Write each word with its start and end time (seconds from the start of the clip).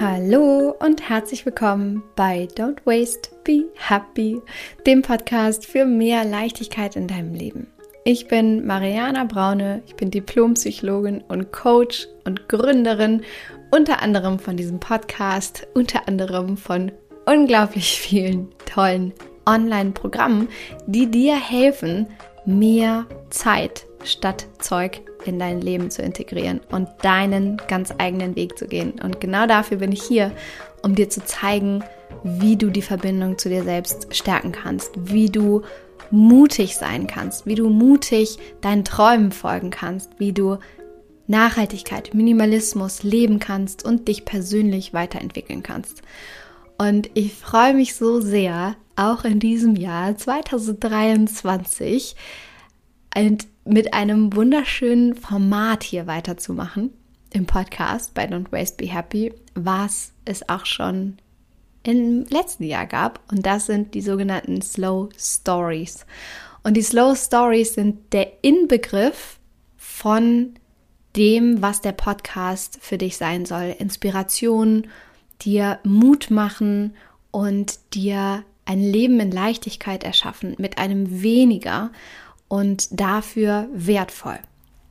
Hallo 0.00 0.76
und 0.78 1.08
herzlich 1.08 1.44
willkommen 1.44 2.04
bei 2.14 2.46
Don't 2.54 2.78
Waste, 2.84 3.30
Be 3.42 3.64
Happy, 3.74 4.40
dem 4.86 5.02
Podcast 5.02 5.66
für 5.66 5.86
mehr 5.86 6.24
Leichtigkeit 6.24 6.94
in 6.94 7.08
deinem 7.08 7.34
Leben. 7.34 7.66
Ich 8.04 8.28
bin 8.28 8.64
Mariana 8.64 9.24
Braune, 9.24 9.82
ich 9.86 9.96
bin 9.96 10.12
Diplompsychologin 10.12 11.22
und 11.22 11.50
Coach 11.50 12.06
und 12.24 12.48
Gründerin 12.48 13.22
unter 13.72 14.00
anderem 14.00 14.38
von 14.38 14.56
diesem 14.56 14.78
Podcast, 14.78 15.66
unter 15.74 16.06
anderem 16.06 16.56
von 16.56 16.92
unglaublich 17.26 18.00
vielen 18.00 18.50
tollen 18.66 19.12
Online-Programmen, 19.46 20.46
die 20.86 21.10
dir 21.10 21.34
helfen, 21.34 22.06
mehr 22.46 23.04
Zeit 23.30 23.87
statt 24.08 24.46
Zeug 24.58 25.00
in 25.24 25.38
dein 25.38 25.60
Leben 25.60 25.90
zu 25.90 26.02
integrieren 26.02 26.60
und 26.70 26.88
deinen 27.02 27.60
ganz 27.68 27.92
eigenen 27.98 28.36
Weg 28.36 28.58
zu 28.58 28.66
gehen. 28.66 28.94
Und 29.02 29.20
genau 29.20 29.46
dafür 29.46 29.78
bin 29.78 29.92
ich 29.92 30.02
hier, 30.02 30.32
um 30.82 30.94
dir 30.94 31.08
zu 31.08 31.24
zeigen, 31.24 31.84
wie 32.24 32.56
du 32.56 32.70
die 32.70 32.82
Verbindung 32.82 33.38
zu 33.38 33.48
dir 33.48 33.64
selbst 33.64 34.14
stärken 34.14 34.52
kannst, 34.52 34.92
wie 34.96 35.28
du 35.28 35.62
mutig 36.10 36.76
sein 36.76 37.06
kannst, 37.06 37.46
wie 37.46 37.54
du 37.54 37.68
mutig 37.68 38.38
deinen 38.60 38.84
Träumen 38.84 39.32
folgen 39.32 39.70
kannst, 39.70 40.10
wie 40.18 40.32
du 40.32 40.58
Nachhaltigkeit, 41.26 42.14
Minimalismus 42.14 43.02
leben 43.02 43.38
kannst 43.38 43.84
und 43.84 44.08
dich 44.08 44.24
persönlich 44.24 44.94
weiterentwickeln 44.94 45.62
kannst. 45.62 46.02
Und 46.78 47.10
ich 47.14 47.34
freue 47.34 47.74
mich 47.74 47.94
so 47.94 48.20
sehr, 48.20 48.76
auch 48.96 49.24
in 49.24 49.38
diesem 49.38 49.76
Jahr 49.76 50.16
2023 50.16 52.16
mit 53.64 53.94
einem 53.94 54.34
wunderschönen 54.34 55.14
Format 55.14 55.82
hier 55.82 56.06
weiterzumachen 56.06 56.90
im 57.32 57.46
Podcast 57.46 58.14
bei 58.14 58.26
Don't 58.26 58.52
Waste 58.52 58.76
Be 58.76 58.92
Happy, 58.92 59.34
was 59.54 60.12
es 60.24 60.48
auch 60.48 60.66
schon 60.66 61.18
im 61.82 62.24
letzten 62.28 62.64
Jahr 62.64 62.86
gab. 62.86 63.20
Und 63.30 63.44
das 63.44 63.66
sind 63.66 63.94
die 63.94 64.00
sogenannten 64.00 64.62
Slow 64.62 65.08
Stories. 65.18 66.06
Und 66.62 66.76
die 66.76 66.82
Slow 66.82 67.16
Stories 67.16 67.74
sind 67.74 68.12
der 68.12 68.44
Inbegriff 68.44 69.38
von 69.76 70.54
dem, 71.16 71.62
was 71.62 71.80
der 71.80 71.92
Podcast 71.92 72.78
für 72.80 72.98
dich 72.98 73.16
sein 73.16 73.46
soll. 73.46 73.74
Inspiration, 73.78 74.86
dir 75.42 75.78
Mut 75.84 76.30
machen 76.30 76.94
und 77.30 77.78
dir 77.94 78.44
ein 78.64 78.80
Leben 78.80 79.18
in 79.18 79.30
Leichtigkeit 79.30 80.04
erschaffen 80.04 80.54
mit 80.58 80.78
einem 80.78 81.22
weniger 81.22 81.90
und 82.48 82.88
dafür 82.98 83.68
wertvoll. 83.72 84.38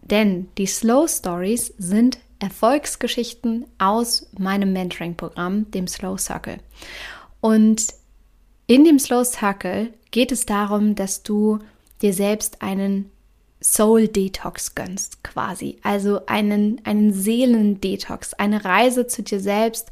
Denn 0.01 0.47
die 0.57 0.67
Slow 0.67 1.07
Stories 1.07 1.73
sind 1.77 2.19
Erfolgsgeschichten 2.39 3.65
aus 3.77 4.29
meinem 4.37 4.71
Mentoring-Programm, 4.73 5.69
dem 5.71 5.87
Slow 5.87 6.17
Circle. 6.17 6.59
Und 7.41 7.87
in 8.67 8.85
dem 8.85 8.99
Slow 8.99 9.25
Circle 9.25 9.93
geht 10.11 10.31
es 10.31 10.45
darum, 10.45 10.95
dass 10.95 11.23
du 11.23 11.59
dir 12.01 12.13
selbst 12.13 12.61
einen 12.61 13.11
Soul 13.59 14.07
Detox 14.07 14.75
gönnst, 14.75 15.23
quasi. 15.23 15.77
Also 15.81 16.25
einen, 16.27 16.79
einen 16.85 17.11
Seelendetox, 17.11 18.33
eine 18.35 18.63
Reise 18.63 19.07
zu 19.07 19.23
dir 19.23 19.39
selbst, 19.39 19.89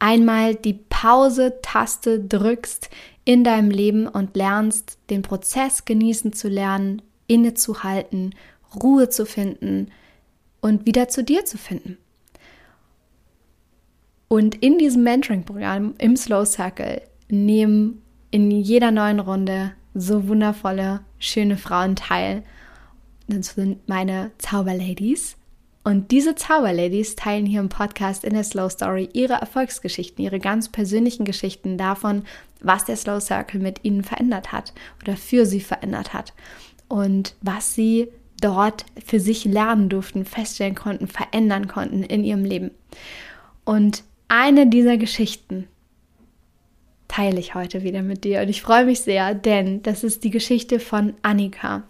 einmal 0.00 0.56
die 0.56 0.74
Pause-Taste 0.74 2.18
drückst 2.18 2.90
in 3.24 3.44
deinem 3.44 3.70
Leben 3.70 4.08
und 4.08 4.36
lernst, 4.36 4.98
den 5.08 5.22
Prozess 5.22 5.84
genießen 5.84 6.32
zu 6.32 6.48
lernen, 6.48 7.02
innezuhalten, 7.28 8.34
Ruhe 8.82 9.08
zu 9.08 9.24
finden 9.24 9.92
und 10.60 10.86
wieder 10.86 11.08
zu 11.08 11.22
dir 11.22 11.44
zu 11.44 11.58
finden. 11.58 11.96
Und 14.28 14.56
in 14.56 14.78
diesem 14.78 15.02
Mentoring-Programm 15.04 15.94
im 15.98 16.16
Slow 16.16 16.44
Circle 16.44 17.02
nehmen 17.28 18.02
in 18.30 18.50
jeder 18.50 18.90
neuen 18.90 19.20
Runde 19.20 19.72
so 19.94 20.28
wundervolle, 20.28 21.00
schöne 21.18 21.56
Frauen 21.56 21.96
teil. 21.96 22.44
Das 23.26 23.54
sind 23.54 23.88
meine 23.88 24.30
Zauberladies. 24.38 25.36
Und 25.82 26.10
diese 26.10 26.34
Zauberladies 26.34 27.16
teilen 27.16 27.46
hier 27.46 27.60
im 27.60 27.70
Podcast 27.70 28.24
in 28.24 28.34
der 28.34 28.44
Slow 28.44 28.68
Story 28.68 29.08
ihre 29.14 29.34
Erfolgsgeschichten, 29.34 30.22
ihre 30.22 30.38
ganz 30.38 30.68
persönlichen 30.68 31.24
Geschichten 31.24 31.78
davon, 31.78 32.24
was 32.60 32.84
der 32.84 32.96
Slow 32.96 33.20
Circle 33.20 33.60
mit 33.60 33.82
ihnen 33.82 34.04
verändert 34.04 34.52
hat 34.52 34.74
oder 35.02 35.16
für 35.16 35.46
sie 35.46 35.60
verändert 35.60 36.12
hat 36.12 36.34
und 36.88 37.34
was 37.40 37.74
sie 37.74 38.08
dort 38.42 38.84
für 39.04 39.20
sich 39.20 39.44
lernen 39.46 39.88
durften, 39.88 40.24
feststellen 40.24 40.74
konnten, 40.74 41.06
verändern 41.06 41.66
konnten 41.68 42.02
in 42.02 42.24
ihrem 42.24 42.44
Leben. 42.44 42.72
Und 43.64 44.04
eine 44.28 44.66
dieser 44.66 44.98
Geschichten 44.98 45.66
teile 47.08 47.40
ich 47.40 47.54
heute 47.54 47.82
wieder 47.82 48.02
mit 48.02 48.24
dir 48.24 48.40
und 48.40 48.48
ich 48.48 48.62
freue 48.62 48.84
mich 48.84 49.00
sehr, 49.00 49.34
denn 49.34 49.82
das 49.82 50.04
ist 50.04 50.24
die 50.24 50.30
Geschichte 50.30 50.78
von 50.78 51.14
Annika. 51.22 51.82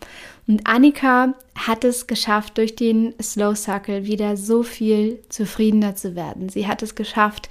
Und 0.47 0.67
Annika 0.67 1.35
hat 1.55 1.85
es 1.85 2.07
geschafft, 2.07 2.59
durch 2.59 2.75
den 2.75 3.15
Slow 3.23 3.55
Circle 3.55 4.07
wieder 4.07 4.37
so 4.37 4.63
viel 4.63 5.21
zufriedener 5.29 5.97
zu 5.97 6.15
werden. 6.17 6.49
Sie 6.49 6.67
hat 6.67 6.83
es 6.83 6.95
geschafft, 6.95 7.49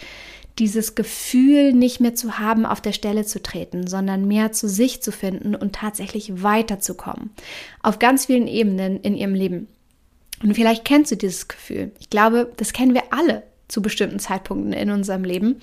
dieses 0.59 0.95
Gefühl 0.95 1.73
nicht 1.73 2.01
mehr 2.01 2.15
zu 2.15 2.37
haben, 2.37 2.65
auf 2.65 2.81
der 2.81 2.91
Stelle 2.91 3.25
zu 3.25 3.41
treten, 3.41 3.87
sondern 3.87 4.27
mehr 4.27 4.51
zu 4.51 4.67
sich 4.67 5.01
zu 5.01 5.11
finden 5.11 5.55
und 5.55 5.73
tatsächlich 5.73 6.43
weiterzukommen. 6.43 7.31
Auf 7.81 7.99
ganz 7.99 8.25
vielen 8.25 8.47
Ebenen 8.47 8.99
in 9.01 9.15
ihrem 9.15 9.33
Leben. 9.33 9.67
Und 10.43 10.53
vielleicht 10.53 10.85
kennst 10.85 11.11
du 11.11 11.15
dieses 11.15 11.47
Gefühl. 11.47 11.91
Ich 11.99 12.09
glaube, 12.09 12.51
das 12.57 12.73
kennen 12.73 12.93
wir 12.93 13.03
alle 13.11 13.43
zu 13.67 13.81
bestimmten 13.81 14.19
Zeitpunkten 14.19 14.73
in 14.73 14.89
unserem 14.89 15.23
Leben. 15.23 15.57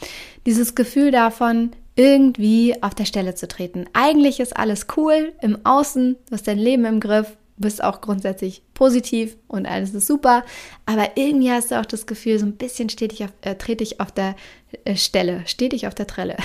Dieses 0.46 0.74
Gefühl 0.74 1.10
davon, 1.10 1.72
irgendwie 1.96 2.80
auf 2.82 2.94
der 2.94 3.06
Stelle 3.06 3.34
zu 3.34 3.48
treten. 3.48 3.86
Eigentlich 3.92 4.38
ist 4.38 4.56
alles 4.56 4.86
cool 4.96 5.32
im 5.40 5.64
Außen, 5.64 6.16
du 6.28 6.32
hast 6.32 6.46
dein 6.46 6.58
Leben 6.58 6.84
im 6.84 7.00
Griff, 7.00 7.36
bist 7.58 7.82
auch 7.82 8.02
grundsätzlich 8.02 8.62
positiv 8.74 9.36
und 9.48 9.66
alles 9.66 9.94
ist 9.94 10.06
super, 10.06 10.44
aber 10.84 11.16
irgendwie 11.16 11.50
hast 11.50 11.70
du 11.70 11.80
auch 11.80 11.86
das 11.86 12.06
Gefühl, 12.06 12.38
so 12.38 12.44
ein 12.44 12.56
bisschen 12.56 12.90
stetig 12.90 13.24
auf, 13.24 13.32
äh, 13.40 13.54
trete 13.54 13.82
ich 13.82 13.98
auf 13.98 14.12
der 14.12 14.36
äh, 14.84 14.94
Stelle, 14.94 15.42
stetig 15.46 15.86
auf 15.86 15.94
der 15.94 16.06
Trelle. 16.06 16.36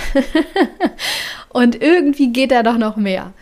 und 1.50 1.80
irgendwie 1.80 2.32
geht 2.32 2.50
da 2.50 2.62
doch 2.62 2.78
noch 2.78 2.96
mehr. 2.96 3.34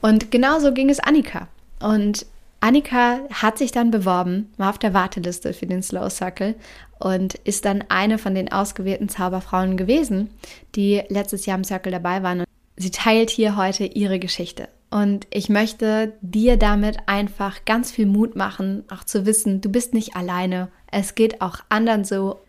Und 0.00 0.30
genauso 0.30 0.72
ging 0.72 0.88
es 0.88 1.00
Annika. 1.00 1.48
Und 1.80 2.24
Annika 2.60 3.20
hat 3.32 3.58
sich 3.58 3.70
dann 3.70 3.90
beworben, 3.90 4.52
war 4.56 4.70
auf 4.70 4.78
der 4.78 4.94
Warteliste 4.94 5.52
für 5.52 5.66
den 5.66 5.82
Slow 5.82 6.10
Circle 6.10 6.56
und 6.98 7.34
ist 7.36 7.64
dann 7.64 7.84
eine 7.88 8.18
von 8.18 8.34
den 8.34 8.50
ausgewählten 8.50 9.08
Zauberfrauen 9.08 9.76
gewesen, 9.76 10.30
die 10.74 11.02
letztes 11.08 11.46
Jahr 11.46 11.56
im 11.56 11.64
Circle 11.64 11.92
dabei 11.92 12.22
waren. 12.22 12.44
Sie 12.76 12.90
teilt 12.90 13.30
hier 13.30 13.56
heute 13.56 13.84
ihre 13.84 14.18
Geschichte. 14.18 14.68
Und 14.90 15.26
ich 15.30 15.48
möchte 15.48 16.14
dir 16.22 16.56
damit 16.56 16.96
einfach 17.06 17.64
ganz 17.64 17.90
viel 17.90 18.06
Mut 18.06 18.36
machen, 18.36 18.84
auch 18.90 19.04
zu 19.04 19.26
wissen, 19.26 19.60
du 19.60 19.68
bist 19.68 19.92
nicht 19.94 20.16
alleine. 20.16 20.68
Es 20.90 21.14
geht 21.14 21.42
auch 21.42 21.58
anderen 21.68 22.04
so. 22.04 22.40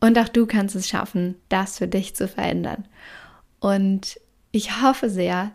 Und 0.00 0.16
auch 0.18 0.28
du 0.28 0.46
kannst 0.46 0.76
es 0.76 0.88
schaffen, 0.88 1.34
das 1.48 1.78
für 1.78 1.88
dich 1.88 2.14
zu 2.14 2.28
verändern. 2.28 2.84
Und 3.58 4.20
ich 4.52 4.80
hoffe 4.80 5.10
sehr, 5.10 5.50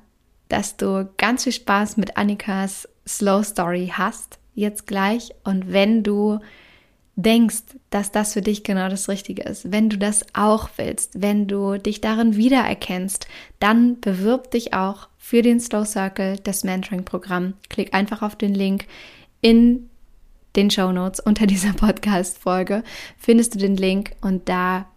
dass 0.50 0.76
du 0.76 1.10
ganz 1.18 1.46
viel 1.46 1.54
Spaß 1.54 1.96
mit 1.96 2.18
Annikas 2.18 2.90
Slow 3.08 3.44
Story 3.44 3.92
hast, 3.94 4.40
jetzt 4.56 4.88
gleich. 4.88 5.32
Und 5.44 5.72
wenn 5.72 6.04
du 6.04 6.40
denkst, 7.16 7.64
dass 7.90 8.12
das 8.12 8.34
für 8.34 8.42
dich 8.42 8.64
genau 8.64 8.90
das 8.90 9.08
Richtige 9.08 9.44
ist, 9.44 9.72
wenn 9.72 9.90
du 9.90 9.98
das 9.98 10.26
auch 10.34 10.70
willst, 10.78 11.22
wenn 11.22 11.48
du 11.48 11.78
dich 11.78 12.02
darin 12.02 12.36
wiedererkennst, 12.36 13.28
dann 13.60 14.00
bewirb 14.00 14.52
dich 14.52 14.74
auch 14.74 15.10
für 15.18 15.42
den 15.42 15.60
Slow 15.60 15.86
Circle, 15.86 16.38
das 16.44 16.64
Mentoring-Programm. 16.64 17.54
Klick 17.70 17.94
einfach 17.94 18.22
auf 18.24 18.36
den 18.36 18.56
Link 18.56 18.88
in 19.42 19.90
den 20.56 20.72
Show 20.72 20.92
Notes 20.92 21.20
unter 21.20 21.46
dieser 21.48 21.74
Podcast-Folge. 21.74 22.84
Findest 23.18 23.56
du 23.56 23.60
den 23.60 23.78
Link 23.78 24.16
und 24.22 24.50
da 24.50 24.88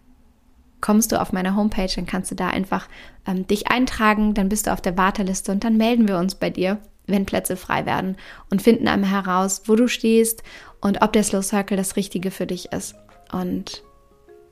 kommst 0.81 1.11
du 1.11 1.21
auf 1.21 1.33
meine 1.33 1.55
Homepage, 1.55 1.91
dann 1.95 2.05
kannst 2.05 2.31
du 2.31 2.35
da 2.35 2.47
einfach 2.49 2.87
ähm, 3.25 3.47
dich 3.47 3.67
eintragen, 3.67 4.33
dann 4.33 4.49
bist 4.49 4.67
du 4.67 4.73
auf 4.73 4.81
der 4.81 4.97
Warteliste 4.97 5.51
und 5.51 5.63
dann 5.63 5.77
melden 5.77 6.07
wir 6.07 6.17
uns 6.17 6.35
bei 6.35 6.49
dir, 6.49 6.79
wenn 7.07 7.25
Plätze 7.25 7.57
frei 7.57 7.85
werden 7.85 8.17
und 8.51 8.61
finden 8.61 8.87
einmal 8.87 9.11
heraus, 9.11 9.63
wo 9.65 9.75
du 9.75 9.87
stehst 9.87 10.43
und 10.81 11.01
ob 11.01 11.13
der 11.13 11.23
Slow 11.23 11.41
Circle 11.41 11.77
das 11.77 11.95
Richtige 11.95 12.31
für 12.31 12.45
dich 12.45 12.71
ist. 12.71 12.95
Und 13.31 13.83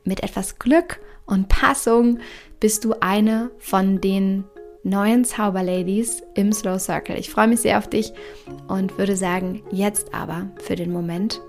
mit 0.03 0.23
etwas 0.23 0.57
Glück 0.57 0.99
und 1.25 1.49
Passung 1.49 2.19
bist 2.59 2.85
du 2.85 2.95
eine 2.99 3.51
von 3.59 4.01
den 4.01 4.45
neuen 4.83 5.25
Zauberladies 5.25 6.23
im 6.35 6.53
Slow 6.53 6.79
Circle. 6.79 7.17
Ich 7.17 7.29
freue 7.29 7.47
mich 7.47 7.61
sehr 7.61 7.77
auf 7.77 7.89
dich 7.89 8.13
und 8.67 8.97
würde 8.97 9.15
sagen, 9.15 9.63
jetzt 9.71 10.13
aber 10.13 10.47
für 10.63 10.75
den 10.75 10.91
Moment 10.91 11.41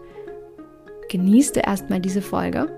genießt 1.11 1.57
du 1.57 1.61
erstmal 1.61 2.01
diese 2.01 2.23
Folge 2.23 2.69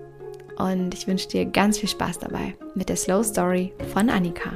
und 0.58 0.92
ich 0.94 1.06
wünsche 1.06 1.28
dir 1.28 1.46
ganz 1.46 1.78
viel 1.78 1.88
Spaß 1.88 2.18
dabei 2.18 2.56
mit 2.74 2.88
der 2.88 2.96
Slow 2.96 3.22
Story 3.22 3.72
von 3.92 4.10
Annika. 4.10 4.50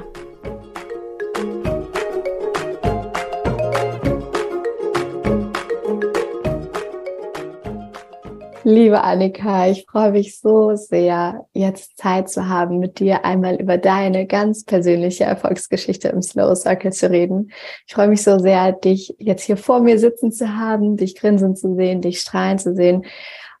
Liebe 8.65 9.03
Annika, 9.03 9.67
ich 9.67 9.85
freue 9.85 10.11
mich 10.11 10.39
so 10.39 10.73
sehr, 10.75 11.45
jetzt 11.51 11.97
Zeit 11.97 12.29
zu 12.29 12.47
haben, 12.47 12.79
mit 12.79 12.99
dir 12.99 13.25
einmal 13.25 13.55
über 13.55 13.77
deine 13.77 14.25
ganz 14.25 14.63
persönliche 14.63 15.25
Erfolgsgeschichte 15.25 16.07
im 16.07 16.21
Slow 16.21 16.55
Circle 16.55 16.93
zu 16.93 17.09
reden. 17.09 17.51
Ich 17.85 17.93
freue 17.93 18.07
mich 18.07 18.23
so 18.23 18.39
sehr, 18.39 18.71
dich 18.71 19.15
jetzt 19.19 19.43
hier 19.43 19.57
vor 19.57 19.81
mir 19.81 19.99
sitzen 19.99 20.31
zu 20.31 20.55
haben, 20.55 20.95
dich 20.95 21.15
grinsen 21.15 21.57
zu 21.57 21.75
sehen, 21.75 21.99
dich 21.99 22.21
strahlen 22.21 22.57
zu 22.57 22.73
sehen. 22.73 23.03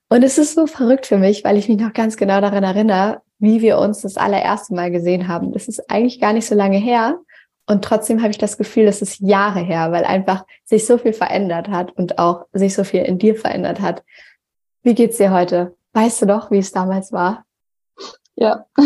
Und 0.07 0.23
es 0.23 0.37
ist 0.37 0.55
so 0.55 0.67
verrückt 0.67 1.05
für 1.05 1.17
mich, 1.17 1.43
weil 1.43 1.57
ich 1.57 1.67
mich 1.67 1.79
noch 1.79 1.91
ganz 1.91 2.15
genau 2.15 2.39
daran 2.39 2.63
erinnere, 2.63 3.21
wie 3.39 3.61
wir 3.61 3.79
uns 3.79 4.01
das 4.01 4.15
allererste 4.15 4.73
Mal 4.73 4.89
gesehen 4.89 5.27
haben. 5.27 5.51
Das 5.51 5.67
ist 5.67 5.89
eigentlich 5.91 6.21
gar 6.21 6.31
nicht 6.31 6.45
so 6.45 6.55
lange 6.55 6.77
her. 6.77 7.19
Und 7.65 7.83
trotzdem 7.83 8.21
habe 8.21 8.31
ich 8.31 8.37
das 8.37 8.57
Gefühl, 8.57 8.85
das 8.85 9.01
ist 9.01 9.19
Jahre 9.19 9.59
her, 9.59 9.91
weil 9.91 10.05
einfach 10.05 10.45
sich 10.63 10.85
so 10.85 10.97
viel 10.97 11.13
verändert 11.13 11.67
hat 11.67 11.91
und 11.91 12.19
auch 12.19 12.45
sich 12.53 12.73
so 12.73 12.85
viel 12.85 13.01
in 13.01 13.17
dir 13.17 13.35
verändert 13.35 13.81
hat. 13.81 14.03
Wie 14.83 14.95
geht's 14.95 15.15
dir 15.15 15.31
heute? 15.31 15.77
Weißt 15.93 16.21
du 16.21 16.25
doch, 16.25 16.51
wie 16.51 16.57
es 16.57 16.73
damals 16.73 17.13
war? 17.13 17.45
Ja, 18.35 18.65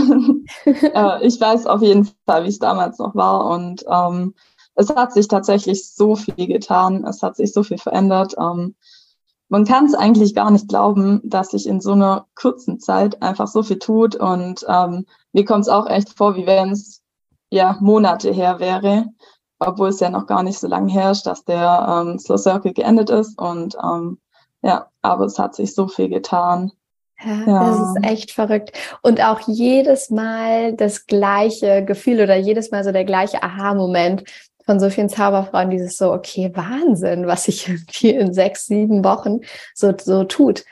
äh, 0.65 1.25
ich 1.25 1.41
weiß 1.41 1.65
auf 1.65 1.81
jeden 1.81 2.07
Fall, 2.27 2.43
wie 2.43 2.49
es 2.49 2.59
damals 2.59 2.99
noch 2.99 3.15
war. 3.15 3.47
Und 3.49 3.83
ähm, 3.89 4.35
es 4.75 4.89
hat 4.95 5.11
sich 5.11 5.27
tatsächlich 5.27 5.91
so 5.91 6.15
viel 6.15 6.35
getan. 6.35 7.03
Es 7.03 7.23
hat 7.23 7.35
sich 7.35 7.51
so 7.51 7.63
viel 7.63 7.79
verändert. 7.79 8.35
Ähm, 8.39 8.75
man 9.49 9.65
kann 9.65 9.85
es 9.85 9.95
eigentlich 9.95 10.35
gar 10.35 10.51
nicht 10.51 10.67
glauben, 10.67 11.19
dass 11.23 11.49
sich 11.49 11.65
in 11.65 11.81
so 11.81 11.93
einer 11.93 12.27
kurzen 12.35 12.79
Zeit 12.79 13.23
einfach 13.23 13.47
so 13.47 13.63
viel 13.63 13.79
tut. 13.79 14.15
Und 14.15 14.65
ähm, 14.67 15.07
mir 15.33 15.45
kommt 15.45 15.61
es 15.61 15.69
auch 15.69 15.87
echt 15.87 16.15
vor, 16.15 16.35
wie 16.35 16.45
wenn 16.45 16.69
es 16.69 17.01
ja 17.49 17.75
Monate 17.79 18.31
her 18.31 18.59
wäre, 18.59 19.07
obwohl 19.57 19.89
es 19.89 19.99
ja 19.99 20.11
noch 20.11 20.27
gar 20.27 20.43
nicht 20.43 20.59
so 20.59 20.67
lange 20.67 20.93
herrscht, 20.93 21.25
dass 21.25 21.43
der 21.43 22.03
ähm, 22.05 22.19
Slow 22.19 22.37
Circle 22.37 22.73
geendet 22.73 23.09
ist. 23.09 23.39
Und 23.39 23.75
ähm, 23.83 24.19
ja, 24.61 24.91
aber 25.09 25.25
es 25.25 25.39
hat 25.39 25.55
sich 25.55 25.73
so 25.73 25.87
viel 25.87 26.09
getan. 26.09 26.71
Ja, 27.23 27.43
ja, 27.47 27.69
das 27.69 27.79
ist 27.79 28.11
echt 28.11 28.31
verrückt. 28.31 28.77
Und 29.01 29.23
auch 29.23 29.39
jedes 29.47 30.11
Mal 30.11 30.73
das 30.73 31.07
gleiche 31.07 31.83
Gefühl 31.83 32.21
oder 32.21 32.35
jedes 32.35 32.69
Mal 32.69 32.83
so 32.83 32.91
der 32.91 33.05
gleiche 33.05 33.41
Aha-Moment 33.41 34.23
von 34.65 34.79
so 34.79 34.89
vielen 34.89 35.09
Zauberfrauen, 35.09 35.69
dieses 35.69 35.97
so, 35.97 36.11
okay, 36.11 36.51
Wahnsinn, 36.53 37.25
was 37.25 37.45
sich 37.45 37.67
irgendwie 37.69 38.11
in 38.11 38.33
sechs, 38.33 38.67
sieben 38.67 39.03
Wochen 39.03 39.39
so, 39.73 39.93
so 39.97 40.25
tut. 40.25 40.63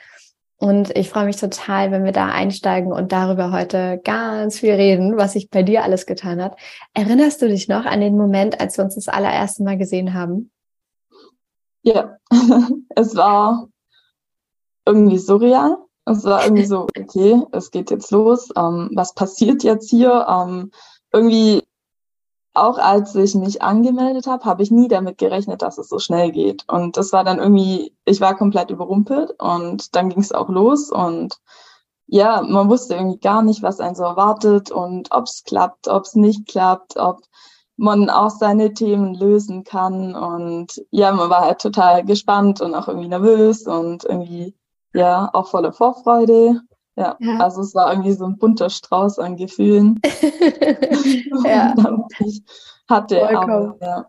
Und 0.58 0.96
ich 0.96 1.10
freue 1.10 1.26
mich 1.26 1.36
total, 1.36 1.90
wenn 1.90 2.04
wir 2.04 2.12
da 2.12 2.28
einsteigen 2.28 2.92
und 2.92 3.12
darüber 3.12 3.52
heute 3.52 4.00
ganz 4.02 4.60
viel 4.60 4.72
reden, 4.72 5.16
was 5.16 5.34
sich 5.34 5.50
bei 5.50 5.62
dir 5.62 5.82
alles 5.82 6.06
getan 6.06 6.42
hat. 6.42 6.56
Erinnerst 6.94 7.42
du 7.42 7.48
dich 7.48 7.68
noch 7.68 7.84
an 7.84 8.00
den 8.00 8.16
Moment, 8.16 8.58
als 8.60 8.78
wir 8.78 8.84
uns 8.84 8.94
das 8.94 9.08
allererste 9.08 9.64
Mal 9.64 9.76
gesehen 9.76 10.14
haben? 10.14 10.50
Ja, 11.82 12.16
es 12.96 13.14
war 13.14 13.68
irgendwie 14.86 15.18
surreal. 15.18 15.78
Es 16.04 16.24
war 16.24 16.44
irgendwie 16.44 16.64
so, 16.66 16.86
okay, 16.98 17.42
es 17.52 17.70
geht 17.70 17.90
jetzt 17.90 18.10
los. 18.10 18.48
Ähm, 18.56 18.90
was 18.94 19.14
passiert 19.14 19.62
jetzt 19.62 19.90
hier? 19.90 20.26
Ähm, 20.28 20.70
irgendwie 21.12 21.62
auch 22.54 22.78
als 22.78 23.14
ich 23.14 23.34
mich 23.34 23.62
angemeldet 23.62 24.26
habe, 24.26 24.44
habe 24.44 24.62
ich 24.62 24.70
nie 24.70 24.88
damit 24.88 25.18
gerechnet, 25.18 25.60
dass 25.62 25.78
es 25.78 25.88
so 25.88 25.98
schnell 25.98 26.32
geht. 26.32 26.64
Und 26.68 26.96
das 26.96 27.12
war 27.12 27.22
dann 27.22 27.38
irgendwie, 27.38 27.94
ich 28.06 28.20
war 28.20 28.34
komplett 28.34 28.70
überrumpelt 28.70 29.34
und 29.38 29.94
dann 29.94 30.08
ging 30.08 30.20
es 30.20 30.32
auch 30.32 30.48
los 30.48 30.90
und 30.90 31.38
ja, 32.06 32.40
man 32.42 32.68
wusste 32.68 32.94
irgendwie 32.94 33.18
gar 33.18 33.42
nicht, 33.42 33.62
was 33.62 33.80
einen 33.80 33.96
so 33.96 34.04
erwartet 34.04 34.70
und 34.70 35.10
ob 35.10 35.24
es 35.24 35.42
klappt, 35.44 35.88
ob 35.88 36.04
es 36.04 36.14
nicht 36.14 36.46
klappt, 36.46 36.96
ob 36.96 37.20
man 37.76 38.10
auch 38.10 38.30
seine 38.30 38.72
Themen 38.74 39.14
lösen 39.14 39.64
kann. 39.64 40.14
Und 40.14 40.82
ja, 40.90 41.12
man 41.12 41.30
war 41.30 41.42
halt 41.42 41.60
total 41.60 42.04
gespannt 42.04 42.60
und 42.60 42.74
auch 42.74 42.88
irgendwie 42.88 43.08
nervös 43.08 43.66
und 43.66 44.04
irgendwie, 44.04 44.54
ja, 44.96 45.30
auch 45.32 45.48
voller 45.48 45.72
Vorfreude. 45.72 46.60
Ja, 46.96 47.16
ja, 47.20 47.38
also 47.38 47.60
es 47.60 47.74
war 47.74 47.92
irgendwie 47.92 48.12
so 48.12 48.24
ein 48.24 48.38
bunter 48.38 48.70
Strauß 48.70 49.18
an 49.18 49.36
Gefühlen. 49.36 50.00
ja. 51.44 51.74
ich 52.20 52.42
hatte 52.88 53.20
Vollkommen. 53.20 53.74
Aber, 53.74 53.76
ja. 53.80 54.06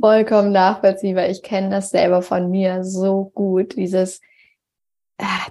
Vollkommen 0.00 0.52
nachvollziehbar. 0.52 1.28
Ich 1.28 1.42
kenne 1.42 1.70
das 1.70 1.90
selber 1.90 2.22
von 2.22 2.50
mir 2.50 2.84
so 2.84 3.30
gut. 3.34 3.76
Dieses 3.76 4.20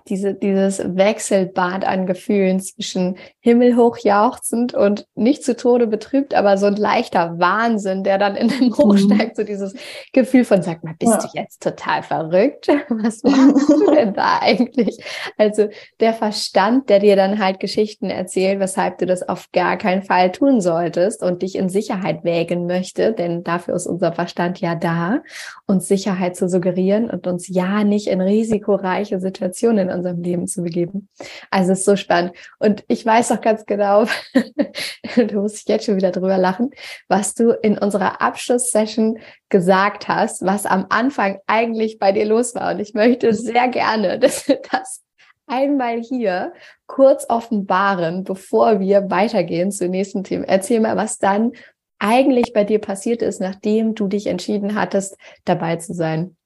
diese, 0.07 0.33
dieses 0.33 0.79
Wechselbad 0.79 1.85
an 1.85 2.05
Gefühlen 2.05 2.59
zwischen 2.59 3.17
himmelhoch 3.39 3.97
jauchzend 3.99 4.73
und 4.73 5.05
nicht 5.15 5.43
zu 5.43 5.55
Tode 5.55 5.87
betrübt, 5.87 6.33
aber 6.33 6.57
so 6.57 6.65
ein 6.65 6.75
leichter 6.75 7.39
Wahnsinn, 7.39 8.03
der 8.03 8.17
dann 8.17 8.35
in 8.35 8.47
den 8.47 8.73
hochsteigt, 8.75 9.37
mhm. 9.37 9.41
so 9.41 9.43
dieses 9.43 9.75
Gefühl 10.13 10.45
von, 10.45 10.61
sag 10.61 10.83
mal, 10.83 10.95
bist 10.97 11.13
ja. 11.13 11.19
du 11.19 11.27
jetzt 11.33 11.61
total 11.61 12.03
verrückt? 12.03 12.67
Was 12.89 13.23
machst 13.23 13.69
du 13.69 13.91
denn 13.95 14.13
da 14.13 14.39
eigentlich? 14.41 15.03
Also 15.37 15.67
der 15.99 16.13
Verstand, 16.13 16.89
der 16.89 16.99
dir 16.99 17.15
dann 17.15 17.39
halt 17.39 17.59
Geschichten 17.59 18.09
erzählt, 18.09 18.59
weshalb 18.59 18.97
du 18.97 19.05
das 19.05 19.27
auf 19.27 19.51
gar 19.51 19.77
keinen 19.77 20.03
Fall 20.03 20.31
tun 20.31 20.61
solltest 20.61 21.23
und 21.23 21.41
dich 21.41 21.55
in 21.55 21.69
Sicherheit 21.69 22.23
wägen 22.23 22.65
möchte, 22.65 23.13
denn 23.13 23.43
dafür 23.43 23.75
ist 23.75 23.87
unser 23.87 24.13
Verstand 24.13 24.59
ja 24.61 24.75
da, 24.75 25.21
uns 25.67 25.87
Sicherheit 25.87 26.35
zu 26.35 26.49
suggerieren 26.49 27.09
und 27.09 27.27
uns 27.27 27.47
ja 27.47 27.83
nicht 27.83 28.07
in 28.07 28.21
risikoreiche 28.21 29.19
Situationen 29.19 29.58
Situationen 29.59 29.89
in 29.89 29.95
unserem 29.95 30.21
Leben 30.21 30.47
zu 30.47 30.63
begeben. 30.63 31.09
Also 31.51 31.73
es 31.73 31.79
ist 31.79 31.85
so 31.85 31.95
spannend. 31.95 32.33
Und 32.59 32.83
ich 32.87 33.05
weiß 33.05 33.31
auch 33.31 33.41
ganz 33.41 33.65
genau, 33.65 34.05
du 35.15 35.41
musst 35.41 35.67
jetzt 35.69 35.85
schon 35.85 35.97
wieder 35.97 36.11
drüber 36.11 36.37
lachen, 36.37 36.71
was 37.07 37.33
du 37.33 37.51
in 37.51 37.77
unserer 37.77 38.21
Abschlusssession 38.21 39.19
gesagt 39.49 40.07
hast, 40.07 40.45
was 40.45 40.65
am 40.65 40.87
Anfang 40.89 41.39
eigentlich 41.47 41.99
bei 41.99 42.11
dir 42.11 42.25
los 42.25 42.55
war. 42.55 42.73
Und 42.73 42.79
ich 42.79 42.93
möchte 42.93 43.33
sehr 43.33 43.67
gerne, 43.67 44.19
dass 44.19 44.47
wir 44.47 44.61
das 44.71 45.01
einmal 45.47 45.99
hier 46.01 46.53
kurz 46.85 47.25
offenbaren, 47.27 48.23
bevor 48.23 48.79
wir 48.79 49.09
weitergehen 49.09 49.71
zu 49.71 49.87
nächsten 49.89 50.23
Themen. 50.23 50.43
Erzähl 50.43 50.79
mal, 50.79 50.95
was 50.95 51.17
dann 51.17 51.53
eigentlich 51.97 52.53
bei 52.53 52.63
dir 52.63 52.79
passiert 52.79 53.21
ist, 53.21 53.41
nachdem 53.41 53.93
du 53.93 54.07
dich 54.07 54.27
entschieden 54.27 54.75
hattest, 54.75 55.17
dabei 55.43 55.75
zu 55.75 55.93
sein. 55.93 56.37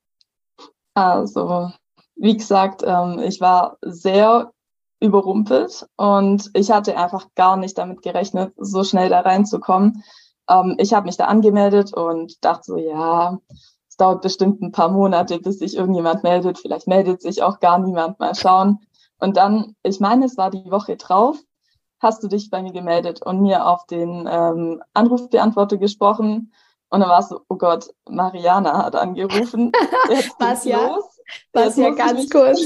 Also, 0.95 1.71
wie 2.15 2.37
gesagt, 2.37 2.83
ähm, 2.85 3.19
ich 3.19 3.41
war 3.41 3.77
sehr 3.81 4.51
überrumpelt 4.99 5.85
und 5.97 6.49
ich 6.53 6.71
hatte 6.71 6.97
einfach 6.97 7.27
gar 7.35 7.57
nicht 7.57 7.77
damit 7.77 8.01
gerechnet, 8.01 8.53
so 8.57 8.83
schnell 8.83 9.09
da 9.09 9.21
reinzukommen. 9.21 10.03
Ähm, 10.49 10.75
ich 10.77 10.93
habe 10.93 11.05
mich 11.05 11.17
da 11.17 11.25
angemeldet 11.25 11.93
und 11.93 12.43
dachte 12.43 12.63
so, 12.63 12.77
ja, 12.77 13.37
es 13.89 13.97
dauert 13.97 14.21
bestimmt 14.21 14.61
ein 14.61 14.71
paar 14.71 14.89
Monate, 14.89 15.39
bis 15.39 15.59
sich 15.59 15.75
irgendjemand 15.75 16.23
meldet. 16.23 16.57
Vielleicht 16.57 16.87
meldet 16.87 17.21
sich 17.21 17.43
auch 17.43 17.59
gar 17.59 17.77
niemand. 17.77 18.19
Mal 18.19 18.33
schauen. 18.33 18.79
Und 19.19 19.37
dann, 19.37 19.75
ich 19.83 19.99
meine, 19.99 20.25
es 20.25 20.37
war 20.37 20.49
die 20.49 20.71
Woche 20.71 20.97
drauf, 20.97 21.37
hast 21.99 22.23
du 22.23 22.27
dich 22.27 22.49
bei 22.49 22.61
mir 22.61 22.73
gemeldet 22.73 23.21
und 23.21 23.41
mir 23.41 23.67
auf 23.67 23.85
den 23.85 24.27
ähm, 24.29 24.81
Anrufbeantworter 24.93 25.77
gesprochen. 25.77 26.53
Und 26.89 26.99
dann 27.01 27.09
war 27.09 27.19
es 27.19 27.29
so, 27.29 27.41
oh 27.49 27.55
Gott, 27.55 27.89
Mariana 28.09 28.85
hat 28.85 28.95
angerufen. 28.95 29.71
Was 30.39 30.65
ja? 30.65 30.87
Los. 30.87 31.12
Was 31.51 31.77
ja 31.77 31.89
ganz 31.91 32.29
kurz, 32.29 32.61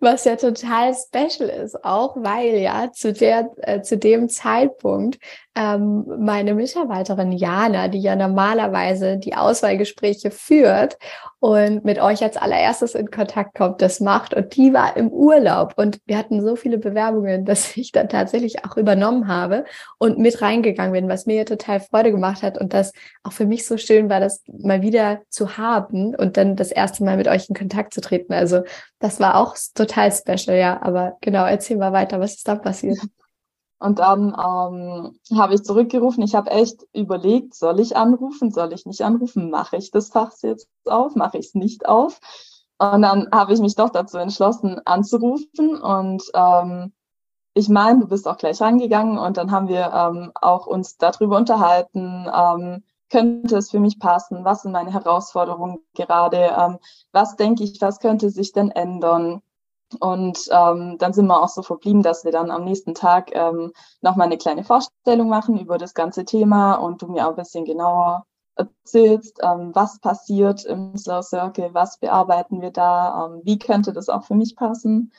was 0.00 0.24
ja 0.24 0.36
total 0.36 0.94
special 0.94 1.48
ist, 1.48 1.84
auch 1.84 2.16
weil 2.16 2.58
ja 2.58 2.90
zu 2.92 3.12
der, 3.12 3.50
äh, 3.58 3.82
zu 3.82 3.96
dem 3.96 4.28
Zeitpunkt 4.28 5.18
ähm, 5.56 6.04
meine 6.18 6.54
Mitarbeiterin 6.54 7.30
Jana, 7.30 7.86
die 7.88 8.00
ja 8.00 8.16
normalerweise 8.16 9.18
die 9.18 9.36
Auswahlgespräche 9.36 10.32
führt 10.32 10.98
und 11.38 11.84
mit 11.84 12.00
euch 12.00 12.22
als 12.24 12.36
allererstes 12.36 12.94
in 12.96 13.10
Kontakt 13.10 13.54
kommt, 13.54 13.80
das 13.80 14.00
macht. 14.00 14.34
Und 14.34 14.56
die 14.56 14.72
war 14.72 14.96
im 14.96 15.10
Urlaub 15.10 15.74
und 15.76 16.00
wir 16.06 16.18
hatten 16.18 16.42
so 16.42 16.56
viele 16.56 16.78
Bewerbungen, 16.78 17.44
dass 17.44 17.76
ich 17.76 17.92
dann 17.92 18.08
tatsächlich 18.08 18.64
auch 18.64 18.76
übernommen 18.76 19.28
habe 19.28 19.64
und 19.98 20.18
mit 20.18 20.42
reingegangen 20.42 20.92
bin, 20.92 21.08
was 21.08 21.26
mir 21.26 21.46
total 21.46 21.78
Freude 21.80 22.10
gemacht 22.10 22.42
hat 22.42 22.58
und 22.58 22.74
das 22.74 22.92
auch 23.22 23.32
für 23.32 23.46
mich 23.46 23.66
so 23.66 23.76
schön 23.76 24.10
war, 24.10 24.18
das 24.18 24.42
mal 24.46 24.82
wieder 24.82 25.20
zu 25.28 25.56
haben 25.56 26.16
und 26.16 26.36
dann 26.36 26.56
das 26.56 26.72
erste 26.72 27.04
Mal 27.04 27.16
mit 27.16 27.28
euch 27.28 27.48
in 27.48 27.54
Kontakt 27.54 27.94
zu 27.94 28.00
treten. 28.00 28.32
Also 28.32 28.62
das 28.98 29.20
war 29.20 29.36
auch 29.36 29.54
total 29.74 30.10
special, 30.10 30.56
ja. 30.56 30.82
Aber 30.82 31.16
genau, 31.20 31.44
erzähl 31.46 31.76
mal 31.76 31.92
weiter, 31.92 32.18
was 32.18 32.34
ist 32.34 32.48
da 32.48 32.56
passiert? 32.56 32.98
Und 33.84 33.98
dann 33.98 34.28
ähm, 34.28 35.18
habe 35.38 35.54
ich 35.54 35.62
zurückgerufen. 35.62 36.22
Ich 36.22 36.34
habe 36.34 36.50
echt 36.50 36.86
überlegt, 36.94 37.54
soll 37.54 37.80
ich 37.80 37.98
anrufen, 37.98 38.50
soll 38.50 38.72
ich 38.72 38.86
nicht 38.86 39.02
anrufen? 39.02 39.50
Mache 39.50 39.76
ich 39.76 39.90
das 39.90 40.08
Fach 40.08 40.32
jetzt 40.40 40.68
auf? 40.86 41.14
Mache 41.16 41.36
ich 41.36 41.48
es 41.48 41.54
nicht 41.54 41.86
auf? 41.86 42.18
Und 42.78 43.02
dann 43.02 43.28
habe 43.30 43.52
ich 43.52 43.60
mich 43.60 43.74
doch 43.74 43.90
dazu 43.90 44.16
entschlossen, 44.16 44.80
anzurufen. 44.86 45.76
Und 45.78 46.22
ähm, 46.32 46.94
ich 47.52 47.68
meine, 47.68 48.00
du 48.00 48.08
bist 48.08 48.26
auch 48.26 48.38
gleich 48.38 48.58
rangegangen 48.62 49.18
und 49.18 49.36
dann 49.36 49.50
haben 49.50 49.68
wir 49.68 49.92
ähm, 49.92 50.32
auch 50.34 50.66
uns 50.66 50.96
darüber 50.96 51.36
unterhalten, 51.36 52.26
ähm, 52.34 52.84
könnte 53.10 53.58
es 53.58 53.70
für 53.70 53.80
mich 53.80 53.98
passen? 53.98 54.46
Was 54.46 54.62
sind 54.62 54.72
meine 54.72 54.94
Herausforderungen 54.94 55.80
gerade? 55.92 56.54
Ähm, 56.58 56.78
was 57.12 57.36
denke 57.36 57.64
ich, 57.64 57.82
was 57.82 58.00
könnte 58.00 58.30
sich 58.30 58.52
denn 58.52 58.70
ändern? 58.70 59.42
Und 59.94 60.38
ähm, 60.50 60.96
dann 60.98 61.12
sind 61.12 61.26
wir 61.26 61.42
auch 61.42 61.48
so 61.48 61.62
verblieben, 61.62 62.02
dass 62.02 62.24
wir 62.24 62.32
dann 62.32 62.50
am 62.50 62.64
nächsten 62.64 62.94
Tag 62.94 63.34
ähm, 63.34 63.72
nochmal 64.00 64.26
eine 64.26 64.38
kleine 64.38 64.64
Vorstellung 64.64 65.28
machen 65.28 65.58
über 65.58 65.78
das 65.78 65.94
ganze 65.94 66.24
Thema 66.24 66.74
und 66.74 67.02
du 67.02 67.08
mir 67.08 67.26
auch 67.26 67.30
ein 67.30 67.36
bisschen 67.36 67.64
genauer 67.64 68.26
erzählst, 68.56 69.40
ähm, 69.42 69.74
was 69.74 69.98
passiert 70.00 70.64
im 70.64 70.96
Slow 70.96 71.22
Circle, 71.22 71.74
was 71.74 71.98
bearbeiten 71.98 72.60
wir 72.60 72.70
da, 72.70 73.26
ähm, 73.26 73.40
wie 73.44 73.58
könnte 73.58 73.92
das 73.92 74.08
auch 74.08 74.24
für 74.24 74.34
mich 74.34 74.56
passen. 74.56 75.12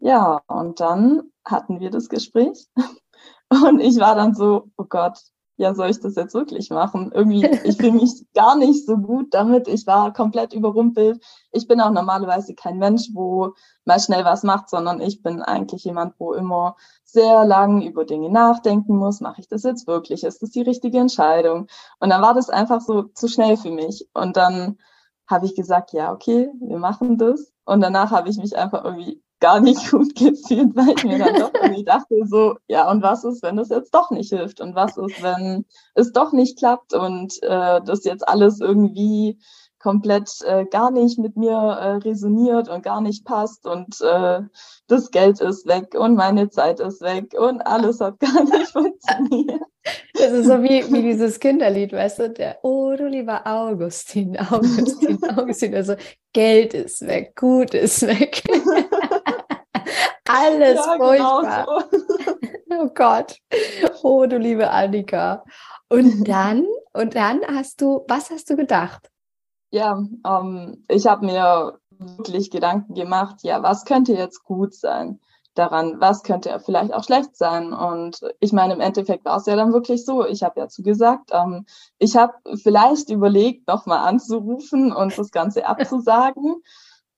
Ja, 0.00 0.40
und 0.46 0.80
dann 0.80 1.30
hatten 1.44 1.80
wir 1.80 1.90
das 1.90 2.08
Gespräch 2.08 2.66
und 3.50 3.80
ich 3.80 3.98
war 3.98 4.14
dann 4.14 4.34
so, 4.34 4.68
oh 4.76 4.84
Gott, 4.88 5.18
ja, 5.58 5.74
soll 5.74 5.90
ich 5.90 6.00
das 6.00 6.14
jetzt 6.14 6.34
wirklich 6.34 6.70
machen? 6.70 7.10
Irgendwie, 7.12 7.44
ich 7.64 7.76
fühle 7.76 7.92
mich 7.92 8.24
gar 8.32 8.56
nicht 8.56 8.86
so 8.86 8.96
gut 8.96 9.34
damit. 9.34 9.66
Ich 9.66 9.86
war 9.86 10.12
komplett 10.12 10.52
überrumpelt. 10.54 11.20
Ich 11.50 11.66
bin 11.66 11.80
auch 11.80 11.90
normalerweise 11.90 12.54
kein 12.54 12.78
Mensch, 12.78 13.10
wo 13.12 13.54
mal 13.84 13.98
schnell 13.98 14.24
was 14.24 14.44
macht, 14.44 14.70
sondern 14.70 15.00
ich 15.00 15.20
bin 15.20 15.42
eigentlich 15.42 15.84
jemand, 15.84 16.14
wo 16.18 16.32
immer 16.32 16.76
sehr 17.02 17.44
lang 17.44 17.82
über 17.82 18.04
Dinge 18.04 18.30
nachdenken 18.30 18.96
muss. 18.96 19.20
Mache 19.20 19.40
ich 19.40 19.48
das 19.48 19.64
jetzt 19.64 19.88
wirklich? 19.88 20.22
Ist 20.22 20.42
das 20.42 20.50
die 20.50 20.62
richtige 20.62 20.98
Entscheidung? 20.98 21.66
Und 21.98 22.10
dann 22.10 22.22
war 22.22 22.34
das 22.34 22.50
einfach 22.50 22.80
so 22.80 23.02
zu 23.02 23.26
schnell 23.26 23.56
für 23.56 23.72
mich. 23.72 24.08
Und 24.14 24.36
dann 24.36 24.78
habe 25.26 25.46
ich 25.46 25.56
gesagt, 25.56 25.92
ja, 25.92 26.12
okay, 26.12 26.50
wir 26.60 26.78
machen 26.78 27.18
das. 27.18 27.52
Und 27.64 27.80
danach 27.80 28.12
habe 28.12 28.28
ich 28.28 28.38
mich 28.38 28.56
einfach 28.56 28.84
irgendwie 28.84 29.22
gar 29.40 29.60
nicht 29.60 29.88
gut 29.90 30.14
gefühlt, 30.14 30.74
weil 30.76 30.94
ich 30.96 31.04
mir 31.04 31.18
dann 31.18 31.34
doch 31.34 31.52
irgendwie 31.62 31.84
dachte, 31.84 32.14
so, 32.26 32.56
ja, 32.66 32.90
und 32.90 33.02
was 33.02 33.24
ist, 33.24 33.42
wenn 33.42 33.58
es 33.58 33.68
jetzt 33.68 33.94
doch 33.94 34.10
nicht 34.10 34.30
hilft? 34.30 34.60
Und 34.60 34.74
was 34.74 34.96
ist, 34.96 35.22
wenn 35.22 35.64
es 35.94 36.12
doch 36.12 36.32
nicht 36.32 36.58
klappt 36.58 36.94
und 36.94 37.42
äh, 37.42 37.80
das 37.84 38.04
jetzt 38.04 38.26
alles 38.26 38.60
irgendwie 38.60 39.38
komplett 39.78 40.30
äh, 40.44 40.64
gar 40.66 40.90
nicht 40.90 41.18
mit 41.18 41.36
mir 41.36 41.56
äh, 41.56 41.96
resoniert 41.96 42.68
und 42.68 42.82
gar 42.82 43.00
nicht 43.00 43.24
passt 43.24 43.66
und 43.66 44.00
äh, 44.00 44.40
das 44.88 45.10
Geld 45.10 45.40
ist 45.40 45.66
weg 45.66 45.94
und 45.94 46.16
meine 46.16 46.50
Zeit 46.50 46.80
ist 46.80 47.00
weg 47.00 47.34
und 47.38 47.60
alles 47.62 48.00
hat 48.00 48.18
gar 48.18 48.42
nicht 48.42 48.68
funktioniert. 48.72 49.62
Das 50.14 50.32
ist 50.32 50.46
so 50.46 50.62
wie, 50.62 50.84
wie 50.92 51.02
dieses 51.02 51.38
Kinderlied, 51.38 51.92
weißt 51.92 52.18
du, 52.18 52.30
der, 52.30 52.58
oh 52.62 52.94
du 52.96 53.06
lieber 53.06 53.46
Augustin, 53.46 54.36
Augustin, 54.38 55.18
Augustin, 55.36 55.74
also 55.74 55.94
Geld 56.32 56.74
ist 56.74 57.06
weg, 57.06 57.34
Gut 57.36 57.72
ist 57.74 58.02
weg. 58.06 58.42
Alles 60.28 60.76
ja, 60.76 60.96
genau 60.96 61.06
furchtbar. 61.06 61.88
Genau 61.90 62.06
so. 62.20 62.38
oh 62.84 62.90
Gott. 62.94 63.38
Oh, 64.02 64.26
du 64.26 64.38
liebe 64.38 64.70
Annika. 64.70 65.44
Und 65.88 66.24
dann, 66.28 66.66
und 66.92 67.14
dann 67.14 67.40
hast 67.46 67.80
du, 67.80 68.04
was 68.08 68.30
hast 68.30 68.50
du 68.50 68.56
gedacht? 68.56 69.10
Ja, 69.70 70.02
ähm, 70.26 70.84
ich 70.88 71.06
habe 71.06 71.26
mir 71.26 71.78
wirklich 71.90 72.50
Gedanken 72.50 72.94
gemacht, 72.94 73.36
ja, 73.42 73.62
was 73.62 73.84
könnte 73.84 74.14
jetzt 74.14 74.44
gut 74.44 74.74
sein 74.74 75.20
daran, 75.58 76.00
was 76.00 76.22
könnte 76.22 76.60
vielleicht 76.64 76.94
auch 76.94 77.04
schlecht 77.04 77.36
sein. 77.36 77.72
Und 77.72 78.20
ich 78.40 78.52
meine, 78.52 78.74
im 78.74 78.80
Endeffekt 78.80 79.24
war 79.24 79.38
es 79.38 79.46
ja 79.46 79.56
dann 79.56 79.72
wirklich 79.72 80.04
so. 80.04 80.24
Ich 80.24 80.42
habe 80.42 80.60
ja 80.60 80.68
zugesagt, 80.68 81.30
ähm, 81.32 81.66
ich 81.98 82.16
habe 82.16 82.34
vielleicht 82.62 83.10
überlegt, 83.10 83.66
nochmal 83.66 84.06
anzurufen 84.06 84.92
und 84.92 85.18
das 85.18 85.30
Ganze 85.30 85.66
abzusagen 85.66 86.62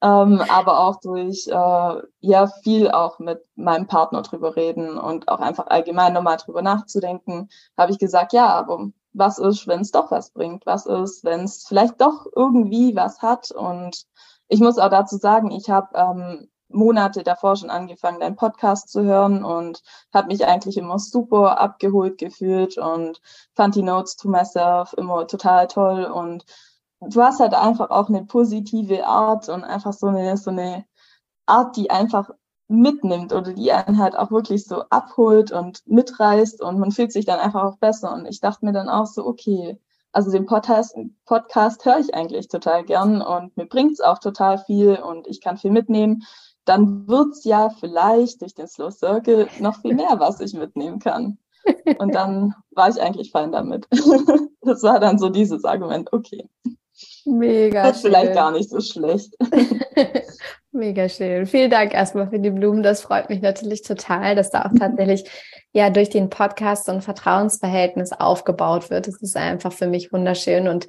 ähm, 0.03 0.43
aber 0.49 0.81
auch 0.81 1.01
durch 1.01 1.47
äh, 1.49 2.03
ja 2.21 2.47
viel 2.63 2.91
auch 2.91 3.19
mit 3.19 3.43
meinem 3.55 3.87
Partner 3.87 4.23
drüber 4.23 4.57
reden 4.57 4.99
und 4.99 5.29
auch 5.29 5.41
einfach 5.41 5.67
allgemein 5.67 6.13
nochmal 6.13 6.39
drüber 6.39 6.63
nachzudenken, 6.63 7.49
habe 7.77 7.93
ich 7.93 7.99
gesagt, 7.99 8.33
ja, 8.33 8.49
aber 8.49 8.91
was 9.13 9.39
ist, 9.39 9.67
wenn 9.67 9.81
es 9.81 9.91
doch 9.91 10.11
was 10.11 10.31
bringt? 10.31 10.67
Was 10.67 10.87
ist, 10.87 11.25
wenn 11.25 11.41
es 11.41 11.65
vielleicht 11.67 12.01
doch 12.01 12.27
irgendwie 12.35 12.95
was 12.95 13.21
hat? 13.23 13.51
Und 13.51 14.07
ich 14.49 14.61
muss 14.61 14.79
auch 14.79 14.91
dazu 14.91 15.17
sagen, 15.17 15.51
ich 15.51 15.69
habe 15.69 15.89
ähm, 15.95 16.49
Monate 16.73 17.23
davor 17.23 17.57
schon 17.57 17.71
angefangen, 17.71 18.21
deinen 18.21 18.37
Podcast 18.37 18.91
zu 18.91 19.03
hören 19.03 19.45
und 19.45 19.83
habe 20.15 20.29
mich 20.29 20.47
eigentlich 20.47 20.77
immer 20.77 20.99
super 20.99 21.61
abgeholt 21.61 22.19
gefühlt 22.19 22.79
und 22.79 23.21
fand 23.55 23.75
die 23.75 23.83
Notes 23.83 24.17
to 24.17 24.29
myself 24.29 24.93
immer 24.95 25.27
total 25.27 25.67
toll 25.67 26.05
und 26.05 26.45
du 27.01 27.23
hast 27.23 27.41
halt 27.41 27.55
einfach 27.55 27.91
auch 27.91 28.09
eine 28.09 28.25
positive 28.25 29.07
Art 29.07 29.49
und 29.49 29.65
einfach 29.65 29.93
so 29.93 30.09
eine, 30.09 30.37
so 30.37 30.51
eine 30.51 30.85
Art, 31.47 31.77
die 31.77 31.91
einfach 31.91 32.31
mitnimmt 32.69 33.33
oder 33.33 33.53
die 33.53 33.73
einen 33.73 33.99
halt 33.99 34.17
auch 34.17 34.31
wirklich 34.31 34.65
so 34.65 34.85
abholt 34.91 35.51
und 35.51 35.83
mitreißt 35.87 36.63
und 36.63 36.79
man 36.79 36.93
fühlt 36.93 37.13
sich 37.13 37.25
dann 37.25 37.41
einfach 37.41 37.65
auch 37.65 37.79
besser. 37.79 38.13
Und 38.13 38.27
ich 38.27 38.41
dachte 38.41 38.65
mir 38.65 38.73
dann 38.73 38.89
auch 38.89 39.07
so, 39.07 39.27
okay, 39.27 39.79
also 40.13 40.31
den 40.31 40.47
Podcast, 40.47 40.97
Podcast 41.25 41.85
höre 41.85 41.99
ich 41.99 42.15
eigentlich 42.15 42.49
total 42.49 42.85
gern 42.85 43.23
und 43.23 43.57
mir 43.57 43.67
bringt's 43.67 44.01
auch 44.01 44.19
total 44.19 44.59
viel 44.59 44.97
und 44.97 45.27
ich 45.27 45.41
kann 45.41 45.57
viel 45.57 45.71
mitnehmen. 45.71 46.23
Dann 46.65 47.09
wird's 47.09 47.45
ja 47.45 47.71
vielleicht 47.71 48.43
durch 48.43 48.55
den 48.55 48.69
Slow 48.69 48.91
Circle 48.91 49.49
noch 49.59 49.81
viel 49.81 49.95
mehr, 49.95 50.21
was 50.21 50.41
ich 50.41 50.55
mitnehmen 50.55 50.99
kann. 51.01 51.39
Und 51.99 52.15
dann 52.15 52.55
war 52.71 52.89
ich 52.89 53.01
eigentlich 53.01 53.31
fein 53.31 53.53
damit. 53.53 53.89
Das 54.63 54.83
war 54.83 55.01
dann 55.01 55.19
so 55.19 55.31
dieses 55.31 55.65
Argument, 55.65 56.13
okay. 56.13 56.47
Mega 57.25 57.83
das 57.83 57.97
ist 57.97 58.03
schön. 58.03 58.13
vielleicht 58.13 58.35
gar 58.35 58.51
nicht 58.51 58.71
so 58.71 58.81
schlecht. 58.81 59.35
Mega 60.73 61.09
schön. 61.09 61.47
Vielen 61.47 61.71
Dank 61.71 61.93
erstmal 61.95 62.29
für 62.29 62.39
die 62.39 62.51
Blumen. 62.51 62.83
Das 62.83 63.03
freut 63.03 63.29
mich 63.29 63.43
natürlich 63.43 63.83
total, 63.83 64.37
dass 64.37 64.51
da 64.51 64.63
auch 64.63 64.79
tatsächlich 64.79 65.25
ja 65.73 65.91
durch 65.91 66.11
den 66.11 66.31
Podcast 66.31 66.87
so 66.87 66.93
ein 66.93 67.03
Vertrauensverhältnis 67.03 68.13
aufgebaut 68.13 68.91
wird. 68.91 69.09
Das 69.09 69.21
ist 69.21 69.37
einfach 69.37 69.73
für 69.73 69.87
mich 69.87 70.13
wunderschön 70.13 70.69
und 70.69 70.87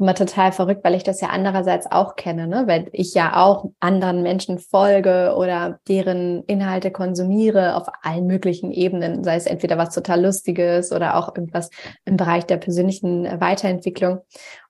immer 0.00 0.14
total 0.14 0.52
verrückt, 0.52 0.82
weil 0.84 0.94
ich 0.94 1.02
das 1.02 1.20
ja 1.20 1.28
andererseits 1.28 1.90
auch 1.90 2.16
kenne, 2.16 2.46
ne? 2.46 2.64
weil 2.66 2.88
ich 2.92 3.14
ja 3.14 3.36
auch 3.36 3.70
anderen 3.80 4.22
Menschen 4.22 4.58
folge 4.58 5.34
oder 5.36 5.78
deren 5.88 6.42
Inhalte 6.44 6.90
konsumiere 6.90 7.76
auf 7.76 7.88
allen 8.02 8.26
möglichen 8.26 8.72
Ebenen, 8.72 9.22
sei 9.22 9.36
es 9.36 9.46
entweder 9.46 9.78
was 9.78 9.94
total 9.94 10.22
Lustiges 10.22 10.92
oder 10.92 11.16
auch 11.16 11.34
irgendwas 11.36 11.70
im 12.04 12.16
Bereich 12.16 12.46
der 12.46 12.56
persönlichen 12.56 13.24
Weiterentwicklung. 13.40 14.20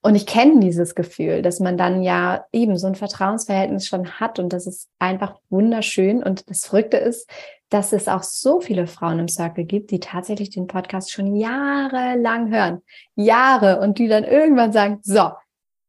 Und 0.03 0.15
ich 0.15 0.27
kenne 0.27 0.61
dieses 0.61 0.95
Gefühl, 0.95 1.43
dass 1.43 1.61
man 1.61 1.77
dann 1.77 2.03
ja 2.03 2.45
eben 2.53 2.77
so 2.77 2.87
ein 2.87 2.95
Vertrauensverhältnis 2.95 3.87
schon 3.87 4.21
hat 4.21 4.39
und 4.39 4.53
das 4.53 4.67
ist 4.67 4.89
einfach 4.99 5.37
wunderschön. 5.51 6.23
Und 6.23 6.49
das 6.51 6.65
Verrückte 6.65 6.97
ist, 6.97 7.31
dass 7.71 7.93
es 7.93 8.09
auch 8.09 8.25
so 8.25 8.61
viele 8.61 8.87
Frauen 8.87 9.21
im 9.21 9.29
Circle 9.29 9.65
gibt, 9.65 9.91
die 9.93 10.01
tatsächlich 10.01 10.51
den 10.51 10.67
Podcast 10.67 11.13
schon 11.13 11.37
jahrelang 11.37 12.53
hören. 12.53 12.83
Jahre 13.15 13.81
und 13.81 13.99
die 13.99 14.09
dann 14.09 14.25
irgendwann 14.25 14.73
sagen, 14.73 14.99
so, 15.03 15.31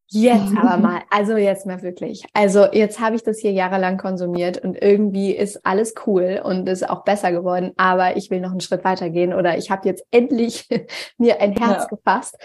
jetzt 0.08 0.56
aber 0.56 0.78
mal, 0.82 1.02
also 1.10 1.36
jetzt 1.38 1.66
mal 1.66 1.82
wirklich. 1.82 2.24
Also 2.34 2.72
jetzt 2.72 3.00
habe 3.00 3.16
ich 3.16 3.24
das 3.24 3.40
hier 3.40 3.52
jahrelang 3.52 3.98
konsumiert 3.98 4.64
und 4.64 4.80
irgendwie 4.80 5.32
ist 5.32 5.66
alles 5.66 5.96
cool 6.06 6.40
und 6.44 6.70
ist 6.70 6.88
auch 6.88 7.04
besser 7.04 7.32
geworden, 7.32 7.72
aber 7.78 8.16
ich 8.16 8.30
will 8.30 8.42
noch 8.42 8.52
einen 8.52 8.62
Schritt 8.62 8.84
weiter 8.84 9.10
gehen 9.10 9.34
oder 9.34 9.58
ich 9.58 9.72
habe 9.72 9.88
jetzt 9.88 10.06
endlich 10.12 10.68
mir 11.18 11.42
ein 11.42 11.54
Herz 11.54 11.84
ja. 11.84 11.96
gefasst. 11.98 12.38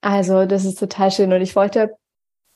Also 0.00 0.44
das 0.46 0.64
ist 0.64 0.78
total 0.78 1.10
schön 1.10 1.32
und 1.32 1.40
ich 1.40 1.56
wollte 1.56 1.96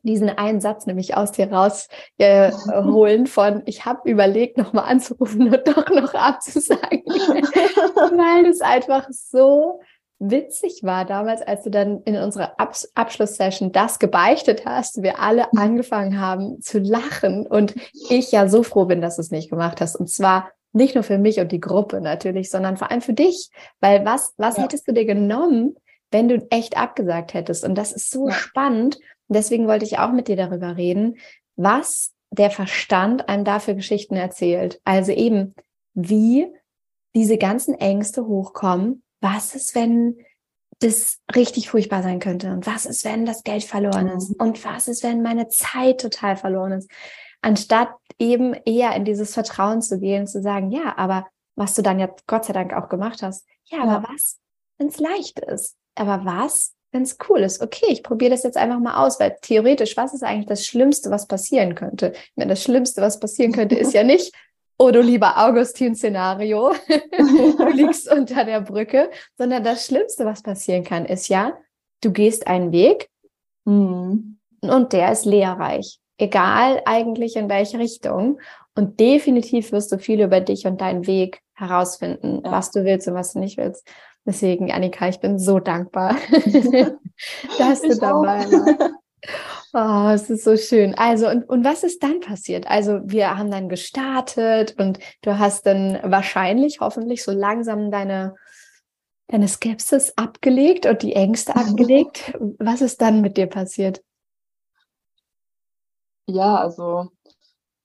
diesen 0.09 0.31
einen 0.31 0.61
Satz 0.61 0.87
nämlich 0.87 1.17
aus 1.17 1.33
dir 1.33 1.53
rausholen 1.53 3.25
äh, 3.25 3.27
von, 3.29 3.63
ich 3.67 3.85
habe 3.85 4.11
überlegt, 4.11 4.57
nochmal 4.57 4.91
anzurufen 4.91 5.55
und 5.55 5.69
doch 5.69 5.91
noch 5.91 6.15
abzusagen, 6.15 7.03
weil 7.07 8.47
es 8.47 8.63
einfach 8.63 9.07
so 9.11 9.81
witzig 10.19 10.81
war 10.83 11.05
damals, 11.05 11.43
als 11.43 11.63
du 11.63 11.71
dann 11.71 12.03
in 12.05 12.17
unserer 12.17 12.59
Abs 12.59 12.91
Abschlusssession 12.95 13.71
das 13.71 13.99
gebeichtet 13.99 14.65
hast, 14.65 15.03
wir 15.03 15.21
alle 15.21 15.47
mhm. 15.53 15.59
angefangen 15.61 16.19
haben 16.19 16.61
zu 16.61 16.79
lachen 16.79 17.47
und 17.47 17.75
ich 18.09 18.33
ja 18.33 18.49
so 18.49 18.63
froh 18.63 18.87
bin, 18.87 19.01
dass 19.01 19.17
du 19.17 19.23
es 19.23 19.31
nicht 19.31 19.51
gemacht 19.51 19.81
hast. 19.81 19.95
Und 19.95 20.11
zwar 20.11 20.51
nicht 20.73 20.95
nur 20.95 21.05
für 21.05 21.19
mich 21.19 21.39
und 21.39 21.53
die 21.53 21.61
Gruppe 21.61 22.01
natürlich, 22.01 22.51
sondern 22.51 22.77
vor 22.77 22.91
allem 22.91 23.01
für 23.01 23.13
dich, 23.13 23.51
weil 23.81 24.05
was, 24.05 24.33
was 24.39 24.57
ja. 24.57 24.65
hättest 24.65 24.89
du 24.89 24.93
dir 24.93 25.05
genommen, 25.05 25.77
wenn 26.11 26.29
du 26.29 26.47
echt 26.51 26.77
abgesagt 26.77 27.35
hättest? 27.35 27.65
Und 27.65 27.77
das 27.77 27.93
ist 27.93 28.11
so 28.11 28.29
ja. 28.29 28.35
spannend 28.35 28.99
deswegen 29.29 29.67
wollte 29.69 29.85
ich 29.85 29.99
auch 29.99 30.13
mit 30.13 30.29
dir 30.29 30.37
darüber 30.37 30.77
reden, 30.77 31.19
was 31.57 32.13
der 32.31 32.51
Verstand 32.51 33.29
einem 33.29 33.45
dafür 33.45 33.75
Geschichten 33.75 34.17
erzählt. 34.17 34.81
Also 34.85 35.13
eben, 35.13 35.55
wie 35.95 36.47
diese 37.15 37.39
ganzen 37.39 37.75
Ängste 37.75 38.27
hochkommen. 38.27 39.03
Was 39.21 39.55
ist, 39.55 39.75
wenn 39.75 40.19
das 40.81 41.19
richtig 41.35 41.69
furchtbar 41.69 42.03
sein 42.03 42.21
könnte? 42.21 42.53
Und 42.53 42.67
was 42.67 42.87
ist, 42.87 43.05
wenn 43.05 43.27
das 43.27 43.43
Geld 43.43 43.65
verloren 43.65 44.09
ist? 44.09 44.39
Und 44.39 44.65
was 44.65 44.87
ist, 44.89 45.03
wenn 45.03 45.23
meine 45.23 45.49
Zeit 45.49 46.01
total 46.01 46.37
verloren 46.37 46.73
ist? 46.73 46.91
Anstatt 47.41 47.91
eben 48.19 48.55
eher 48.65 48.95
in 48.95 49.05
dieses 49.05 49.35
Vertrauen 49.35 49.83
zu 49.83 49.99
gehen, 49.99 50.27
zu 50.27 50.43
sagen, 50.43 50.71
ja, 50.71 50.97
aber 50.97 51.27
was 51.57 51.75
du 51.75 51.83
dann 51.83 51.99
ja 51.99 52.09
Gott 52.27 52.45
sei 52.45 52.53
Dank 52.53 52.73
auch 52.73 52.89
gemacht 52.89 53.23
hast, 53.23 53.47
ja, 53.65 53.79
ja. 53.79 53.85
aber 53.85 54.09
was, 54.09 54.39
wenn 54.77 54.89
es 54.89 54.99
leicht 54.99 55.41
ist? 55.41 55.77
Aber 55.97 56.25
was, 56.25 56.75
wenn 56.99 57.05
es 57.05 57.17
cool 57.29 57.41
ist, 57.43 57.63
okay, 57.63 57.87
ich 57.91 58.03
probiere 58.03 58.33
das 58.33 58.43
jetzt 58.43 58.57
einfach 58.57 58.81
mal 58.81 59.07
aus, 59.07 59.21
weil 59.21 59.37
theoretisch, 59.41 59.97
was 59.97 60.15
ist 60.15 60.25
eigentlich 60.25 60.49
das 60.49 60.67
Schlimmste, 60.67 61.13
was 61.13 61.29
passieren 61.29 61.77
könnte? 61.77 62.13
Meine, 62.35 62.51
das 62.51 62.65
Schlimmste, 62.65 63.01
was 63.01 63.21
passieren 63.21 63.53
könnte, 63.53 63.77
ist 63.77 63.95
ja 63.95 64.03
nicht, 64.03 64.35
oh 64.79 64.91
du 64.91 65.01
lieber 65.01 65.39
Augustin-Szenario, 65.39 66.73
du 66.89 67.69
liegst 67.69 68.11
unter 68.11 68.45
der 68.45 68.63
Brücke, 68.63 69.11
sondern 69.37 69.63
das 69.63 69.87
Schlimmste, 69.87 70.25
was 70.25 70.43
passieren 70.43 70.83
kann, 70.83 71.07
ist 71.07 71.29
ja, 71.29 71.57
du 72.01 72.11
gehst 72.11 72.49
einen 72.49 72.73
Weg 72.73 73.09
mhm. 73.65 74.39
und 74.63 74.93
der 74.93 75.13
ist 75.13 75.25
lehrreich. 75.25 76.01
Egal 76.21 76.83
eigentlich 76.85 77.37
in 77.37 77.49
welche 77.49 77.79
Richtung. 77.79 78.41
Und 78.75 78.99
definitiv 78.99 79.71
wirst 79.71 79.93
du 79.93 79.99
viel 79.99 80.21
über 80.21 80.41
dich 80.41 80.67
und 80.67 80.81
deinen 80.81 81.07
Weg 81.07 81.43
herausfinden, 81.55 82.43
ja. 82.45 82.51
was 82.51 82.73
du 82.73 82.85
willst 82.85 83.07
und 83.07 83.15
was 83.15 83.35
du 83.35 83.39
nicht 83.39 83.57
willst. 83.57 83.87
Deswegen, 84.25 84.71
Annika, 84.71 85.09
ich 85.09 85.21
bin 85.21 85.39
so 85.39 85.59
dankbar, 85.59 86.17
dass 87.59 87.83
du 87.83 87.97
dabei 87.99 88.45
warst. 88.51 88.95
Oh, 89.75 90.09
es 90.15 90.31
ist 90.31 90.45
so 90.45 90.57
schön. 90.57 90.95
Also, 90.95 91.29
und, 91.29 91.45
und 91.45 91.65
was 91.65 91.83
ist 91.83 92.03
dann 92.03 92.21
passiert? 92.21 92.67
Also, 92.69 93.01
wir 93.05 93.37
haben 93.37 93.51
dann 93.51 93.69
gestartet 93.69 94.77
und 94.79 94.99
du 95.23 95.39
hast 95.39 95.67
dann 95.67 95.99
wahrscheinlich, 96.03 96.81
hoffentlich 96.81 97.23
so 97.23 97.33
langsam 97.33 97.91
deine, 97.91 98.35
deine 99.27 99.47
Skepsis 99.47 100.15
abgelegt 100.17 100.87
und 100.87 101.03
die 101.03 101.15
Ängste 101.15 101.55
abgelegt. 101.55 102.33
Was 102.59 102.81
ist 102.81 103.01
dann 103.03 103.21
mit 103.21 103.37
dir 103.37 103.47
passiert? 103.47 104.03
Ja, 106.27 106.57
also 106.57 107.11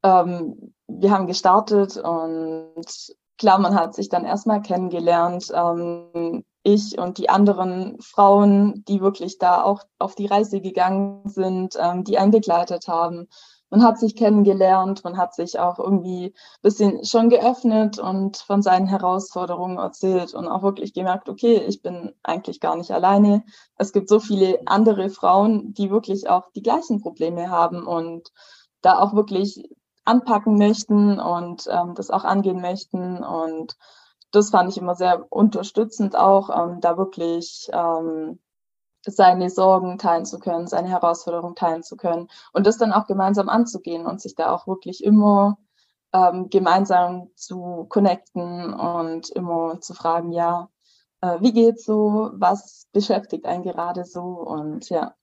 ähm, 0.04 0.74
wir 0.88 1.12
haben 1.12 1.28
gestartet 1.28 1.98
und 1.98 2.86
klar, 3.44 3.60
man 3.60 3.76
hat 3.76 3.94
sich 3.94 4.08
dann 4.08 4.24
erstmal 4.24 4.62
kennengelernt. 4.62 5.52
Ähm, 5.54 6.46
ich 6.64 6.98
und 6.98 7.18
die 7.18 7.30
anderen 7.30 8.00
Frauen, 8.00 8.86
die 8.88 9.02
wirklich 9.02 9.38
da 9.38 9.62
auch 9.62 9.82
auf 10.00 10.16
die 10.16 10.28
Reise 10.28 10.62
gegangen 10.62 11.28
sind, 11.28 11.76
ähm, 11.78 12.06
die 12.06 12.18
einen 12.18 12.32
begleitet 12.32 12.88
haben. 12.88 13.28
Man 13.70 13.84
hat 13.84 14.00
sich 14.00 14.16
kennengelernt, 14.16 15.04
man 15.04 15.18
hat 15.18 15.36
sich 15.36 15.60
auch 15.60 15.78
irgendwie 15.78 16.28
ein 16.28 16.62
bisschen 16.62 17.04
schon 17.04 17.30
geöffnet 17.30 18.00
und 18.00 18.38
von 18.38 18.62
seinen 18.62 18.88
Herausforderungen 18.88 19.78
erzählt 19.78 20.34
und 20.34 20.48
auch 20.48 20.64
wirklich 20.64 20.94
gemerkt, 20.94 21.28
okay, 21.28 21.58
ich 21.68 21.82
bin 21.82 22.14
eigentlich 22.24 22.62
gar 22.62 22.78
nicht 22.78 22.92
alleine. 22.92 23.44
Es 23.78 23.92
gibt 23.92 24.08
so 24.08 24.22
viele 24.22 24.60
andere 24.68 25.10
Frauen, 25.10 25.74
die 25.74 25.92
wirklich 25.92 26.30
auch 26.30 26.50
die 26.56 26.64
gleichen 26.64 27.02
Probleme 27.02 27.50
haben 27.50 27.86
und 27.86 28.30
da 28.82 29.00
auch 29.00 29.14
wirklich 29.16 29.68
anpacken 30.06 30.58
möchten 30.58 31.20
und 31.20 31.68
ähm, 31.72 31.96
das 31.96 32.10
auch 32.10 32.24
angehen 32.24 32.62
möchten. 32.62 33.24
Und 33.24 33.78
das 34.32 34.50
fand 34.50 34.70
ich 34.70 34.78
immer 34.78 34.96
sehr 34.96 35.26
unterstützend 35.32 36.16
auch, 36.16 36.50
ähm, 36.50 36.82
da 36.82 36.98
wirklich 36.98 37.70
ähm, 37.72 38.40
seine 39.06 39.50
Sorgen 39.50 39.98
teilen 39.98 40.26
zu 40.26 40.40
können, 40.40 40.68
seine 40.68 40.90
Herausforderungen 40.90 41.56
teilen 41.56 41.84
zu 41.84 41.98
können 41.98 42.30
und 42.54 42.66
das 42.66 42.78
dann 42.78 42.94
auch 42.94 43.06
gemeinsam 43.06 43.50
anzugehen 43.50 44.06
und 44.06 44.22
sich 44.22 44.36
da 44.36 44.52
auch 44.52 44.66
wirklich 44.66 45.04
immer 45.04 45.58
ähm, 46.14 46.50
gemeinsam 46.50 47.30
zu 47.36 47.86
connecten 47.90 48.74
und 48.74 49.30
immer 49.30 49.82
zu 49.82 49.94
fragen, 49.94 50.32
ja, 50.32 50.70
äh, 51.22 51.38
wie 51.42 51.52
geht's 51.52 51.86
so, 51.86 52.32
was 52.34 52.88
beschäftigt 52.94 53.46
einen 53.46 53.64
gerade 53.64 54.06
so 54.06 54.22
und 54.22 54.90
ja, 54.90 55.16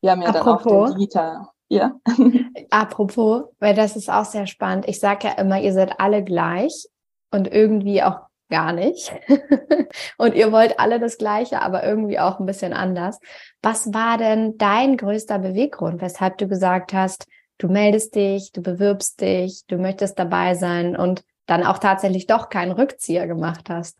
wir 0.00 0.12
haben 0.12 0.22
ja 0.22 0.28
Apropos. 0.28 0.62
dann 0.62 0.74
auch 0.74 0.86
den 0.86 0.98
Digital 0.98 1.48
ja. 1.68 1.92
Apropos, 2.70 3.44
weil 3.58 3.74
das 3.74 3.96
ist 3.96 4.10
auch 4.10 4.24
sehr 4.24 4.46
spannend. 4.46 4.88
Ich 4.88 5.00
sage 5.00 5.28
ja 5.28 5.32
immer, 5.34 5.60
ihr 5.60 5.72
seid 5.72 6.00
alle 6.00 6.22
gleich 6.22 6.86
und 7.30 7.48
irgendwie 7.52 8.02
auch 8.02 8.20
gar 8.50 8.72
nicht. 8.72 9.12
und 10.18 10.34
ihr 10.34 10.52
wollt 10.52 10.78
alle 10.78 11.00
das 11.00 11.18
Gleiche, 11.18 11.62
aber 11.62 11.84
irgendwie 11.84 12.18
auch 12.18 12.38
ein 12.38 12.46
bisschen 12.46 12.72
anders. 12.72 13.18
Was 13.62 13.92
war 13.92 14.18
denn 14.18 14.56
dein 14.58 14.96
größter 14.96 15.38
Beweggrund, 15.38 16.00
weshalb 16.00 16.38
du 16.38 16.46
gesagt 16.46 16.92
hast, 16.92 17.26
du 17.58 17.68
meldest 17.68 18.14
dich, 18.14 18.52
du 18.52 18.62
bewirbst 18.62 19.20
dich, 19.20 19.64
du 19.66 19.78
möchtest 19.78 20.18
dabei 20.18 20.54
sein 20.54 20.96
und 20.96 21.24
dann 21.46 21.64
auch 21.64 21.78
tatsächlich 21.78 22.26
doch 22.26 22.48
keinen 22.48 22.72
Rückzieher 22.72 23.26
gemacht 23.26 23.68
hast? 23.70 23.98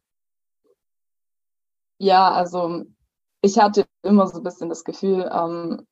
Ja, 1.98 2.30
also 2.32 2.84
ich 3.40 3.58
hatte 3.58 3.86
immer 4.02 4.26
so 4.26 4.38
ein 4.38 4.44
bisschen 4.44 4.68
das 4.68 4.84
Gefühl, 4.84 5.30
ähm, 5.32 5.86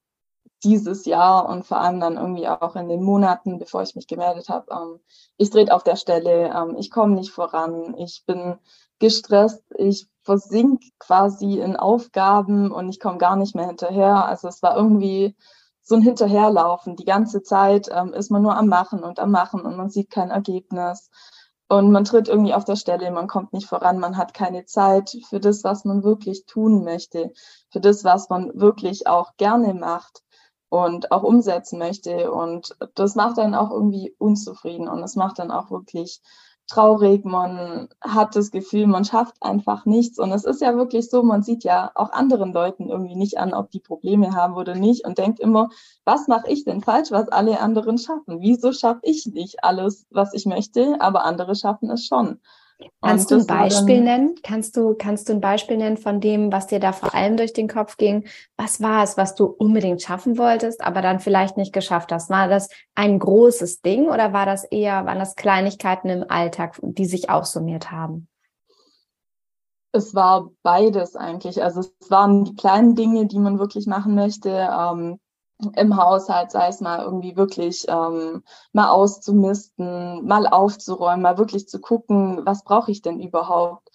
dieses 0.65 1.05
Jahr 1.07 1.49
und 1.49 1.65
vor 1.67 1.81
allem 1.81 2.01
dann 2.01 2.17
irgendwie 2.17 2.49
auch 2.49 2.77
in 2.77 2.89
den 2.89 3.03
Monaten, 3.03 3.59
bevor 3.59 3.83
ich 3.83 3.95
mich 3.95 4.07
gemeldet 4.07 4.49
habe, 4.49 4.67
ähm, 4.71 5.01
ich 5.37 5.51
drehe 5.51 5.73
auf 5.73 5.83
der 5.83 5.97
Stelle, 5.97 6.53
ähm, 6.55 6.77
ich 6.79 6.91
komme 6.91 7.15
nicht 7.15 7.33
voran, 7.33 7.95
ich 7.99 8.25
bin 8.27 8.59
gestresst, 8.99 9.65
ich 9.77 10.09
versink 10.23 10.83
quasi 10.99 11.59
in 11.59 11.77
Aufgaben 11.77 12.71
und 12.71 12.89
ich 12.89 13.01
komme 13.01 13.19
gar 13.19 13.37
nicht 13.37 13.57
mehr 13.57 13.67
hinterher. 13.67 14.25
Also 14.25 14.49
es 14.49 14.63
war 14.63 14.77
irgendwie 14.77 15.37
so 15.83 15.97
ein 15.97 16.03
Hinterherlaufen. 16.03 16.95
Die 16.95 17.05
ganze 17.05 17.43
Zeit 17.43 17.89
ähm, 17.93 18.15
ist 18.15 18.31
man 18.31 18.43
nur 18.43 18.57
am 18.57 18.69
Machen 18.69 19.03
und 19.03 19.19
am 19.19 19.33
Machen 19.33 19.63
und 19.63 19.77
man 19.77 19.91
sieht 19.91 20.11
kein 20.11 20.31
Ergebnis. 20.31 21.11
Und 21.69 21.91
man 21.91 22.05
tritt 22.05 22.29
irgendwie 22.29 22.55
auf 22.55 22.65
der 22.65 22.77
Stelle, 22.77 23.11
man 23.11 23.27
kommt 23.27 23.53
nicht 23.53 23.67
voran, 23.67 23.99
man 23.99 24.17
hat 24.19 24.35
keine 24.35 24.67
Zeit 24.67 25.17
für 25.29 25.41
das, 25.41 25.65
was 25.65 25.85
man 25.85 26.05
wirklich 26.05 26.45
tun 26.45 26.85
möchte, 26.85 27.33
für 27.71 27.81
das, 27.81 28.05
was 28.05 28.29
man 28.29 28.53
wirklich 28.55 29.07
auch 29.07 29.37
gerne 29.39 29.73
macht 29.75 30.23
und 30.73 31.13
auch 31.13 31.23
umsetzen 31.23 31.79
möchte. 31.79 32.33
Und 32.33 32.75
das 32.95 33.15
macht 33.15 33.37
dann 33.37 33.55
auch 33.55 33.71
irgendwie 33.71 34.15
unzufrieden 34.17 34.89
und 34.89 35.03
es 35.03 35.17
macht 35.17 35.39
dann 35.39 35.51
auch 35.51 35.71
wirklich 35.71 36.23
traurig. 36.67 37.27
Man 37.27 37.91
hat 38.01 38.35
das 38.37 38.51
Gefühl, 38.51 38.87
man 38.87 39.05
schafft 39.05 39.37
einfach 39.43 39.85
nichts. 39.85 40.19
Und 40.19 40.33
es 40.33 40.45
ist 40.45 40.63
ja 40.63 40.75
wirklich 40.75 41.11
so, 41.11 41.23
man 41.23 41.43
sieht 41.43 41.63
ja 41.63 41.91
auch 41.95 42.11
anderen 42.13 42.55
Leuten 42.55 42.89
irgendwie 42.89 43.17
nicht 43.17 43.37
an, 43.37 43.53
ob 43.53 43.71
die 43.71 43.81
Probleme 43.81 44.35
haben 44.35 44.55
oder 44.55 44.75
nicht 44.75 45.07
und 45.07 45.19
denkt 45.19 45.41
immer, 45.41 45.69
was 46.07 46.27
mache 46.27 46.51
ich 46.51 46.65
denn 46.65 46.81
falsch, 46.81 47.11
was 47.11 47.29
alle 47.29 47.61
anderen 47.61 47.99
schaffen? 47.99 48.41
Wieso 48.41 48.73
schaffe 48.73 49.01
ich 49.03 49.27
nicht 49.27 49.65
alles, 49.65 50.07
was 50.09 50.33
ich 50.33 50.47
möchte, 50.47 50.99
aber 51.01 51.27
andere 51.27 51.55
schaffen 51.55 51.91
es 51.91 52.07
schon? 52.07 52.41
Kannst 53.01 53.31
du 53.31 53.37
ein 53.37 53.47
Beispiel 53.47 54.01
nennen? 54.01 54.35
Kannst 54.43 54.77
du, 54.77 54.95
kannst 54.95 55.29
du 55.29 55.33
ein 55.33 55.41
Beispiel 55.41 55.77
nennen 55.77 55.97
von 55.97 56.21
dem, 56.21 56.53
was 56.53 56.69
dir 56.69 56.81
da 56.81 56.93
vor 56.93 57.15
allem 57.15 57.37
durch 57.37 57.53
den 57.53 57.69
Kopf 57.69 57.97
ging? 57.97 58.27
Was 58.57 58.81
war 58.81 59.03
es, 59.03 59.17
was 59.17 59.35
du 59.35 59.47
unbedingt 59.47 60.03
schaffen 60.03 60.39
wolltest, 60.39 60.83
aber 60.85 61.03
dann 61.03 61.21
vielleicht 61.21 61.57
nicht 61.57 61.73
geschafft 61.73 62.13
hast? 62.13 62.31
War 62.31 62.49
das 62.49 62.69
ein 62.95 63.19
großes 63.19 63.81
Ding 63.83 64.09
oder 64.09 64.33
war 64.33 64.47
das 64.47 64.65
eher, 64.65 65.05
waren 65.07 65.19
das 65.19 65.35
Kleinigkeiten 65.35 66.09
im 66.09 66.25
Alltag, 66.29 66.79
die 66.83 67.07
sich 67.07 67.31
aufsummiert 67.31 67.91
haben? 67.91 68.29
Es 69.93 70.15
war 70.15 70.51
beides 70.63 71.17
eigentlich. 71.17 71.63
Also 71.63 71.81
es 71.81 72.11
waren 72.11 72.45
die 72.45 72.55
kleinen 72.55 72.95
Dinge, 72.95 73.27
die 73.27 73.39
man 73.39 73.59
wirklich 73.59 73.87
machen 73.87 74.15
möchte. 74.15 74.49
Ähm, 74.49 75.19
im 75.77 75.97
Haushalt, 75.97 76.51
sei 76.51 76.69
es 76.69 76.81
mal 76.81 77.01
irgendwie 77.05 77.37
wirklich 77.37 77.87
ähm, 77.89 78.43
mal 78.73 78.89
auszumisten, 78.89 80.27
mal 80.27 80.47
aufzuräumen, 80.47 81.23
mal 81.23 81.39
wirklich 81.39 81.69
zu 81.69 81.81
gucken, 81.81 82.45
was 82.45 82.65
brauche 82.65 82.91
ich 82.91 83.03
denn 83.03 83.21
überhaupt. 83.21 83.89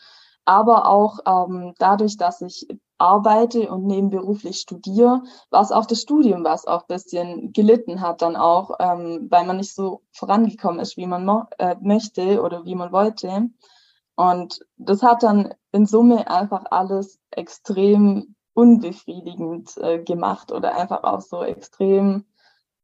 Aber 0.45 0.87
auch 0.87 1.19
ähm, 1.25 1.73
dadurch, 1.77 2.17
dass 2.17 2.41
ich 2.41 2.67
arbeite 2.97 3.69
und 3.69 3.85
nebenberuflich 3.85 4.59
studiere, 4.59 5.21
war 5.49 5.61
es 5.61 5.71
auch 5.71 5.85
das 5.85 6.01
Studium, 6.01 6.43
was 6.43 6.65
auch 6.65 6.87
bisschen 6.87 7.53
gelitten 7.53 8.01
hat 8.01 8.21
dann 8.21 8.35
auch, 8.35 8.71
ähm, 8.79 9.27
weil 9.29 9.45
man 9.45 9.57
nicht 9.57 9.75
so 9.75 10.01
vorangekommen 10.13 10.79
ist, 10.79 10.97
wie 10.97 11.05
man 11.05 11.45
äh, 11.57 11.75
möchte 11.81 12.41
oder 12.41 12.65
wie 12.65 12.75
man 12.75 12.91
wollte. 12.91 13.49
Und 14.15 14.65
das 14.77 15.03
hat 15.03 15.21
dann 15.21 15.53
in 15.71 15.85
Summe 15.85 16.27
einfach 16.29 16.65
alles 16.71 17.19
extrem 17.29 18.35
unbefriedigend 18.57 19.77
äh, 19.77 19.99
gemacht 20.03 20.51
oder 20.51 20.75
einfach 20.75 21.03
auch 21.03 21.21
so 21.21 21.43
extrem, 21.43 22.25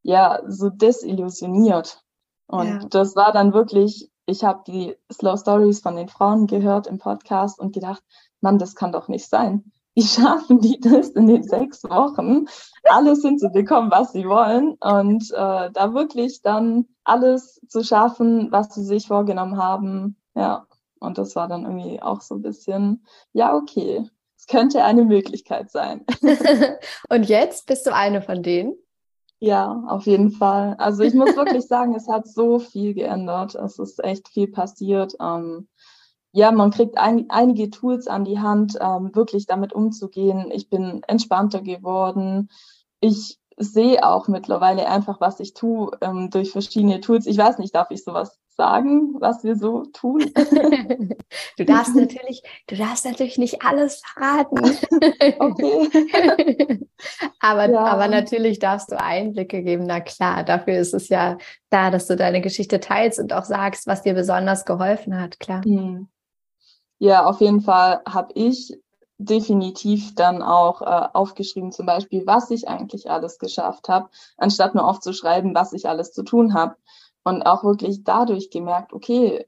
ja, 0.04 0.40
so 0.48 0.70
desillusioniert. 0.70 2.04
Und 2.46 2.68
ja. 2.68 2.88
das 2.92 3.16
war 3.16 3.32
dann 3.32 3.54
wirklich, 3.54 4.12
ich 4.28 4.44
habe 4.44 4.62
die 4.68 4.96
Slow 5.12 5.36
Stories 5.36 5.82
von 5.82 5.96
den 5.96 6.10
Frauen 6.10 6.46
gehört 6.46 6.86
im 6.86 7.00
Podcast 7.00 7.60
und 7.60 7.74
gedacht, 7.74 8.04
Mann, 8.40 8.60
das 8.60 8.76
kann 8.76 8.92
doch 8.92 9.08
nicht 9.08 9.28
sein. 9.28 9.72
Wie 9.96 10.04
schaffen 10.04 10.60
die 10.60 10.80
das 10.80 11.10
in 11.10 11.26
den 11.26 11.42
sechs 11.42 11.84
Wochen, 11.86 12.46
alles 12.84 13.24
hinzubekommen, 13.24 13.90
was 13.90 14.12
sie 14.12 14.28
wollen 14.28 14.74
und 14.80 15.32
äh, 15.32 15.72
da 15.72 15.94
wirklich 15.96 16.44
dann 16.44 16.86
alles 17.04 17.60
zu 17.68 17.84
schaffen, 17.84 18.52
was 18.52 18.76
sie 18.76 18.84
sich 18.84 19.08
vorgenommen 19.08 19.58
haben. 19.58 20.18
Ja, 20.36 20.68
und 21.00 21.18
das 21.18 21.36
war 21.36 21.48
dann 21.48 21.64
irgendwie 21.64 22.00
auch 22.00 22.22
so 22.22 22.36
ein 22.36 22.44
bisschen, 22.44 23.08
ja, 23.34 23.56
okay, 23.56 24.08
es 24.44 24.48
könnte 24.48 24.84
eine 24.84 25.06
Möglichkeit 25.06 25.72
sein. 25.72 26.06
Und 27.10 27.30
jetzt 27.30 27.66
bist 27.66 27.88
du 27.88 27.94
eine 27.94 28.22
von 28.22 28.44
denen? 28.44 28.76
Ja, 29.40 29.84
auf 29.88 30.06
jeden 30.06 30.32
Fall. 30.32 30.76
Also 30.80 31.04
ich 31.04 31.14
muss 31.14 31.36
wirklich 31.38 31.66
sagen, 31.66 31.96
es 31.96 32.10
hat 32.10 32.28
so 32.28 32.60
viel 32.60 32.94
geändert. 32.94 33.56
Es 33.56 33.80
ist 33.80 34.04
echt 34.04 34.28
viel 34.28 34.50
passiert. 34.50 35.16
Ähm, 35.22 35.70
ja, 36.34 36.52
man 36.52 36.72
kriegt 36.72 36.98
ein, 36.98 37.28
einige 37.30 37.70
Tools 37.70 38.08
an 38.08 38.26
die 38.26 38.40
Hand, 38.40 38.78
ähm, 38.82 39.16
wirklich 39.16 39.46
damit 39.46 39.72
umzugehen. 39.72 40.52
Ich 40.52 40.70
bin 40.70 41.04
entspannter 41.08 41.62
geworden. 41.62 42.50
Ich 43.00 43.40
sehe 43.58 44.06
auch 44.06 44.28
mittlerweile 44.28 44.90
einfach, 44.90 45.22
was 45.22 45.40
ich 45.40 45.54
tue 45.54 45.92
ähm, 46.02 46.30
durch 46.32 46.52
verschiedene 46.52 47.00
Tools. 47.00 47.28
Ich 47.28 47.38
weiß 47.38 47.60
nicht, 47.60 47.76
darf 47.76 47.92
ich 47.92 48.04
sowas 48.04 48.40
sagen, 48.56 49.16
was 49.20 49.44
wir 49.44 49.56
so 49.56 49.86
tun? 49.94 50.20
du 51.58 51.66
darfst 51.66 51.96
natürlich, 51.96 52.44
du 52.68 52.76
darfst 52.76 53.06
natürlich 53.06 53.38
nicht 53.38 53.64
alles 53.64 54.02
verraten. 54.06 54.60
okay. 55.40 56.80
aber, 57.40 57.70
ja. 57.70 57.86
aber 57.86 58.08
natürlich 58.08 58.60
darfst 58.60 58.92
du 58.92 59.00
Einblicke 59.00 59.64
geben. 59.64 59.86
Na 59.86 60.00
klar, 60.02 60.44
dafür 60.44 60.78
ist 60.78 60.94
es 60.94 61.10
ja 61.10 61.38
da, 61.70 61.90
dass 61.90 62.08
du 62.08 62.16
deine 62.16 62.42
Geschichte 62.42 62.80
teilst 62.80 63.20
und 63.20 63.34
auch 63.34 63.46
sagst, 63.46 63.88
was 63.88 64.04
dir 64.04 64.14
besonders 64.14 64.66
geholfen 64.66 65.20
hat, 65.20 65.40
klar. 65.40 65.64
Hm. 65.64 66.08
Ja, 67.00 67.26
auf 67.26 67.42
jeden 67.42 67.62
Fall 67.62 68.02
habe 68.08 68.32
ich 68.36 68.78
definitiv 69.18 70.16
dann 70.16 70.42
auch 70.42 70.82
äh, 70.82 71.08
aufgeschrieben, 71.14 71.72
zum 71.72 71.86
Beispiel, 71.86 72.26
was 72.26 72.50
ich 72.52 72.68
eigentlich 72.68 73.10
alles 73.10 73.40
geschafft 73.40 73.90
habe, 73.90 74.10
anstatt 74.38 74.76
nur 74.76 74.88
aufzuschreiben, 74.88 75.56
was 75.56 75.74
ich 75.74 75.88
alles 75.88 76.12
zu 76.14 76.24
tun 76.24 76.54
habe. 76.54 76.76
Und 77.24 77.44
auch 77.44 77.64
wirklich 77.64 78.04
dadurch 78.04 78.50
gemerkt, 78.50 78.94
okay, 78.94 79.46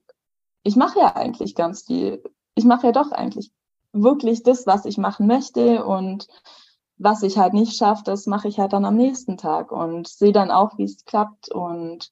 ich 0.63 0.75
mache 0.75 0.99
ja 0.99 1.15
eigentlich 1.15 1.55
ganz 1.55 1.83
viel. 1.83 2.23
Ich 2.55 2.65
mache 2.65 2.87
ja 2.87 2.91
doch 2.91 3.11
eigentlich 3.11 3.51
wirklich 3.91 4.43
das, 4.43 4.65
was 4.65 4.85
ich 4.85 4.97
machen 4.97 5.27
möchte. 5.27 5.85
Und 5.85 6.27
was 6.97 7.23
ich 7.23 7.37
halt 7.37 7.53
nicht 7.53 7.77
schaffe, 7.77 8.03
das 8.05 8.25
mache 8.25 8.47
ich 8.47 8.59
halt 8.59 8.73
dann 8.73 8.85
am 8.85 8.95
nächsten 8.95 9.37
Tag 9.37 9.71
und 9.71 10.07
sehe 10.07 10.31
dann 10.31 10.51
auch, 10.51 10.77
wie 10.77 10.85
es 10.85 11.03
klappt. 11.05 11.51
Und 11.51 12.11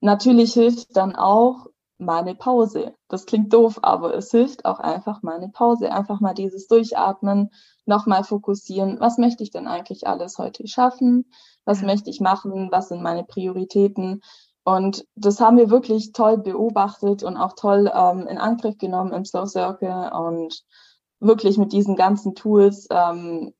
natürlich 0.00 0.52
hilft 0.52 0.96
dann 0.96 1.14
auch 1.14 1.66
meine 1.98 2.34
Pause. 2.34 2.94
Das 3.08 3.26
klingt 3.26 3.52
doof, 3.52 3.80
aber 3.82 4.14
es 4.14 4.30
hilft 4.30 4.64
auch 4.64 4.78
einfach 4.78 5.22
meine 5.22 5.48
Pause. 5.48 5.92
Einfach 5.92 6.20
mal 6.20 6.34
dieses 6.34 6.68
Durchatmen, 6.68 7.50
nochmal 7.86 8.22
fokussieren. 8.24 9.00
Was 9.00 9.18
möchte 9.18 9.42
ich 9.42 9.50
denn 9.50 9.66
eigentlich 9.66 10.06
alles 10.06 10.38
heute 10.38 10.66
schaffen? 10.68 11.30
Was 11.64 11.82
möchte 11.82 12.10
ich 12.10 12.20
machen? 12.20 12.68
Was 12.70 12.88
sind 12.88 13.02
meine 13.02 13.24
Prioritäten? 13.24 14.22
Und 14.68 15.06
das 15.14 15.40
haben 15.40 15.56
wir 15.56 15.70
wirklich 15.70 16.12
toll 16.12 16.36
beobachtet 16.36 17.22
und 17.22 17.38
auch 17.38 17.54
toll 17.54 17.90
ähm, 17.94 18.26
in 18.26 18.36
Angriff 18.36 18.76
genommen 18.76 19.14
im 19.14 19.24
Slow 19.24 19.46
Circle 19.46 20.12
und 20.12 20.62
wirklich 21.20 21.56
mit 21.56 21.72
diesen 21.72 21.96
ganzen 21.96 22.34
Tools 22.34 22.86
ähm, 22.90 23.54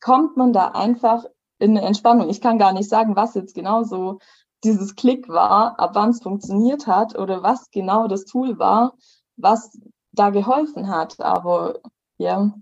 kommt 0.00 0.36
man 0.36 0.52
da 0.52 0.72
einfach 0.72 1.26
in 1.60 1.76
eine 1.76 1.86
Entspannung. 1.86 2.28
Ich 2.28 2.40
kann 2.40 2.58
gar 2.58 2.72
nicht 2.72 2.88
sagen, 2.88 3.14
was 3.14 3.34
jetzt 3.34 3.54
genau 3.54 3.84
so 3.84 4.18
dieses 4.64 4.96
Klick 4.96 5.28
war, 5.28 5.78
ab 5.78 5.92
wann 5.94 6.10
es 6.10 6.20
funktioniert 6.20 6.88
hat 6.88 7.16
oder 7.16 7.44
was 7.44 7.70
genau 7.70 8.08
das 8.08 8.24
Tool 8.24 8.58
war, 8.58 8.94
was 9.36 9.78
da 10.10 10.30
geholfen 10.30 10.88
hat. 10.88 11.20
Aber 11.20 11.78
ja, 12.18 12.52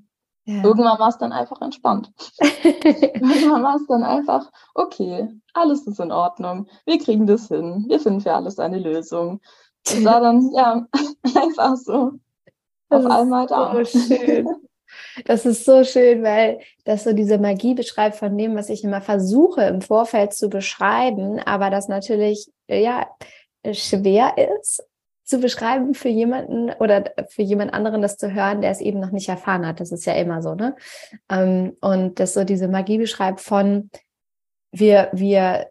ja. 0.44 0.62
irgendwann 0.64 0.98
war 0.98 1.09
es 1.09 1.18
dann 1.18 1.33
einfach 1.33 1.61
entspannt. 1.61 2.11
irgendwann 2.40 3.62
war 3.62 3.76
es 3.76 3.87
dann 3.87 4.03
einfach, 4.03 4.50
okay, 4.74 5.29
alles 5.53 5.87
ist 5.87 6.00
in 6.00 6.12
Ordnung, 6.12 6.66
wir 6.87 6.98
kriegen 6.98 7.26
das 7.26 7.48
hin, 7.48 7.85
wir 7.88 8.00
finden 8.00 8.20
für 8.20 8.35
alles 8.35 8.59
eine 8.59 8.79
Lösung. 8.79 9.40
Das 9.85 10.05
war 10.05 10.20
dann 10.20 10.50
ja 10.53 10.87
einfach 11.35 11.76
so 11.76 12.12
das 12.88 13.05
auf 13.05 13.11
einmal 13.11 13.46
da. 13.46 13.72
So 13.72 13.85
schön. 13.85 14.48
Das 15.24 15.46
ist 15.46 15.64
so 15.64 15.85
schön, 15.85 16.22
weil 16.22 16.61
das 16.85 17.05
so 17.05 17.12
diese 17.12 17.38
Magie 17.38 17.74
beschreibt 17.74 18.16
von 18.16 18.37
dem, 18.37 18.57
was 18.57 18.68
ich 18.68 18.83
immer 18.83 19.00
versuche 19.00 19.62
im 19.62 19.81
Vorfeld 19.81 20.33
zu 20.35 20.48
beschreiben, 20.48 21.38
aber 21.38 21.70
das 21.70 21.88
natürlich 21.88 22.50
ja 22.68 23.07
schwer 23.72 24.35
ist 24.37 24.83
zu 25.30 25.38
beschreiben 25.38 25.94
für 25.94 26.08
jemanden 26.08 26.70
oder 26.80 27.12
für 27.28 27.42
jemand 27.42 27.72
anderen 27.72 28.02
das 28.02 28.16
zu 28.16 28.34
hören, 28.34 28.60
der 28.60 28.70
es 28.70 28.80
eben 28.80 29.00
noch 29.00 29.12
nicht 29.12 29.28
erfahren 29.28 29.66
hat. 29.66 29.80
Das 29.80 29.92
ist 29.92 30.04
ja 30.04 30.14
immer 30.14 30.42
so, 30.42 30.54
ne? 30.54 30.76
Ähm, 31.30 31.76
und 31.80 32.20
das 32.20 32.34
so 32.34 32.44
diese 32.44 32.68
Magie 32.68 32.98
beschreibt 32.98 33.40
von 33.40 33.90
wir 34.72 35.08
wir 35.12 35.70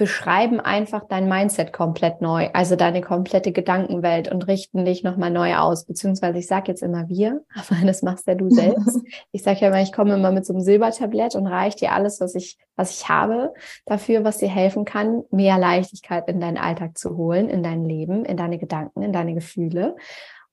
beschreiben 0.00 0.60
einfach 0.60 1.04
dein 1.06 1.28
Mindset 1.28 1.74
komplett 1.74 2.22
neu, 2.22 2.48
also 2.54 2.74
deine 2.74 3.02
komplette 3.02 3.52
Gedankenwelt 3.52 4.32
und 4.32 4.48
richten 4.48 4.86
dich 4.86 5.04
nochmal 5.04 5.30
neu 5.30 5.56
aus. 5.56 5.84
Beziehungsweise 5.84 6.38
ich 6.38 6.46
sage 6.46 6.68
jetzt 6.68 6.82
immer 6.82 7.06
wir, 7.10 7.44
aber 7.54 7.86
das 7.86 8.00
machst 8.00 8.26
ja 8.26 8.34
du 8.34 8.48
selbst. 8.50 8.98
ich 9.30 9.42
sage 9.42 9.60
ja 9.60 9.68
immer, 9.68 9.82
ich 9.82 9.92
komme 9.92 10.14
immer 10.14 10.32
mit 10.32 10.46
so 10.46 10.54
einem 10.54 10.62
Silbertablett 10.62 11.34
und 11.34 11.46
reiche 11.46 11.76
dir 11.76 11.92
alles, 11.92 12.18
was 12.18 12.34
ich, 12.34 12.56
was 12.76 12.98
ich 12.98 13.10
habe, 13.10 13.52
dafür, 13.84 14.24
was 14.24 14.38
dir 14.38 14.48
helfen 14.48 14.86
kann, 14.86 15.22
mehr 15.30 15.58
Leichtigkeit 15.58 16.26
in 16.28 16.40
deinen 16.40 16.56
Alltag 16.56 16.96
zu 16.96 17.18
holen, 17.18 17.50
in 17.50 17.62
dein 17.62 17.84
Leben, 17.84 18.24
in 18.24 18.38
deine 18.38 18.56
Gedanken, 18.56 19.02
in 19.02 19.12
deine 19.12 19.34
Gefühle. 19.34 19.96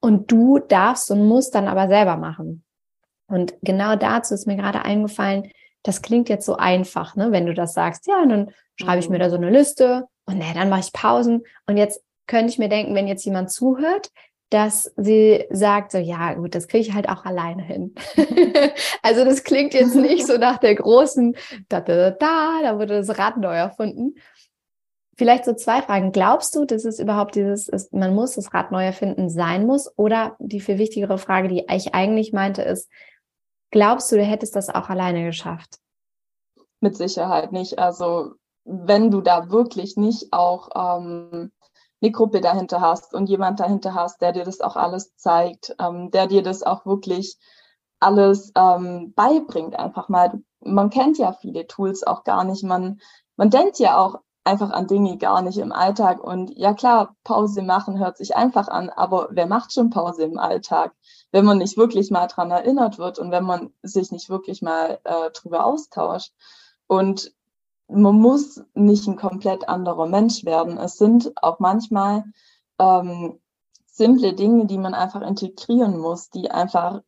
Und 0.01 0.29
du 0.29 0.59
darfst 0.59 1.09
und 1.09 1.25
musst 1.25 1.55
dann 1.55 1.69
aber 1.69 1.87
selber 1.87 2.17
machen. 2.17 2.65
Und 3.27 3.55
genau 3.61 3.95
dazu 3.95 4.33
ist 4.33 4.45
mir 4.45 4.57
gerade 4.57 4.83
eingefallen, 4.83 5.49
das 5.83 6.01
klingt 6.01 6.27
jetzt 6.27 6.45
so 6.45 6.57
einfach, 6.57 7.15
ne? 7.15 7.31
wenn 7.31 7.45
du 7.45 7.53
das 7.53 7.73
sagst. 7.73 8.07
Ja, 8.07 8.25
dann 8.25 8.51
schreibe 8.79 8.99
ich 8.99 9.09
mir 9.09 9.17
mhm. 9.17 9.21
da 9.21 9.29
so 9.29 9.35
eine 9.35 9.49
Liste 9.49 10.05
und 10.25 10.37
ne, 10.37 10.51
dann 10.53 10.69
mache 10.69 10.81
ich 10.81 10.93
Pausen. 10.93 11.43
Und 11.67 11.77
jetzt 11.77 12.01
könnte 12.27 12.51
ich 12.51 12.59
mir 12.59 12.69
denken, 12.69 12.95
wenn 12.95 13.07
jetzt 13.07 13.25
jemand 13.25 13.51
zuhört, 13.51 14.11
dass 14.49 14.93
sie 14.95 15.45
sagt, 15.49 15.91
so 15.91 15.97
ja, 15.97 16.33
gut, 16.35 16.55
das 16.55 16.67
kriege 16.67 16.87
ich 16.87 16.93
halt 16.93 17.09
auch 17.09 17.25
alleine 17.25 17.63
hin. 17.63 17.95
also 19.01 19.25
das 19.25 19.43
klingt 19.43 19.73
jetzt 19.73 19.95
nicht 19.95 20.25
so 20.25 20.37
nach 20.37 20.57
der 20.57 20.75
großen 20.75 21.35
da, 21.67 21.81
da, 21.81 22.11
da, 22.11 22.59
da 22.63 22.79
wurde 22.79 22.97
das 22.97 23.17
Rad 23.17 23.37
neu 23.37 23.55
erfunden. 23.55 24.15
Vielleicht 25.17 25.45
so 25.45 25.53
zwei 25.53 25.81
Fragen. 25.81 26.11
Glaubst 26.11 26.55
du, 26.55 26.65
dass 26.65 26.85
es 26.85 26.99
überhaupt 26.99 27.35
dieses, 27.35 27.67
ist, 27.67 27.91
man 27.91 28.13
muss 28.13 28.35
das 28.35 28.53
Rad 28.53 28.71
neu 28.71 28.85
erfinden 28.85 29.29
sein 29.29 29.65
muss? 29.65 29.91
Oder 29.97 30.37
die 30.39 30.61
viel 30.61 30.77
wichtigere 30.77 31.17
Frage, 31.17 31.47
die 31.47 31.65
ich 31.69 31.95
eigentlich 31.95 32.33
meinte, 32.33 32.61
ist, 32.61 32.87
Glaubst 33.71 34.11
du, 34.11 34.15
du 34.15 34.23
hättest 34.23 34.55
das 34.55 34.69
auch 34.69 34.89
alleine 34.89 35.25
geschafft? 35.25 35.79
Mit 36.79 36.95
Sicherheit 36.95 37.51
nicht. 37.51 37.79
Also 37.79 38.33
wenn 38.67 39.11
du 39.11 39.21
da 39.21 39.49
wirklich 39.49 39.95
nicht 39.95 40.33
auch 40.33 40.69
ähm, 40.75 41.51
eine 42.01 42.11
Gruppe 42.11 42.41
dahinter 42.41 42.81
hast 42.81 43.13
und 43.13 43.29
jemand 43.29 43.59
dahinter 43.59 43.93
hast, 43.93 44.21
der 44.21 44.33
dir 44.33 44.43
das 44.43 44.61
auch 44.61 44.75
alles 44.75 45.15
zeigt, 45.15 45.75
ähm, 45.79 46.11
der 46.11 46.27
dir 46.27 46.43
das 46.43 46.63
auch 46.63 46.85
wirklich 46.85 47.37
alles 47.99 48.51
ähm, 48.55 49.13
beibringt, 49.15 49.77
einfach 49.77 50.09
mal. 50.09 50.33
Man 50.59 50.89
kennt 50.89 51.17
ja 51.17 51.31
viele 51.31 51.65
Tools 51.65 52.05
auch 52.05 52.23
gar 52.23 52.43
nicht. 52.43 52.63
Man, 52.63 52.99
man 53.37 53.49
denkt 53.49 53.79
ja 53.79 53.97
auch 53.97 54.19
einfach 54.43 54.69
an 54.71 54.87
Dinge 54.87 55.17
gar 55.17 55.41
nicht 55.41 55.57
im 55.57 55.71
Alltag. 55.71 56.23
Und 56.23 56.51
ja 56.57 56.73
klar, 56.73 57.15
Pause 57.23 57.61
machen 57.61 57.99
hört 57.99 58.17
sich 58.17 58.35
einfach 58.35 58.67
an, 58.67 58.89
aber 58.89 59.29
wer 59.31 59.47
macht 59.47 59.73
schon 59.73 59.89
Pause 59.89 60.23
im 60.23 60.37
Alltag? 60.37 60.93
Wenn 61.31 61.45
man 61.45 61.57
nicht 61.57 61.77
wirklich 61.77 62.11
mal 62.11 62.27
dran 62.27 62.51
erinnert 62.51 62.97
wird 62.97 63.17
und 63.17 63.31
wenn 63.31 63.43
man 63.43 63.73
sich 63.81 64.11
nicht 64.11 64.29
wirklich 64.29 64.61
mal 64.61 64.99
äh, 65.03 65.31
drüber 65.31 65.65
austauscht. 65.65 66.33
Und 66.87 67.31
man 67.87 68.15
muss 68.15 68.61
nicht 68.73 69.07
ein 69.07 69.15
komplett 69.15 69.69
anderer 69.69 70.07
Mensch 70.07 70.45
werden. 70.45 70.77
Es 70.77 70.97
sind 70.97 71.31
auch 71.41 71.59
manchmal 71.59 72.23
ähm, 72.79 73.39
simple 73.85 74.33
Dinge, 74.33 74.65
die 74.65 74.77
man 74.77 74.93
einfach 74.93 75.21
integrieren 75.21 75.97
muss, 75.97 76.29
die 76.29 76.51
einfach, 76.51 77.01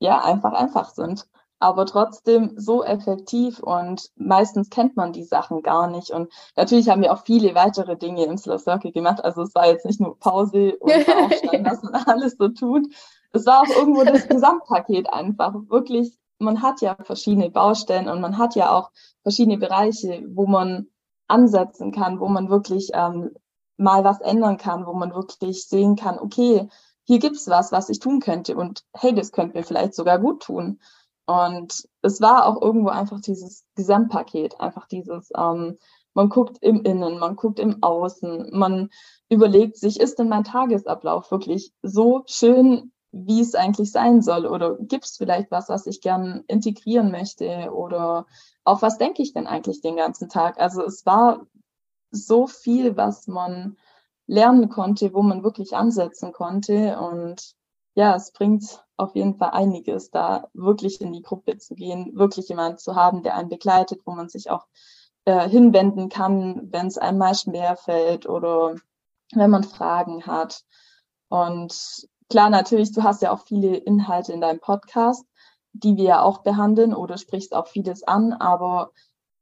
ja, 0.00 0.22
einfach 0.22 0.52
einfach 0.52 0.90
sind 0.90 1.26
aber 1.58 1.86
trotzdem 1.86 2.52
so 2.56 2.84
effektiv 2.84 3.60
und 3.60 4.10
meistens 4.16 4.68
kennt 4.68 4.96
man 4.96 5.12
die 5.12 5.24
Sachen 5.24 5.62
gar 5.62 5.88
nicht. 5.88 6.10
Und 6.10 6.32
natürlich 6.54 6.88
haben 6.88 7.02
wir 7.02 7.12
auch 7.12 7.24
viele 7.24 7.54
weitere 7.54 7.96
Dinge 7.96 8.24
im 8.24 8.36
Slow 8.36 8.58
Circle 8.58 8.92
gemacht. 8.92 9.24
Also 9.24 9.42
es 9.42 9.54
war 9.54 9.66
jetzt 9.66 9.86
nicht 9.86 10.00
nur 10.00 10.18
Pause 10.18 10.76
und 10.80 10.90
Aufstehen, 11.24 11.64
was 11.64 11.82
man 11.82 11.94
alles 11.94 12.36
so 12.38 12.48
tut. 12.48 12.86
Es 13.32 13.46
war 13.46 13.62
auch 13.62 13.76
irgendwo 13.76 14.04
das 14.04 14.28
Gesamtpaket 14.28 15.12
einfach. 15.12 15.54
Wirklich, 15.68 16.16
man 16.38 16.62
hat 16.62 16.80
ja 16.80 16.96
verschiedene 17.02 17.50
Baustellen 17.50 18.08
und 18.08 18.20
man 18.20 18.38
hat 18.38 18.54
ja 18.54 18.70
auch 18.76 18.90
verschiedene 19.22 19.58
Bereiche, 19.58 20.24
wo 20.28 20.46
man 20.46 20.88
ansetzen 21.28 21.92
kann, 21.92 22.20
wo 22.20 22.28
man 22.28 22.48
wirklich 22.48 22.90
ähm, 22.94 23.30
mal 23.76 24.04
was 24.04 24.20
ändern 24.20 24.56
kann, 24.56 24.86
wo 24.86 24.92
man 24.92 25.14
wirklich 25.14 25.66
sehen 25.66 25.96
kann, 25.96 26.18
okay, 26.18 26.68
hier 27.04 27.18
gibt's 27.18 27.48
was, 27.48 27.72
was 27.72 27.88
ich 27.88 28.00
tun 28.00 28.20
könnte 28.20 28.56
und 28.56 28.84
hey, 28.92 29.14
das 29.14 29.32
könnte 29.32 29.56
mir 29.56 29.64
vielleicht 29.64 29.94
sogar 29.94 30.18
gut 30.18 30.42
tun. 30.42 30.80
Und 31.26 31.88
es 32.02 32.20
war 32.20 32.46
auch 32.46 32.60
irgendwo 32.62 32.88
einfach 32.88 33.20
dieses 33.20 33.64
Gesamtpaket, 33.74 34.60
einfach 34.60 34.86
dieses, 34.86 35.30
ähm, 35.36 35.76
man 36.14 36.28
guckt 36.28 36.58
im 36.60 36.82
Innen, 36.82 37.18
man 37.18 37.36
guckt 37.36 37.58
im 37.58 37.82
Außen, 37.82 38.50
man 38.52 38.90
überlegt 39.28 39.76
sich, 39.76 40.00
ist 40.00 40.18
denn 40.18 40.28
mein 40.28 40.44
Tagesablauf 40.44 41.30
wirklich 41.30 41.72
so 41.82 42.22
schön, 42.26 42.92
wie 43.24 43.40
es 43.40 43.54
eigentlich 43.54 43.90
sein 43.92 44.22
soll? 44.22 44.46
Oder 44.46 44.76
gibt 44.76 45.04
es 45.04 45.16
vielleicht 45.16 45.50
was, 45.50 45.68
was 45.68 45.86
ich 45.86 46.00
gern 46.00 46.44
integrieren 46.48 47.10
möchte? 47.10 47.70
Oder 47.72 48.26
auf 48.64 48.82
was 48.82 48.98
denke 48.98 49.22
ich 49.22 49.32
denn 49.32 49.46
eigentlich 49.46 49.80
den 49.80 49.96
ganzen 49.96 50.28
Tag? 50.28 50.60
Also 50.60 50.82
es 50.84 51.06
war 51.06 51.46
so 52.10 52.46
viel, 52.46 52.96
was 52.96 53.26
man 53.26 53.76
lernen 54.26 54.68
konnte, 54.68 55.14
wo 55.14 55.22
man 55.22 55.42
wirklich 55.42 55.76
ansetzen 55.76 56.32
konnte. 56.32 56.98
Und 56.98 57.54
ja, 57.94 58.14
es 58.14 58.32
bringt 58.32 58.84
auf 58.96 59.14
jeden 59.14 59.36
Fall 59.36 59.50
einiges, 59.50 60.10
da 60.10 60.48
wirklich 60.52 61.00
in 61.00 61.12
die 61.12 61.22
Gruppe 61.22 61.58
zu 61.58 61.74
gehen, 61.74 62.12
wirklich 62.14 62.48
jemanden 62.48 62.78
zu 62.78 62.94
haben, 62.94 63.22
der 63.22 63.36
einen 63.36 63.48
begleitet, 63.48 64.02
wo 64.04 64.12
man 64.12 64.28
sich 64.28 64.50
auch 64.50 64.66
äh, 65.24 65.48
hinwenden 65.48 66.08
kann, 66.08 66.68
wenn 66.72 66.86
es 66.86 66.98
einem 66.98 67.22
schwer 67.34 67.76
fällt 67.76 68.28
oder 68.28 68.76
wenn 69.32 69.50
man 69.50 69.64
Fragen 69.64 70.26
hat. 70.26 70.64
Und 71.28 72.08
klar, 72.28 72.50
natürlich, 72.50 72.92
du 72.92 73.02
hast 73.02 73.22
ja 73.22 73.32
auch 73.32 73.46
viele 73.46 73.76
Inhalte 73.76 74.32
in 74.32 74.40
deinem 74.40 74.60
Podcast, 74.60 75.24
die 75.72 75.96
wir 75.96 76.04
ja 76.04 76.22
auch 76.22 76.42
behandeln 76.42 76.94
oder 76.94 77.18
sprichst 77.18 77.54
auch 77.54 77.68
vieles 77.68 78.02
an, 78.02 78.32
aber 78.32 78.90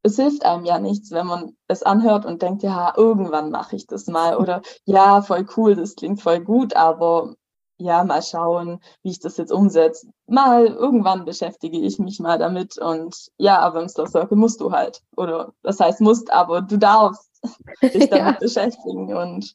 es 0.02 0.16
hilft 0.16 0.44
einem 0.44 0.64
ja 0.64 0.78
nichts, 0.78 1.10
wenn 1.10 1.26
man 1.26 1.56
es 1.66 1.82
anhört 1.82 2.26
und 2.26 2.42
denkt, 2.42 2.62
ja, 2.62 2.92
irgendwann 2.96 3.50
mache 3.50 3.76
ich 3.76 3.86
das 3.86 4.06
mal 4.06 4.36
oder 4.40 4.62
ja, 4.84 5.22
voll 5.22 5.46
cool, 5.56 5.76
das 5.76 5.96
klingt 5.96 6.22
voll 6.22 6.40
gut, 6.40 6.76
aber 6.76 7.34
ja, 7.76 8.04
mal 8.04 8.22
schauen, 8.22 8.80
wie 9.02 9.10
ich 9.10 9.18
das 9.18 9.36
jetzt 9.36 9.52
umsetze. 9.52 10.06
Mal 10.26 10.66
irgendwann 10.66 11.24
beschäftige 11.24 11.78
ich 11.78 11.98
mich 11.98 12.20
mal 12.20 12.38
damit 12.38 12.78
und 12.78 13.30
ja, 13.36 13.58
aber 13.58 13.82
im 13.82 13.88
Slow 13.88 14.06
Circle 14.06 14.36
musst 14.38 14.60
du 14.60 14.70
halt. 14.70 15.02
Oder 15.16 15.52
das 15.62 15.80
heißt 15.80 16.00
musst, 16.00 16.32
aber 16.32 16.62
du 16.62 16.78
darfst 16.78 17.28
dich 17.82 18.08
damit 18.08 18.34
ja. 18.34 18.38
beschäftigen 18.38 19.14
und 19.14 19.54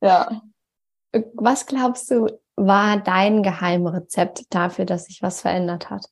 ja. 0.00 0.42
Was 1.34 1.66
glaubst 1.66 2.10
du, 2.10 2.26
war 2.56 2.98
dein 2.98 3.42
Geheimrezept 3.42 4.54
dafür, 4.54 4.84
dass 4.84 5.06
sich 5.06 5.22
was 5.22 5.40
verändert 5.40 5.90
hat? 5.90 6.10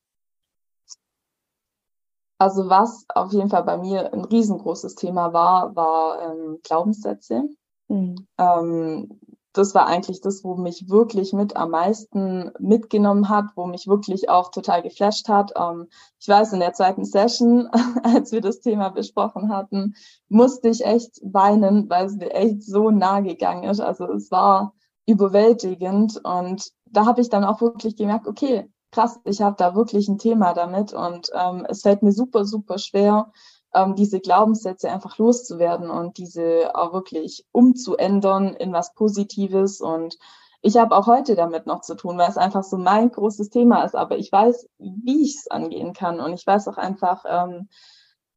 Also 2.39 2.69
was 2.69 3.07
auf 3.09 3.33
jeden 3.33 3.49
Fall 3.49 3.65
bei 3.65 3.79
mir 3.79 4.13
ein 4.13 4.25
riesengroßes 4.25 4.97
Thema 4.97 5.33
war, 5.33 5.75
war 5.77 6.21
ähm, 6.21 6.59
Glaubenssätze. 6.63 7.49
Mhm. 7.89 8.27
Ähm, 8.39 9.21
das 9.55 9.73
war 9.73 9.87
eigentlich 9.87 10.21
das, 10.21 10.43
wo 10.43 10.57
mich 10.57 10.89
wirklich 10.91 11.33
mit 11.33 11.57
am 11.57 11.71
meisten 11.71 12.51
mitgenommen 12.59 13.29
hat, 13.29 13.47
wo 13.55 13.67
mich 13.67 13.87
wirklich 13.87 14.29
auch 14.29 14.51
total 14.51 14.83
geflasht 14.83 15.29
hat. 15.29 15.53
Ähm, 15.57 15.87
ich 16.19 16.27
weiß, 16.27 16.53
in 16.53 16.61
der 16.61 16.73
zweiten 16.73 17.05
Session, 17.05 17.69
als 18.03 18.33
wir 18.33 18.41
das 18.41 18.61
Thema 18.61 18.89
besprochen 18.89 19.51
hatten, 19.51 19.95
musste 20.29 20.69
ich 20.69 20.85
echt 20.85 21.21
weinen, 21.23 21.89
weil 21.89 22.07
es 22.07 22.17
mir 22.17 22.33
echt 22.33 22.65
so 22.65 22.91
nah 22.91 23.21
gegangen 23.21 23.65
ist. 23.65 23.81
Also 23.81 24.13
es 24.13 24.31
war 24.33 24.75
überwältigend 25.07 26.21
und 26.25 26.71
da 26.87 27.07
habe 27.07 27.21
ich 27.21 27.29
dann 27.29 27.45
auch 27.45 27.61
wirklich 27.61 27.97
gemerkt, 27.97 28.27
okay, 28.27 28.71
krass, 28.91 29.19
ich 29.25 29.43
habe 29.43 29.57
da 29.59 29.75
wirklich 29.75 30.09
ein 30.09 30.19
Thema 30.19 30.55
damit 30.55 30.93
und 30.93 31.29
ähm, 31.35 31.67
es 31.69 31.83
fällt 31.83 32.03
mir 32.03 32.13
super, 32.13 32.45
super 32.45 32.79
schwer, 32.79 33.33
ähm, 33.75 33.97
diese 33.97 34.21
Glaubenssätze 34.21 34.91
einfach 34.91 35.19
loszuwerden 35.19 35.91
und 35.91 36.17
diese 36.17 36.75
auch 36.75 36.93
wirklich 36.93 37.45
umzuändern 37.53 38.55
in 38.55 38.73
was 38.73 38.95
Positives. 38.95 39.81
Und 39.81 40.17
ich 40.63 40.77
habe 40.77 40.97
auch 40.97 41.07
heute 41.07 41.35
damit 41.35 41.67
noch 41.67 41.81
zu 41.81 41.97
tun, 41.97 42.17
weil 42.17 42.31
es 42.31 42.39
einfach 42.39 42.63
so 42.63 42.79
mein 42.79 43.11
großes 43.11 43.51
Thema 43.51 43.83
ist. 43.83 43.97
Aber 43.97 44.17
ich 44.17 44.31
weiß, 44.31 44.69
wie 44.79 45.23
ich 45.25 45.37
es 45.37 45.51
angehen 45.51 45.93
kann 45.93 46.21
und 46.21 46.33
ich 46.33 46.47
weiß 46.47 46.69
auch 46.69 46.79
einfach, 46.79 47.25
ähm, 47.29 47.69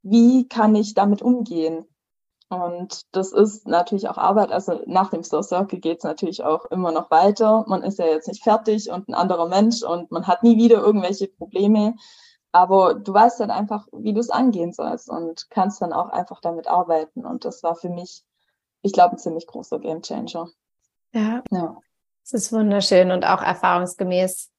wie 0.01 0.47
kann 0.47 0.75
ich 0.75 0.95
damit 0.95 1.21
umgehen. 1.21 1.85
Und 2.49 3.01
das 3.11 3.33
ist 3.33 3.67
natürlich 3.67 4.07
auch 4.07 4.17
Arbeit. 4.17 4.51
Also 4.51 4.81
nach 4.85 5.09
dem 5.09 5.23
Slow 5.23 5.43
Circle 5.43 5.79
geht 5.79 5.97
es 5.99 6.03
natürlich 6.05 6.43
auch 6.43 6.65
immer 6.65 6.91
noch 6.91 7.11
weiter. 7.11 7.65
Man 7.67 7.83
ist 7.83 7.99
ja 7.99 8.05
jetzt 8.05 8.27
nicht 8.27 8.43
fertig 8.43 8.89
und 8.89 9.09
ein 9.09 9.13
anderer 9.13 9.49
Mensch 9.49 9.83
und 9.83 10.11
man 10.11 10.27
hat 10.27 10.43
nie 10.43 10.57
wieder 10.57 10.77
irgendwelche 10.77 11.27
Probleme. 11.27 11.95
Aber 12.53 12.93
du 12.93 13.13
weißt 13.13 13.41
dann 13.41 13.51
einfach, 13.51 13.87
wie 13.91 14.13
du 14.13 14.21
es 14.21 14.29
angehen 14.29 14.71
sollst 14.71 15.09
und 15.09 15.49
kannst 15.49 15.81
dann 15.81 15.91
auch 15.91 16.09
einfach 16.09 16.39
damit 16.39 16.67
arbeiten. 16.67 17.25
Und 17.25 17.43
das 17.43 17.63
war 17.63 17.75
für 17.75 17.89
mich, 17.89 18.23
ich 18.81 18.93
glaube, 18.93 19.15
ein 19.15 19.19
ziemlich 19.19 19.45
großer 19.45 19.79
Game 19.79 20.01
Changer. 20.01 20.47
Ja. 21.11 21.43
ja. 21.51 21.77
Es 22.23 22.33
ist 22.33 22.53
wunderschön 22.53 23.11
und 23.11 23.25
auch 23.25 23.41
erfahrungsgemäß 23.41 24.49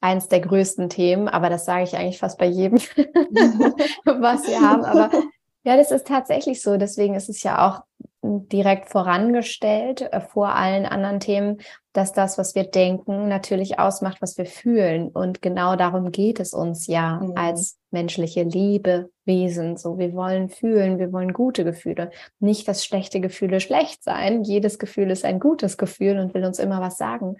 eins 0.00 0.28
der 0.28 0.40
größten 0.40 0.88
Themen, 0.88 1.28
aber 1.28 1.50
das 1.50 1.64
sage 1.64 1.84
ich 1.84 1.96
eigentlich 1.96 2.18
fast 2.18 2.38
bei 2.38 2.46
jedem, 2.46 2.78
was 4.04 4.46
wir 4.46 4.60
haben. 4.60 4.84
Aber 4.84 5.10
ja, 5.62 5.76
das 5.76 5.90
ist 5.90 6.06
tatsächlich 6.06 6.62
so. 6.62 6.76
Deswegen 6.76 7.14
ist 7.14 7.28
es 7.28 7.42
ja 7.42 7.68
auch 7.68 7.82
direkt 8.22 8.90
vorangestellt 8.90 10.02
äh, 10.12 10.20
vor 10.20 10.54
allen 10.54 10.84
anderen 10.84 11.20
Themen, 11.20 11.58
dass 11.92 12.12
das, 12.12 12.38
was 12.38 12.54
wir 12.54 12.64
denken, 12.64 13.28
natürlich 13.28 13.78
ausmacht, 13.78 14.22
was 14.22 14.38
wir 14.38 14.46
fühlen. 14.46 15.08
Und 15.08 15.42
genau 15.42 15.74
darum 15.74 16.12
geht 16.12 16.38
es 16.38 16.52
uns 16.52 16.86
ja 16.86 17.20
mhm. 17.20 17.32
als 17.36 17.78
menschliche 17.90 18.42
Liebewesen. 18.42 19.76
So, 19.76 19.98
wir 19.98 20.12
wollen 20.12 20.50
fühlen, 20.50 20.98
wir 20.98 21.12
wollen 21.12 21.32
gute 21.32 21.64
Gefühle. 21.64 22.10
Nicht, 22.38 22.68
dass 22.68 22.84
schlechte 22.84 23.20
Gefühle 23.20 23.60
schlecht 23.60 24.04
sein. 24.04 24.44
Jedes 24.44 24.78
Gefühl 24.78 25.10
ist 25.10 25.24
ein 25.24 25.40
gutes 25.40 25.78
Gefühl 25.78 26.18
und 26.18 26.34
will 26.34 26.44
uns 26.44 26.58
immer 26.58 26.80
was 26.80 26.96
sagen. 26.96 27.36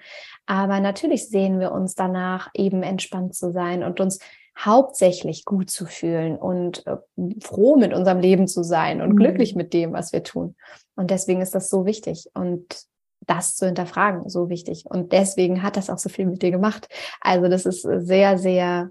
Aber 0.47 0.81
natürlich 0.81 1.29
sehen 1.29 1.61
wir 1.61 1.73
uns 1.73 1.95
danach, 1.95 2.49
eben 2.55 2.83
entspannt 2.83 3.35
zu 3.35 3.53
sein 3.53 3.85
und 3.85 4.01
uns 4.01 4.19
hauptsächlich 4.65 5.45
gut 5.45 5.71
zu 5.71 5.87
fühlen 5.87 6.37
und 6.37 6.87
äh, 6.87 6.97
froh 7.41 7.77
mit 7.77 7.95
unserem 7.95 8.21
Leben 8.21 8.47
zu 8.49 8.63
sein 8.63 9.01
und 9.01 9.11
mhm. 9.11 9.17
glücklich 9.17 9.55
mit 9.55 9.73
dem, 9.73 9.93
was 9.93 10.13
wir 10.13 10.23
tun. 10.23 10.57
Und 10.97 11.11
deswegen 11.11 11.41
ist 11.41 11.55
das 11.55 11.71
so 11.71 11.87
wichtig 11.87 12.29
und 12.35 12.85
das 13.27 13.55
zu 13.57 13.67
hinterfragen 13.67 14.29
so 14.29 14.49
wichtig. 14.49 14.85
Und 14.87 15.13
deswegen 15.13 15.63
hat 15.63 15.77
das 15.77 15.91
auch 15.91 15.99
so 15.99 16.09
viel 16.09 16.27
mit 16.27 16.43
dir 16.43 16.51
gemacht. 16.51 16.89
Also 17.21 17.49
das 17.49 17.67
ist 17.67 17.83
sehr, 17.83 18.39
sehr 18.39 18.91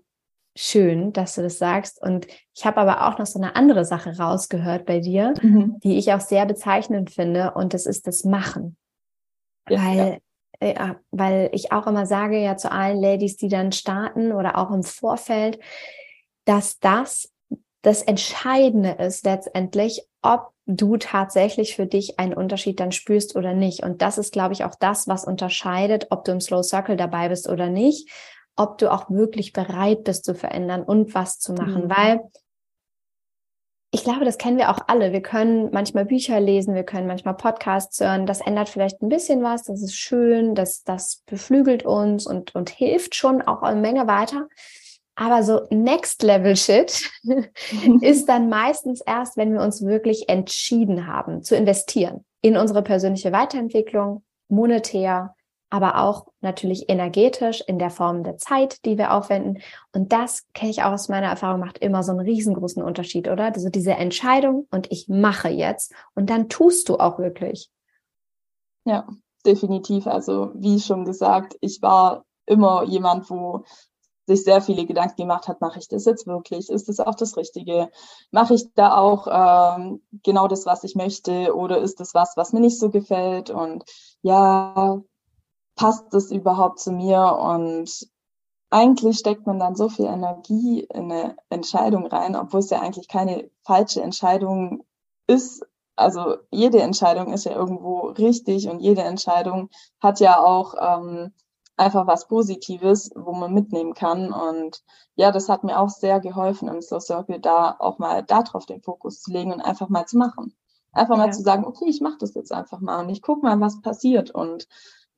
schön, 0.55 1.13
dass 1.13 1.35
du 1.35 1.41
das 1.41 1.57
sagst. 1.57 2.01
Und 2.01 2.27
ich 2.55 2.65
habe 2.65 2.77
aber 2.77 3.07
auch 3.07 3.17
noch 3.17 3.25
so 3.25 3.39
eine 3.39 3.55
andere 3.55 3.85
Sache 3.85 4.17
rausgehört 4.17 4.85
bei 4.85 4.99
dir, 4.99 5.33
mhm. 5.41 5.79
die 5.83 5.97
ich 5.97 6.13
auch 6.13 6.21
sehr 6.21 6.45
bezeichnend 6.45 7.11
finde. 7.11 7.53
Und 7.55 7.73
das 7.73 7.85
ist 7.85 8.07
das 8.07 8.23
Machen. 8.23 8.77
Ja, 9.67 9.83
Weil 9.83 9.97
ja 9.97 10.05
ja, 10.05 10.17
weil 10.59 11.49
ich 11.53 11.71
auch 11.71 11.87
immer 11.87 12.05
sage 12.05 12.37
ja 12.37 12.57
zu 12.57 12.71
allen 12.71 12.99
Ladies, 13.01 13.37
die 13.37 13.47
dann 13.47 13.71
starten 13.71 14.33
oder 14.33 14.57
auch 14.57 14.71
im 14.71 14.83
Vorfeld, 14.83 15.59
dass 16.45 16.79
das 16.79 17.31
das 17.81 18.01
Entscheidende 18.01 18.91
ist 18.91 19.25
letztendlich, 19.25 20.05
ob 20.21 20.51
du 20.65 20.97
tatsächlich 20.97 21.75
für 21.75 21.85
dich 21.85 22.19
einen 22.19 22.33
Unterschied 22.33 22.79
dann 22.79 22.91
spürst 22.91 23.35
oder 23.35 23.53
nicht. 23.53 23.83
Und 23.83 24.01
das 24.01 24.17
ist, 24.17 24.33
glaube 24.33 24.53
ich, 24.53 24.65
auch 24.65 24.75
das, 24.79 25.07
was 25.07 25.25
unterscheidet, 25.25 26.07
ob 26.09 26.25
du 26.25 26.31
im 26.33 26.41
Slow 26.41 26.61
Circle 26.61 26.97
dabei 26.97 27.29
bist 27.29 27.47
oder 27.47 27.69
nicht, 27.69 28.09
ob 28.55 28.77
du 28.77 28.91
auch 28.91 29.09
wirklich 29.09 29.53
bereit 29.53 30.03
bist 30.03 30.25
zu 30.25 30.35
verändern 30.35 30.83
und 30.83 31.15
was 31.15 31.39
zu 31.39 31.53
machen. 31.53 31.85
Mhm. 31.85 31.89
Weil 31.89 32.19
ich 33.91 34.03
glaube, 34.03 34.23
das 34.23 34.37
kennen 34.37 34.57
wir 34.57 34.69
auch 34.69 34.79
alle. 34.87 35.13
Wir 35.13 35.21
können 35.21 35.69
manchmal 35.71 36.05
Bücher 36.05 36.39
lesen, 36.39 36.75
wir 36.75 36.83
können 36.83 37.07
manchmal 37.07 37.33
Podcasts 37.33 37.99
hören. 37.99 38.27
Das 38.27 38.41
ändert 38.41 38.69
vielleicht 38.69 39.01
ein 39.01 39.09
bisschen 39.09 39.41
was. 39.41 39.63
Das 39.63 39.81
ist 39.81 39.95
schön, 39.95 40.53
das, 40.53 40.83
das 40.83 41.23
beflügelt 41.25 41.83
uns 41.83 42.27
und, 42.27 42.53
und 42.53 42.69
hilft 42.69 43.15
schon 43.15 43.41
auch 43.41 43.63
eine 43.63 43.81
Menge 43.81 44.05
weiter. 44.07 44.47
Aber 45.15 45.43
so 45.43 45.65
Next 45.71 46.21
Level 46.21 46.55
Shit 46.55 47.09
ist 48.01 48.29
dann 48.29 48.47
meistens 48.47 49.01
erst, 49.01 49.37
wenn 49.37 49.53
wir 49.53 49.61
uns 49.61 49.83
wirklich 49.83 50.29
entschieden 50.29 51.07
haben 51.07 51.43
zu 51.43 51.55
investieren 51.55 52.23
in 52.41 52.57
unsere 52.57 52.83
persönliche 52.83 53.31
Weiterentwicklung, 53.31 54.23
monetär, 54.47 55.35
aber 55.69 56.01
auch 56.01 56.27
natürlich 56.41 56.89
energetisch 56.89 57.61
in 57.61 57.79
der 57.79 57.89
Form 57.89 58.23
der 58.23 58.37
Zeit, 58.37 58.83
die 58.85 58.97
wir 58.97 59.13
aufwenden. 59.13 59.61
Und 59.93 60.11
das 60.11 60.45
kenne 60.53 60.71
ich 60.71 60.83
auch 60.83 60.91
aus 60.93 61.09
meiner 61.09 61.27
Erfahrung, 61.27 61.59
macht 61.59 61.77
immer 61.77 62.03
so 62.03 62.11
einen 62.11 62.21
riesengroßen 62.21 62.81
Unterschied, 62.81 63.27
oder? 63.27 63.45
Also 63.45 63.69
diese 63.69 63.93
Entscheidung 63.93 64.67
und 64.71 64.91
ich 64.91 65.07
mache 65.07 65.49
jetzt 65.49 65.93
und 66.15 66.29
dann 66.29 66.49
tust 66.49 66.89
du 66.89 66.97
auch 66.97 67.19
wirklich. 67.19 67.69
Ja, 68.85 69.07
definitiv. 69.45 70.07
Also 70.07 70.51
wie 70.55 70.79
schon 70.79 71.05
gesagt, 71.05 71.55
ich 71.61 71.81
war 71.81 72.25
immer 72.45 72.83
jemand, 72.83 73.29
wo 73.29 73.63
sich 74.29 74.43
sehr 74.43 74.61
viele 74.61 74.85
Gedanken 74.85 75.17
gemacht 75.17 75.47
hat, 75.47 75.59
mache 75.59 75.79
ich 75.79 75.87
das 75.87 76.05
jetzt 76.05 76.27
wirklich? 76.27 76.69
Ist 76.69 76.87
das 76.87 76.99
auch 76.99 77.15
das 77.15 77.35
Richtige? 77.35 77.89
Mache 78.31 78.53
ich 78.53 78.71
da 78.75 78.95
auch 78.95 79.27
ähm, 79.29 80.01
genau 80.23 80.47
das, 80.47 80.65
was 80.65 80.83
ich 80.83 80.95
möchte? 80.95 81.55
Oder 81.55 81.79
ist 81.79 81.99
das 81.99 82.13
was, 82.13 82.37
was 82.37 82.53
mir 82.53 82.59
nicht 82.59 82.79
so 82.79 82.89
gefällt? 82.89 83.49
Und 83.49 83.83
ja, 84.21 85.01
passt 85.79 86.13
das 86.13 86.29
überhaupt 86.29 86.79
zu 86.79 86.91
mir? 86.91 87.37
Und 87.39 88.09
eigentlich 88.69 89.17
steckt 89.17 89.47
man 89.47 89.59
dann 89.59 89.75
so 89.75 89.87
viel 89.87 90.05
Energie 90.07 90.81
in 90.81 91.09
eine 91.09 91.37
Entscheidung 91.49 92.05
rein, 92.05 92.35
obwohl 92.35 92.59
es 92.59 92.69
ja 92.69 92.81
eigentlich 92.81 93.07
keine 93.07 93.49
falsche 93.63 94.01
Entscheidung 94.01 94.83
ist. 95.25 95.65
Also 95.95 96.35
jede 96.51 96.81
Entscheidung 96.81 97.31
ist 97.31 97.45
ja 97.45 97.53
irgendwo 97.53 98.09
richtig 98.09 98.67
und 98.67 98.79
jede 98.79 99.03
Entscheidung 99.03 99.69
hat 100.01 100.19
ja 100.19 100.43
auch 100.43 100.75
ähm, 100.79 101.33
einfach 101.77 102.07
was 102.07 102.27
Positives, 102.27 103.11
wo 103.15 103.31
man 103.31 103.53
mitnehmen 103.53 103.93
kann. 103.93 104.33
Und 104.33 104.83
ja, 105.15 105.31
das 105.31 105.47
hat 105.47 105.63
mir 105.63 105.79
auch 105.79 105.89
sehr 105.89 106.19
geholfen 106.19 106.67
im 106.67 106.81
Slow 106.81 106.99
Circle, 106.99 107.39
da 107.39 107.77
auch 107.79 107.99
mal 107.99 108.21
darauf 108.23 108.65
den 108.65 108.81
Fokus 108.81 109.21
zu 109.21 109.31
legen 109.31 109.53
und 109.53 109.61
einfach 109.61 109.87
mal 109.87 110.05
zu 110.05 110.17
machen. 110.17 110.53
Einfach 110.91 111.17
ja. 111.17 111.25
mal 111.25 111.33
zu 111.33 111.41
sagen, 111.41 111.65
okay, 111.65 111.85
ich 111.87 112.01
mache 112.01 112.17
das 112.19 112.33
jetzt 112.33 112.51
einfach 112.51 112.81
mal 112.81 112.99
und 113.03 113.09
ich 113.09 113.21
guck 113.21 113.43
mal, 113.43 113.59
was 113.61 113.81
passiert. 113.81 114.31
Und 114.31 114.67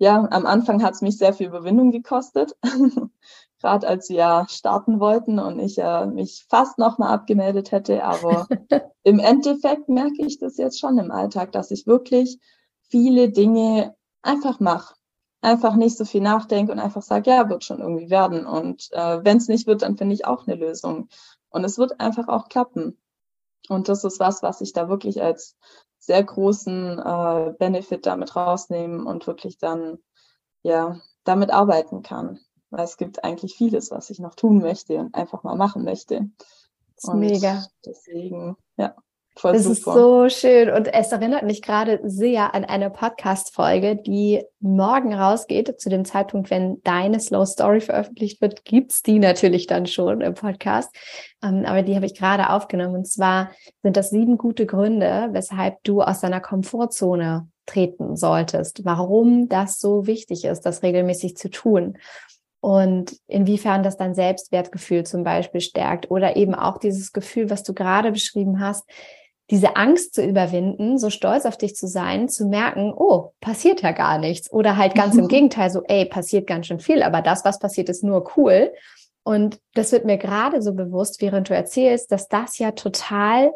ja, 0.01 0.27
am 0.31 0.47
Anfang 0.47 0.81
hat 0.81 0.95
es 0.95 1.03
mich 1.03 1.19
sehr 1.19 1.31
viel 1.31 1.45
Überwindung 1.45 1.91
gekostet, 1.91 2.55
gerade 3.61 3.87
als 3.87 4.09
wir 4.09 4.15
ja 4.15 4.47
starten 4.49 4.99
wollten 4.99 5.37
und 5.37 5.59
ich 5.59 5.75
ja 5.75 6.07
mich 6.07 6.43
fast 6.49 6.79
nochmal 6.79 7.13
abgemeldet 7.13 7.71
hätte. 7.71 8.03
Aber 8.03 8.47
im 9.03 9.19
Endeffekt 9.19 9.89
merke 9.89 10.25
ich 10.25 10.39
das 10.39 10.57
jetzt 10.57 10.79
schon 10.79 10.97
im 10.97 11.11
Alltag, 11.11 11.51
dass 11.51 11.69
ich 11.69 11.85
wirklich 11.85 12.39
viele 12.89 13.29
Dinge 13.29 13.95
einfach 14.23 14.59
mache. 14.59 14.95
Einfach 15.41 15.75
nicht 15.75 15.97
so 15.99 16.05
viel 16.05 16.21
nachdenke 16.21 16.71
und 16.71 16.79
einfach 16.79 17.03
sage, 17.03 17.29
ja, 17.29 17.47
wird 17.47 17.63
schon 17.63 17.79
irgendwie 17.79 18.09
werden. 18.09 18.47
Und 18.47 18.89
äh, 18.93 19.23
wenn 19.23 19.37
es 19.37 19.49
nicht 19.49 19.67
wird, 19.67 19.83
dann 19.83 19.97
finde 19.97 20.15
ich 20.15 20.25
auch 20.25 20.47
eine 20.47 20.55
Lösung. 20.55 21.09
Und 21.51 21.63
es 21.63 21.77
wird 21.77 21.99
einfach 21.99 22.27
auch 22.27 22.49
klappen. 22.49 22.97
Und 23.71 23.88
das 23.88 24.03
ist 24.03 24.19
was, 24.19 24.43
was 24.43 24.60
ich 24.60 24.73
da 24.73 24.89
wirklich 24.89 25.21
als 25.21 25.55
sehr 25.97 26.21
großen 26.21 26.99
äh, 26.99 27.53
Benefit 27.57 28.05
damit 28.05 28.36
rausnehmen 28.36 29.05
und 29.07 29.27
wirklich 29.27 29.60
dann 29.60 29.99
ja 30.62 30.99
damit 31.23 31.51
arbeiten 31.51 32.01
kann. 32.01 32.39
Weil 32.69 32.84
es 32.84 32.97
gibt 32.97 33.23
eigentlich 33.23 33.55
vieles, 33.55 33.89
was 33.89 34.10
ich 34.10 34.19
noch 34.19 34.36
tun 34.36 34.60
möchte 34.60 34.97
und 34.97 35.15
einfach 35.15 35.43
mal 35.43 35.55
machen 35.55 35.86
möchte. 35.86 36.29
Und 37.03 37.19
mega. 37.19 37.65
Deswegen, 37.86 38.57
ja. 38.75 38.93
Voll 39.35 39.53
das 39.53 39.63
super. 39.63 39.75
ist 39.75 39.83
so 39.83 40.29
schön 40.29 40.69
und 40.69 40.93
es 40.93 41.11
erinnert 41.11 41.43
mich 41.43 41.61
gerade 41.61 42.01
sehr 42.03 42.53
an 42.53 42.65
eine 42.65 42.89
Podcast-Folge, 42.89 43.95
die 43.95 44.43
morgen 44.59 45.13
rausgeht. 45.13 45.79
Zu 45.79 45.89
dem 45.89 46.03
Zeitpunkt, 46.03 46.49
wenn 46.49 46.81
deine 46.83 47.19
Slow 47.19 47.45
Story 47.45 47.79
veröffentlicht 47.79 48.41
wird, 48.41 48.65
gibt's 48.65 49.03
die 49.03 49.19
natürlich 49.19 49.67
dann 49.67 49.85
schon 49.85 50.19
im 50.19 50.33
Podcast. 50.33 50.93
Ähm, 51.41 51.63
aber 51.65 51.81
die 51.81 51.95
habe 51.95 52.05
ich 52.05 52.13
gerade 52.13 52.49
aufgenommen. 52.49 52.95
Und 52.95 53.07
zwar 53.07 53.51
sind 53.81 53.95
das 53.95 54.09
sieben 54.09 54.37
gute 54.37 54.65
Gründe, 54.65 55.29
weshalb 55.31 55.81
du 55.83 56.01
aus 56.01 56.19
deiner 56.19 56.41
Komfortzone 56.41 57.47
treten 57.65 58.17
solltest. 58.17 58.83
Warum 58.83 59.47
das 59.47 59.79
so 59.79 60.07
wichtig 60.07 60.43
ist, 60.43 60.61
das 60.61 60.83
regelmäßig 60.83 61.37
zu 61.37 61.49
tun 61.49 61.97
und 62.59 63.17
inwiefern 63.27 63.81
das 63.81 63.97
dein 63.97 64.13
Selbstwertgefühl 64.13 65.05
zum 65.05 65.23
Beispiel 65.23 65.61
stärkt 65.61 66.11
oder 66.11 66.35
eben 66.35 66.53
auch 66.53 66.77
dieses 66.77 67.11
Gefühl, 67.13 67.49
was 67.49 67.63
du 67.63 67.73
gerade 67.73 68.11
beschrieben 68.11 68.59
hast, 68.59 68.83
diese 69.51 69.75
Angst 69.75 70.15
zu 70.15 70.23
überwinden, 70.23 70.97
so 70.97 71.09
stolz 71.09 71.45
auf 71.45 71.57
dich 71.57 71.75
zu 71.75 71.85
sein, 71.85 72.29
zu 72.29 72.45
merken, 72.45 72.93
oh, 72.95 73.33
passiert 73.41 73.81
ja 73.81 73.91
gar 73.91 74.17
nichts. 74.17 74.51
Oder 74.51 74.77
halt 74.77 74.95
ganz 74.95 75.15
im 75.15 75.27
Gegenteil, 75.27 75.69
so, 75.69 75.83
ey, 75.83 76.05
passiert 76.05 76.47
ganz 76.47 76.67
schön 76.67 76.79
viel, 76.79 77.03
aber 77.03 77.21
das, 77.21 77.43
was 77.43 77.59
passiert, 77.59 77.89
ist 77.89 78.03
nur 78.03 78.31
cool. 78.37 78.73
Und 79.23 79.59
das 79.73 79.91
wird 79.91 80.05
mir 80.05 80.17
gerade 80.17 80.61
so 80.61 80.73
bewusst, 80.73 81.21
während 81.21 81.49
du 81.49 81.53
erzählst, 81.53 82.11
dass 82.11 82.29
das 82.29 82.57
ja 82.57 82.71
total 82.71 83.51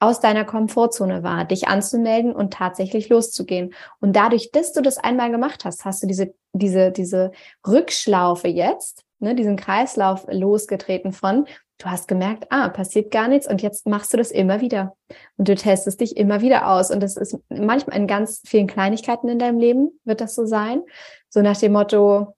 aus 0.00 0.18
deiner 0.18 0.44
Komfortzone 0.44 1.22
war, 1.22 1.44
dich 1.44 1.68
anzumelden 1.68 2.34
und 2.34 2.52
tatsächlich 2.52 3.08
loszugehen. 3.08 3.74
Und 4.00 4.16
dadurch, 4.16 4.50
dass 4.50 4.72
du 4.72 4.80
das 4.80 4.98
einmal 4.98 5.30
gemacht 5.30 5.64
hast, 5.64 5.84
hast 5.84 6.02
du 6.02 6.08
diese, 6.08 6.34
diese, 6.52 6.90
diese 6.90 7.30
Rückschlaufe 7.68 8.48
jetzt, 8.48 9.04
ne, 9.20 9.36
diesen 9.36 9.56
Kreislauf 9.56 10.26
losgetreten 10.28 11.12
von, 11.12 11.46
du 11.82 11.90
hast 11.90 12.06
gemerkt, 12.06 12.46
ah, 12.50 12.68
passiert 12.68 13.10
gar 13.10 13.28
nichts 13.28 13.48
und 13.48 13.60
jetzt 13.60 13.86
machst 13.86 14.12
du 14.12 14.16
das 14.16 14.30
immer 14.30 14.60
wieder. 14.60 14.96
Und 15.36 15.48
du 15.48 15.54
testest 15.54 16.00
dich 16.00 16.16
immer 16.16 16.40
wieder 16.40 16.70
aus. 16.70 16.90
Und 16.90 17.02
das 17.02 17.16
ist 17.16 17.38
manchmal 17.48 17.96
in 17.96 18.06
ganz 18.06 18.42
vielen 18.46 18.66
Kleinigkeiten 18.66 19.28
in 19.28 19.38
deinem 19.38 19.58
Leben 19.58 20.00
wird 20.04 20.20
das 20.20 20.34
so 20.34 20.46
sein. 20.46 20.82
So 21.28 21.42
nach 21.42 21.56
dem 21.56 21.72
Motto, 21.72 22.34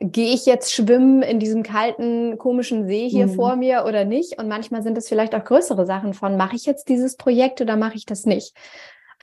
gehe 0.00 0.32
ich 0.32 0.46
jetzt 0.46 0.72
schwimmen 0.72 1.22
in 1.22 1.40
diesem 1.40 1.64
kalten, 1.64 2.38
komischen 2.38 2.86
See 2.86 3.08
hier 3.08 3.26
mhm. 3.26 3.34
vor 3.34 3.56
mir 3.56 3.84
oder 3.86 4.04
nicht? 4.04 4.38
Und 4.38 4.48
manchmal 4.48 4.82
sind 4.82 4.96
es 4.96 5.08
vielleicht 5.08 5.34
auch 5.34 5.44
größere 5.44 5.86
Sachen 5.86 6.14
von, 6.14 6.36
mache 6.36 6.54
ich 6.54 6.64
jetzt 6.66 6.88
dieses 6.88 7.16
Projekt 7.16 7.60
oder 7.60 7.76
mache 7.76 7.96
ich 7.96 8.06
das 8.06 8.24
nicht? 8.24 8.56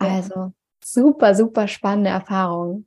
Ja. 0.02 0.08
Also 0.08 0.52
super, 0.84 1.34
super 1.36 1.69
spannende 1.69 2.10
Erfahrung. 2.10 2.86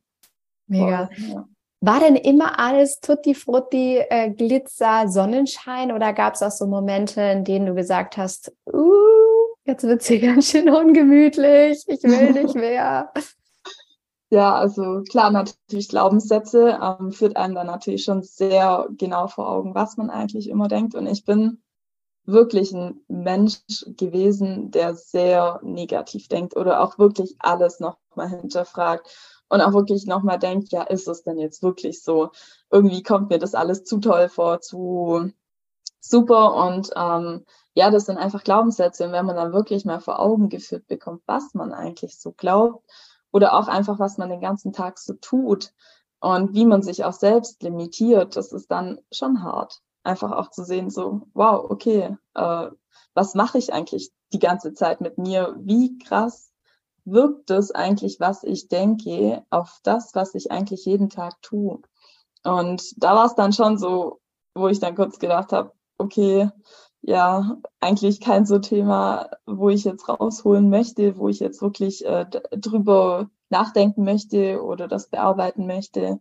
Mega. 0.67 1.09
Boah, 1.09 1.29
ja. 1.29 1.49
War 1.81 2.01
denn 2.01 2.17
immer 2.17 2.59
alles 2.59 2.99
Tutti 3.01 3.35
Frutti, 3.35 3.99
äh, 3.99 4.31
Glitzer, 4.31 5.09
Sonnenschein 5.09 5.93
oder 5.93 6.13
gab 6.13 6.35
es 6.35 6.43
auch 6.43 6.51
so 6.51 6.67
Momente, 6.67 7.21
in 7.21 7.45
denen 7.45 7.67
du 7.67 7.75
gesagt 7.75 8.17
hast, 8.17 8.53
uh, 8.73 9.55
jetzt 9.65 9.85
wird's 9.85 10.09
hier 10.09 10.21
ganz 10.35 10.51
schön 10.51 10.69
ungemütlich, 10.69 11.85
ich 11.87 12.03
will 12.03 12.33
nicht 12.33 12.55
mehr? 12.57 13.13
Ja, 14.31 14.57
also 14.57 15.03
klar, 15.09 15.31
natürlich 15.31 15.89
Glaubenssätze 15.89 16.79
ähm, 16.83 17.13
führt 17.13 17.37
einem 17.37 17.55
dann 17.55 17.69
natürlich 17.69 18.05
schon 18.05 18.23
sehr 18.23 18.89
genau 18.91 19.29
vor 19.29 19.49
Augen, 19.49 19.75
was 19.75 19.97
man 19.97 20.11
eigentlich 20.11 20.51
immer 20.51 20.69
denkt. 20.69 20.95
Und 20.95 21.07
ich 21.07 21.25
bin 21.25 21.63
wirklich 22.25 22.73
ein 22.73 23.01
Mensch 23.09 23.61
gewesen, 23.87 24.71
der 24.71 24.95
sehr 24.95 25.61
negativ 25.63 26.29
denkt 26.29 26.57
oder 26.57 26.83
auch 26.83 26.99
wirklich 26.99 27.37
alles 27.39 27.81
nochmal 27.81 28.29
hinterfragt 28.29 29.38
und 29.49 29.61
auch 29.61 29.73
wirklich 29.73 30.07
nochmal 30.07 30.39
denkt, 30.39 30.71
ja, 30.73 30.83
ist 30.83 31.09
es 31.09 31.23
denn 31.23 31.39
jetzt 31.39 31.63
wirklich 31.63 32.03
so? 32.03 32.31
Irgendwie 32.71 33.03
kommt 33.03 33.31
mir 33.31 33.39
das 33.39 33.55
alles 33.55 33.85
zu 33.85 33.99
toll 33.99 34.29
vor, 34.29 34.61
zu 34.61 35.33
super 36.01 36.55
und 36.55 36.91
ähm, 36.97 37.45
ja, 37.75 37.91
das 37.91 38.07
sind 38.07 38.19
einfach 38.19 38.45
Glaubenssätze. 38.45 39.05
Und 39.05 39.13
wenn 39.13 39.27
man 39.27 39.37
dann 39.37 39.53
wirklich 39.53 39.85
mal 39.85 40.01
vor 40.01 40.21
Augen 40.21 40.49
geführt 40.49 40.87
bekommt, 40.89 41.23
was 41.27 41.55
man 41.55 41.73
eigentlich 41.73 42.19
so 42.19 42.33
glaubt, 42.33 42.85
oder 43.33 43.55
auch 43.59 43.69
einfach, 43.69 43.99
was 43.99 44.19
man 44.19 44.31
den 44.31 44.41
ganzen 44.41 44.73
Tag 44.73 44.99
so 44.99 45.15
tut 45.15 45.73
und 46.21 46.55
wie 46.55 46.67
man 46.67 46.83
sich 46.83 47.05
auch 47.05 47.13
selbst 47.13 47.63
limitiert, 47.63 48.37
das 48.37 48.53
ist 48.53 48.71
dann 48.71 49.01
schon 49.13 49.43
hart. 49.43 49.81
Einfach 50.03 50.33
auch 50.33 50.51
zu 50.51 50.65
sehen, 50.65 50.91
so, 50.91 51.23
wow, 51.35 51.71
okay, 51.71 52.17
äh, 52.35 52.71
was 53.15 53.35
mache 53.35 53.59
ich 53.59 53.73
eigentlich 53.73 54.11
die 54.33 54.39
ganze 54.39 54.73
Zeit 54.73 55.01
mit 55.01 55.19
mir? 55.19 55.57
Wie 55.59 55.99
krass 55.99 56.48
wirkt 57.11 57.51
es 57.51 57.71
eigentlich, 57.71 58.21
was 58.21 58.43
ich 58.45 58.69
denke, 58.69 59.45
auf 59.51 59.81
das, 59.83 60.15
was 60.15 60.35
ich 60.35 60.51
eigentlich 60.51 60.85
jeden 60.85 61.11
Tag 61.11 61.41
tue? 61.43 61.81
Und 62.45 63.03
da 63.03 63.15
war 63.17 63.27
es 63.27 63.35
dann 63.35 63.53
schon 63.53 63.79
so, 63.79 64.21
wo 64.55 64.69
ich 64.69 64.81
dann 64.81 64.95
kurz 64.95 65.19
gedacht 65.19 65.53
habe, 65.53 65.73
okay, 65.99 66.51
ja 67.03 67.57
eigentlich 67.81 68.21
kein 68.21 68.47
so 68.47 68.59
Thema, 68.59 69.31
wo 69.47 69.69
ich 69.71 69.85
jetzt 69.85 70.09
rausholen 70.09 70.69
möchte, 70.71 71.19
wo 71.19 71.29
ich 71.29 71.41
jetzt 71.41 71.63
wirklich 71.63 72.05
äh, 72.05 72.27
drüber 72.51 73.31
nachdenken 73.51 74.05
möchte 74.05 74.63
oder 74.63 74.89
das 74.89 75.09
bearbeiten 75.09 75.67
möchte. 75.67 76.21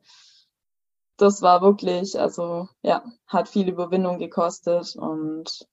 Das 1.17 1.41
war 1.41 1.61
wirklich, 1.61 2.19
also 2.19 2.69
ja, 2.83 3.03
hat 3.25 3.49
viel 3.49 3.67
Überwindung 3.69 4.19
gekostet 4.19 4.95
und 4.95 5.67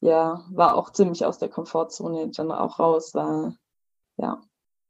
ja, 0.00 0.44
war 0.50 0.76
auch 0.76 0.90
ziemlich 0.90 1.24
aus 1.26 1.38
der 1.38 1.48
Komfortzone 1.48 2.30
dann 2.30 2.52
auch 2.52 2.78
raus, 2.78 3.14
weil 3.14 3.54
ja. 4.20 4.40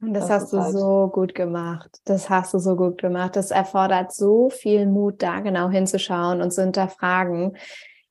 Und 0.02 0.14
das, 0.14 0.28
das 0.28 0.30
hast 0.30 0.52
du 0.52 0.60
halt 0.60 0.72
so 0.72 1.10
gut 1.12 1.34
gemacht. 1.34 1.98
Das 2.04 2.30
hast 2.30 2.54
du 2.54 2.58
so 2.58 2.74
gut 2.74 2.98
gemacht. 2.98 3.36
Das 3.36 3.50
erfordert 3.50 4.14
so 4.14 4.48
viel 4.48 4.86
Mut, 4.86 5.22
da 5.22 5.40
genau 5.40 5.68
hinzuschauen 5.68 6.40
und 6.40 6.52
zu 6.52 6.62
hinterfragen, 6.62 7.56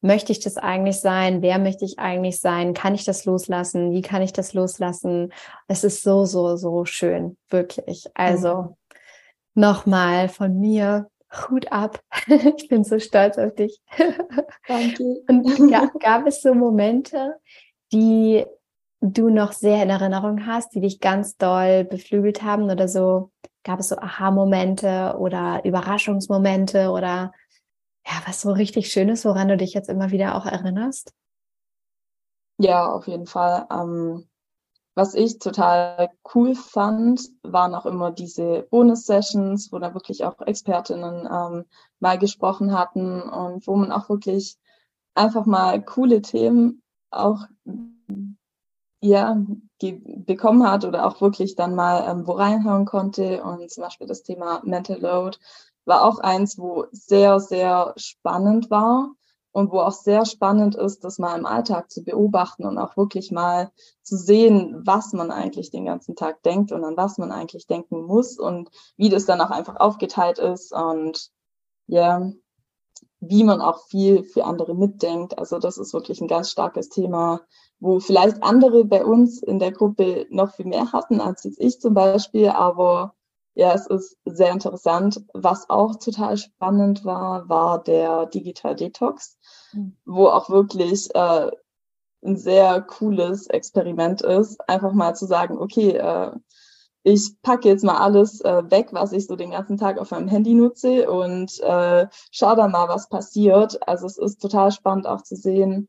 möchte 0.01 0.32
ich 0.32 0.39
das 0.39 0.58
eigentlich 0.58 0.99
sein? 1.01 1.41
Wer 1.41 1.60
möchte 1.60 1.86
ich 1.86 1.99
eigentlich 1.99 2.39
sein? 2.39 2.73
Kann 2.73 2.95
ich 2.95 3.05
das 3.05 3.25
loslassen? 3.25 3.91
Wie 3.91 4.01
kann 4.01 4.21
ich 4.21 4.34
das 4.34 4.53
loslassen? 4.53 5.34
Es 5.67 5.84
ist 5.84 6.03
so, 6.03 6.25
so, 6.25 6.55
so 6.55 6.86
schön, 6.86 7.38
wirklich. 7.49 8.05
Also 8.13 8.55
mhm. 8.55 8.75
nochmal 9.55 10.29
von 10.29 10.60
mir 10.60 11.10
Hut 11.49 11.71
ab. 11.71 11.99
ich 12.27 12.69
bin 12.69 12.84
so 12.84 12.99
stolz 12.99 13.38
auf 13.38 13.53
dich. 13.55 13.82
Danke. 14.67 15.03
Und 15.27 15.71
gab, 15.71 15.99
gab 15.99 16.27
es 16.27 16.41
so 16.41 16.53
Momente, 16.53 17.36
die 17.91 18.45
du 19.01 19.29
noch 19.29 19.53
sehr 19.53 19.83
in 19.83 19.89
Erinnerung 19.89 20.45
hast, 20.45 20.73
die 20.75 20.81
dich 20.81 20.99
ganz 20.99 21.38
doll 21.38 21.85
beflügelt 21.85 22.43
haben 22.43 22.69
oder 22.69 22.88
so? 22.88 23.31
Gab 23.63 23.79
es 23.79 23.89
so 23.89 23.97
Aha-Momente 23.97 25.15
oder 25.17 25.63
Überraschungsmomente 25.63 26.89
oder 26.89 27.31
ja, 28.05 28.13
was 28.25 28.41
so 28.41 28.51
richtig 28.51 28.91
Schönes, 28.91 29.25
woran 29.25 29.47
du 29.47 29.57
dich 29.57 29.73
jetzt 29.73 29.89
immer 29.89 30.12
wieder 30.12 30.35
auch 30.35 30.45
erinnerst? 30.45 31.13
Ja, 32.57 32.91
auf 32.91 33.07
jeden 33.07 33.25
Fall. 33.25 33.67
Ähm, 33.71 34.27
was 34.95 35.13
ich 35.13 35.39
total 35.39 36.09
cool 36.33 36.55
fand, 36.55 37.21
waren 37.43 37.73
auch 37.73 37.85
immer 37.85 38.12
diese 38.12 38.67
Bonus-Sessions, 38.69 39.71
wo 39.71 39.79
da 39.79 39.93
wirklich 39.93 40.25
auch 40.25 40.39
Expertinnen 40.41 41.25
ähm, 41.25 41.65
mal 41.99 42.17
gesprochen 42.17 42.77
hatten 42.77 43.21
und 43.21 43.65
wo 43.65 43.75
man 43.75 43.93
auch 43.93 44.09
wirklich 44.09 44.57
einfach 45.13 45.45
mal 45.45 45.81
coole 45.81 46.21
Themen 46.21 46.81
auch 47.12 47.45
ja, 49.01 49.38
bekommen 49.79 50.69
hat 50.69 50.83
oder 50.85 51.05
auch 51.05 51.21
wirklich 51.21 51.55
dann 51.55 51.75
mal 51.75 52.09
ähm, 52.09 52.27
wo 52.27 52.33
reinhauen 52.33 52.85
konnte. 52.85 53.43
Und 53.43 53.71
zum 53.71 53.83
Beispiel 53.83 54.07
das 54.07 54.23
Thema 54.23 54.62
Mental 54.63 54.99
Load 54.99 55.38
war 55.85 56.03
auch 56.03 56.19
eins, 56.19 56.57
wo 56.57 56.85
sehr, 56.91 57.39
sehr 57.39 57.93
spannend 57.97 58.69
war 58.69 59.12
und 59.51 59.71
wo 59.71 59.79
auch 59.79 59.93
sehr 59.93 60.25
spannend 60.25 60.75
ist, 60.75 61.03
das 61.03 61.17
mal 61.17 61.38
im 61.38 61.45
Alltag 61.45 61.89
zu 61.89 62.03
beobachten 62.03 62.65
und 62.65 62.77
auch 62.77 62.97
wirklich 62.97 63.31
mal 63.31 63.71
zu 64.03 64.17
sehen, 64.17 64.81
was 64.85 65.13
man 65.13 65.31
eigentlich 65.31 65.71
den 65.71 65.85
ganzen 65.85 66.15
Tag 66.15 66.43
denkt 66.43 66.71
und 66.71 66.83
an 66.83 66.97
was 66.97 67.17
man 67.17 67.31
eigentlich 67.31 67.67
denken 67.67 68.03
muss 68.03 68.38
und 68.38 68.69
wie 68.97 69.09
das 69.09 69.25
dann 69.25 69.41
auch 69.41 69.49
einfach 69.49 69.77
aufgeteilt 69.77 70.39
ist. 70.39 70.73
Und 70.73 71.31
ja, 71.88 72.31
wie 73.19 73.43
man 73.43 73.62
auch 73.62 73.86
viel 73.88 74.23
für 74.23 74.45
andere 74.45 74.75
mitdenkt. 74.75 75.38
Also 75.38 75.60
das 75.60 75.77
ist 75.77 75.93
wirklich 75.93 76.21
ein 76.21 76.27
ganz 76.27 76.51
starkes 76.51 76.89
Thema, 76.89 77.41
wo 77.79 77.99
vielleicht 77.99 78.43
andere 78.43 78.86
bei 78.86 79.03
uns 79.05 79.41
in 79.43 79.60
der 79.60 79.71
Gruppe 79.71 80.25
noch 80.29 80.53
viel 80.53 80.65
mehr 80.65 80.91
hatten 80.91 81.19
als 81.21 81.43
jetzt 81.43 81.60
ich 81.60 81.79
zum 81.79 81.93
Beispiel, 81.93 82.49
aber 82.49 83.15
ja, 83.55 83.73
es 83.73 83.88
ist 83.88 84.17
sehr 84.25 84.51
interessant. 84.51 85.21
Was 85.34 85.69
auch 85.69 85.95
total 85.97 86.38
spannend 86.38 87.03
war, 87.03 87.49
war 87.49 87.84
der 87.84 88.25
Digital 88.27 88.75
Detox, 88.75 89.38
mhm. 89.73 89.97
wo 90.05 90.27
auch 90.27 90.49
wirklich 90.49 91.13
äh, 91.13 91.51
ein 92.23 92.38
sehr 92.38 92.82
cooles 92.82 93.47
Experiment 93.47 94.21
ist, 94.21 94.60
einfach 94.69 94.93
mal 94.93 95.15
zu 95.15 95.25
sagen, 95.25 95.58
okay, 95.58 95.91
äh, 95.91 96.32
ich 97.03 97.41
packe 97.41 97.67
jetzt 97.67 97.83
mal 97.83 97.97
alles 97.97 98.41
äh, 98.41 98.69
weg, 98.69 98.89
was 98.91 99.13
ich 99.13 99.27
so 99.27 99.35
den 99.35 99.51
ganzen 99.51 99.77
Tag 99.77 99.97
auf 99.97 100.12
meinem 100.12 100.27
Handy 100.27 100.53
nutze 100.53 101.09
und 101.09 101.59
äh, 101.62 102.07
schau 102.31 102.55
dann 102.55 102.71
mal, 102.71 102.89
was 102.89 103.09
passiert. 103.09 103.88
Also 103.88 104.05
es 104.05 104.17
ist 104.17 104.41
total 104.41 104.71
spannend 104.71 105.07
auch 105.07 105.21
zu 105.21 105.35
sehen, 105.35 105.88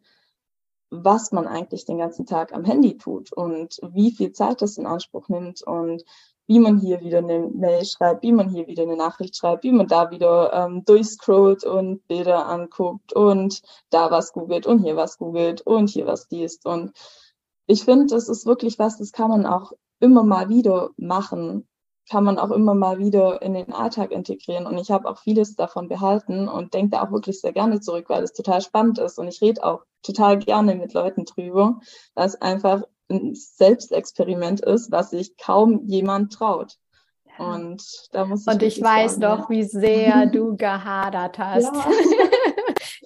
was 0.90 1.32
man 1.32 1.46
eigentlich 1.46 1.84
den 1.84 1.98
ganzen 1.98 2.26
Tag 2.26 2.52
am 2.52 2.64
Handy 2.64 2.96
tut 2.96 3.32
und 3.32 3.80
wie 3.92 4.12
viel 4.12 4.32
Zeit 4.32 4.62
das 4.62 4.76
in 4.76 4.86
Anspruch 4.86 5.28
nimmt 5.28 5.62
und 5.62 6.04
wie 6.46 6.58
man 6.58 6.80
hier 6.80 7.00
wieder 7.00 7.18
eine 7.18 7.48
Mail 7.48 7.84
schreibt, 7.84 8.24
wie 8.24 8.32
man 8.32 8.48
hier 8.48 8.66
wieder 8.66 8.82
eine 8.82 8.96
Nachricht 8.96 9.36
schreibt, 9.36 9.62
wie 9.62 9.70
man 9.70 9.86
da 9.86 10.10
wieder 10.10 10.52
ähm, 10.52 10.84
durchscrollt 10.84 11.64
und 11.64 12.06
Bilder 12.08 12.46
anguckt 12.46 13.12
und 13.12 13.62
da 13.90 14.10
was 14.10 14.32
googelt 14.32 14.66
und 14.66 14.80
hier 14.80 14.96
was 14.96 15.18
googelt 15.18 15.60
und 15.60 15.90
hier 15.90 16.06
was 16.06 16.28
liest. 16.30 16.66
Und 16.66 16.92
ich 17.66 17.84
finde, 17.84 18.06
das 18.06 18.28
ist 18.28 18.46
wirklich 18.46 18.80
was, 18.80 18.98
das 18.98 19.12
kann 19.12 19.30
man 19.30 19.46
auch 19.46 19.72
immer 20.00 20.24
mal 20.24 20.48
wieder 20.48 20.90
machen, 20.96 21.68
kann 22.08 22.24
man 22.24 22.38
auch 22.38 22.50
immer 22.50 22.74
mal 22.74 22.98
wieder 22.98 23.40
in 23.40 23.54
den 23.54 23.72
Alltag 23.72 24.10
integrieren. 24.10 24.66
Und 24.66 24.78
ich 24.78 24.90
habe 24.90 25.08
auch 25.08 25.18
vieles 25.18 25.54
davon 25.54 25.88
behalten 25.88 26.48
und 26.48 26.74
denke 26.74 26.96
da 26.96 27.04
auch 27.04 27.12
wirklich 27.12 27.40
sehr 27.40 27.52
gerne 27.52 27.80
zurück, 27.80 28.06
weil 28.08 28.24
es 28.24 28.32
total 28.32 28.60
spannend 28.60 28.98
ist. 28.98 29.18
Und 29.18 29.28
ich 29.28 29.40
rede 29.40 29.62
auch 29.62 29.84
total 30.02 30.38
gerne 30.38 30.74
mit 30.74 30.92
Leuten 30.92 31.24
drüber, 31.24 31.78
es 32.16 32.34
einfach 32.40 32.82
ein 33.08 33.34
Selbstexperiment 33.34 34.60
ist, 34.60 34.90
was 34.90 35.10
sich 35.10 35.36
kaum 35.36 35.86
jemand 35.86 36.32
traut. 36.32 36.78
Und 37.38 37.82
da 38.12 38.24
muss 38.24 38.46
ich 38.46 38.52
Und 38.52 38.62
ich 38.62 38.82
weiß 38.82 39.16
sagen, 39.16 39.40
doch, 39.40 39.50
wie 39.50 39.64
sehr 39.64 40.26
du 40.32 40.56
gehadert 40.56 41.38
hast. 41.38 41.72
Ja. 41.74 41.86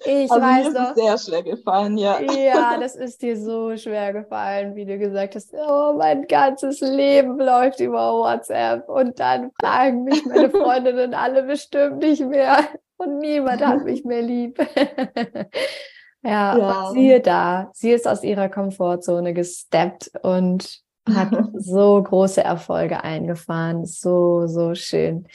Ich 0.05 0.31
also 0.31 0.41
weiß 0.41 0.73
mir 0.73 0.89
ist 0.89 0.95
sehr 0.95 1.17
schwer 1.17 1.43
gefallen, 1.43 1.97
ja. 1.97 2.19
Ja, 2.21 2.77
das 2.79 2.95
ist 2.95 3.21
dir 3.21 3.37
so 3.37 3.75
schwer 3.75 4.13
gefallen, 4.13 4.75
wie 4.75 4.85
du 4.85 4.97
gesagt 4.97 5.35
hast. 5.35 5.53
Oh, 5.53 5.93
mein 5.97 6.27
ganzes 6.27 6.81
Leben 6.81 7.39
läuft 7.39 7.79
über 7.79 8.13
WhatsApp 8.13 8.87
und 8.87 9.19
dann 9.19 9.51
fragen 9.59 10.03
mich 10.03 10.25
meine 10.25 10.49
Freundinnen 10.51 11.13
alle 11.13 11.43
bestimmt 11.43 11.97
nicht 11.97 12.21
mehr 12.21 12.59
und 12.97 13.17
niemand 13.17 13.65
hat 13.65 13.83
mich 13.83 14.05
mehr 14.05 14.21
lieb. 14.21 14.59
ja, 16.23 16.57
ja. 16.57 16.91
siehe 16.93 17.19
da, 17.19 17.71
sie 17.73 17.91
ist 17.91 18.07
aus 18.07 18.23
ihrer 18.23 18.49
Komfortzone 18.49 19.33
gesteppt 19.33 20.11
und 20.21 20.81
hat 21.13 21.29
so 21.53 22.01
große 22.01 22.43
Erfolge 22.43 23.03
eingefahren. 23.03 23.85
So, 23.85 24.47
so 24.47 24.73
schön. 24.73 25.27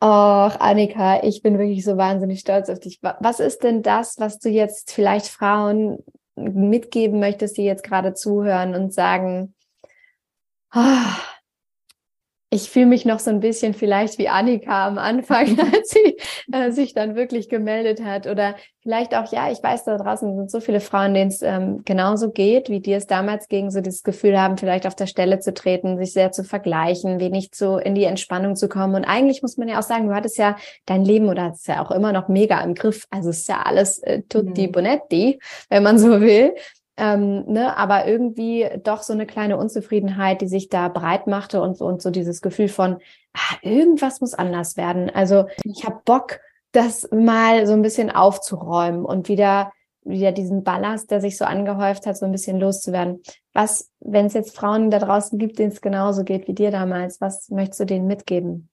Ach, 0.00 0.60
Annika, 0.60 1.22
ich 1.22 1.42
bin 1.42 1.58
wirklich 1.58 1.84
so 1.84 1.96
wahnsinnig 1.96 2.40
stolz 2.40 2.68
auf 2.68 2.80
dich. 2.80 3.00
Was 3.02 3.40
ist 3.40 3.62
denn 3.62 3.82
das, 3.82 4.18
was 4.18 4.38
du 4.38 4.50
jetzt 4.50 4.92
vielleicht 4.92 5.26
Frauen 5.26 6.04
mitgeben 6.36 7.18
möchtest, 7.18 7.56
die 7.56 7.64
jetzt 7.64 7.82
gerade 7.82 8.12
zuhören 8.12 8.74
und 8.74 8.92
sagen, 8.92 9.54
ah, 10.70 11.16
ich 12.48 12.70
fühle 12.70 12.86
mich 12.86 13.04
noch 13.04 13.18
so 13.18 13.30
ein 13.30 13.40
bisschen 13.40 13.74
vielleicht 13.74 14.18
wie 14.18 14.28
Annika 14.28 14.86
am 14.86 14.98
Anfang, 14.98 15.58
als 15.74 15.90
sie 15.90 16.16
äh, 16.52 16.70
sich 16.70 16.94
dann 16.94 17.16
wirklich 17.16 17.48
gemeldet 17.48 18.04
hat. 18.04 18.28
Oder 18.28 18.54
vielleicht 18.82 19.16
auch, 19.16 19.32
ja, 19.32 19.50
ich 19.50 19.60
weiß, 19.60 19.84
da 19.84 19.96
draußen 19.96 20.36
sind 20.36 20.50
so 20.50 20.60
viele 20.60 20.78
Frauen, 20.78 21.12
denen 21.12 21.30
es 21.30 21.42
ähm, 21.42 21.82
genauso 21.84 22.30
geht, 22.30 22.68
wie 22.68 22.78
dir 22.78 22.98
es 22.98 23.08
damals 23.08 23.48
ging, 23.48 23.70
so 23.70 23.80
dieses 23.80 24.04
Gefühl 24.04 24.40
haben, 24.40 24.58
vielleicht 24.58 24.86
auf 24.86 24.94
der 24.94 25.08
Stelle 25.08 25.40
zu 25.40 25.52
treten, 25.54 25.98
sich 25.98 26.12
sehr 26.12 26.30
zu 26.30 26.44
vergleichen, 26.44 27.18
wenig 27.18 27.50
zu 27.50 27.78
in 27.78 27.96
die 27.96 28.04
Entspannung 28.04 28.54
zu 28.54 28.68
kommen. 28.68 28.94
Und 28.94 29.04
eigentlich 29.04 29.42
muss 29.42 29.56
man 29.56 29.68
ja 29.68 29.80
auch 29.80 29.82
sagen, 29.82 30.06
du 30.06 30.14
hattest 30.14 30.38
ja 30.38 30.56
dein 30.86 31.04
Leben 31.04 31.28
oder 31.28 31.50
ist 31.50 31.66
ja 31.66 31.84
auch 31.84 31.90
immer 31.90 32.12
noch 32.12 32.28
mega 32.28 32.60
im 32.60 32.74
Griff. 32.74 33.06
Also 33.10 33.30
es 33.30 33.40
ist 33.40 33.48
ja 33.48 33.62
alles 33.62 33.98
äh, 34.04 34.22
tutti 34.28 34.68
mhm. 34.68 34.72
bonetti, 34.72 35.40
wenn 35.68 35.82
man 35.82 35.98
so 35.98 36.20
will. 36.20 36.54
Ähm, 36.98 37.44
ne, 37.46 37.76
aber 37.76 38.06
irgendwie 38.06 38.68
doch 38.82 39.02
so 39.02 39.12
eine 39.12 39.26
kleine 39.26 39.58
Unzufriedenheit, 39.58 40.40
die 40.40 40.48
sich 40.48 40.70
da 40.70 40.88
breit 40.88 41.26
machte 41.26 41.60
und, 41.60 41.80
und 41.82 42.00
so 42.00 42.10
dieses 42.10 42.40
Gefühl 42.40 42.68
von, 42.68 42.98
ah, 43.34 43.56
irgendwas 43.60 44.22
muss 44.22 44.32
anders 44.32 44.78
werden. 44.78 45.10
Also 45.10 45.46
ich 45.64 45.84
habe 45.84 46.00
Bock, 46.06 46.40
das 46.72 47.08
mal 47.10 47.66
so 47.66 47.72
ein 47.72 47.82
bisschen 47.82 48.10
aufzuräumen 48.10 49.04
und 49.04 49.28
wieder, 49.28 49.72
wieder 50.04 50.30
diesen 50.32 50.62
Ballast, 50.62 51.10
der 51.10 51.20
sich 51.20 51.38
so 51.38 51.44
angehäuft 51.44 52.06
hat, 52.06 52.16
so 52.16 52.26
ein 52.26 52.32
bisschen 52.32 52.60
loszuwerden. 52.60 53.22
Was, 53.52 53.90
wenn 54.00 54.26
es 54.26 54.34
jetzt 54.34 54.54
Frauen 54.54 54.90
da 54.90 54.98
draußen 54.98 55.38
gibt, 55.38 55.58
denen 55.58 55.72
es 55.72 55.80
genauso 55.80 56.22
geht 56.22 56.48
wie 56.48 56.54
dir 56.54 56.70
damals, 56.70 57.20
was 57.20 57.48
möchtest 57.50 57.80
du 57.80 57.86
denen 57.86 58.06
mitgeben? 58.06 58.68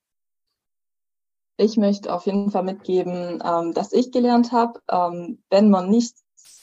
Ich 1.56 1.78
möchte 1.78 2.14
auf 2.14 2.26
jeden 2.26 2.52
Fall 2.52 2.64
mitgeben, 2.64 3.42
ähm, 3.46 3.74
dass 3.74 3.94
ich 3.94 4.12
gelernt 4.12 4.52
habe, 4.52 4.80
ähm, 4.92 5.42
wenn 5.50 5.70
man 5.70 5.90
nicht 5.90 6.16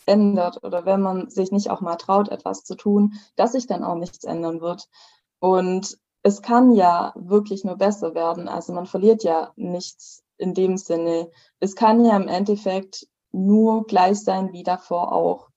ändert 0.07 0.63
oder 0.65 0.85
wenn 0.85 1.01
man 1.01 1.31
sich 1.31 1.53
nicht 1.53 1.71
auch 1.71 1.81
mal 1.81 1.97
traut, 1.97 2.29
etwas 2.29 2.65
zu 2.65 2.75
tun, 2.75 3.15
dass 3.37 3.53
sich 3.53 3.67
dann 3.67 3.85
auch 3.85 3.97
nichts 3.97 4.25
ändern 4.25 4.61
wird. 4.61 4.89
Und 5.39 5.99
es 6.23 6.43
kann 6.43 6.73
ja 6.73 7.13
wirklich 7.17 7.65
nur 7.65 7.77
besser 7.77 8.15
werden. 8.15 8.49
Also 8.49 8.73
man 8.73 8.87
verliert 8.87 9.25
ja 9.25 9.53
nichts 9.57 10.23
in 10.37 10.55
dem 10.55 10.77
Sinne. 10.77 11.31
Es 11.61 11.75
kann 11.75 12.05
ja 12.05 12.17
im 12.17 12.29
Endeffekt 12.29 13.07
nur 13.33 13.87
gleich 13.87 14.21
sein 14.23 14.53
wie 14.53 14.63
davor 14.63 15.13
auch. 15.13 15.49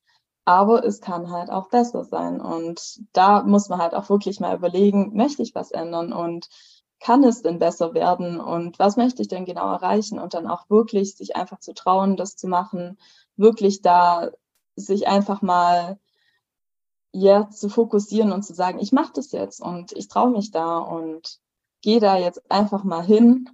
Aber 0.45 0.85
es 0.85 0.99
kann 0.99 1.31
halt 1.31 1.49
auch 1.49 1.69
besser 1.69 2.03
sein. 2.03 2.41
Und 2.41 3.01
da 3.13 3.43
muss 3.43 3.69
man 3.69 3.79
halt 3.79 3.93
auch 3.95 4.09
wirklich 4.09 4.39
mal 4.39 4.55
überlegen, 4.55 5.15
möchte 5.15 5.41
ich 5.41 5.55
was 5.55 5.71
ändern 5.71 6.13
und 6.13 6.49
kann 7.03 7.23
es 7.25 7.41
denn 7.41 7.59
besser 7.59 7.93
werden 7.93 8.39
und 8.39 8.79
was 8.79 8.95
möchte 8.95 9.21
ich 9.21 9.27
denn 9.27 9.43
genau 9.43 9.69
erreichen 9.73 10.19
und 10.19 10.33
dann 10.33 10.47
auch 10.47 10.69
wirklich 10.69 11.17
sich 11.17 11.35
einfach 11.35 11.59
zu 11.59 11.73
trauen, 11.73 12.15
das 12.15 12.37
zu 12.37 12.47
machen, 12.47 12.97
wirklich 13.35 13.81
da 13.81 14.31
sich 14.75 15.07
einfach 15.07 15.41
mal 15.41 15.99
ja, 17.11 17.49
zu 17.49 17.69
fokussieren 17.69 18.31
und 18.31 18.43
zu 18.43 18.53
sagen, 18.53 18.79
ich 18.79 18.91
mache 18.91 19.13
das 19.13 19.31
jetzt 19.31 19.61
und 19.61 19.91
ich 19.91 20.07
traue 20.07 20.31
mich 20.31 20.51
da 20.51 20.77
und 20.79 21.39
gehe 21.81 21.99
da 21.99 22.17
jetzt 22.17 22.49
einfach 22.49 22.83
mal 22.83 23.03
hin 23.03 23.49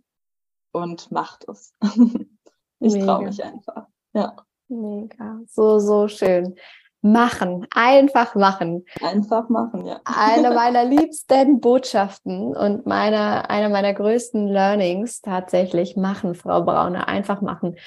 und 0.72 1.12
mach 1.12 1.38
das. 1.40 1.74
ich 2.80 2.94
traue 2.94 3.26
mich 3.26 3.44
einfach. 3.44 3.88
Ja. 4.14 4.36
Mega. 4.70 5.42
So, 5.48 5.80
so 5.80 6.08
schön. 6.08 6.56
Machen, 7.02 7.66
einfach 7.74 8.36
machen. 8.36 8.86
Einfach 9.02 9.48
machen, 9.48 9.86
ja. 9.86 10.02
Eine 10.04 10.52
meiner 10.56 10.84
liebsten 10.84 11.62
Botschaften 11.62 12.56
und 12.56 12.86
meine, 12.86 13.50
eine 13.50 13.70
meiner 13.70 13.94
größten 13.94 14.48
Learnings 14.48 15.22
tatsächlich 15.22 15.96
machen, 15.96 16.36
Frau 16.36 16.62
Braune, 16.62 17.08
einfach 17.08 17.40
machen. 17.40 17.78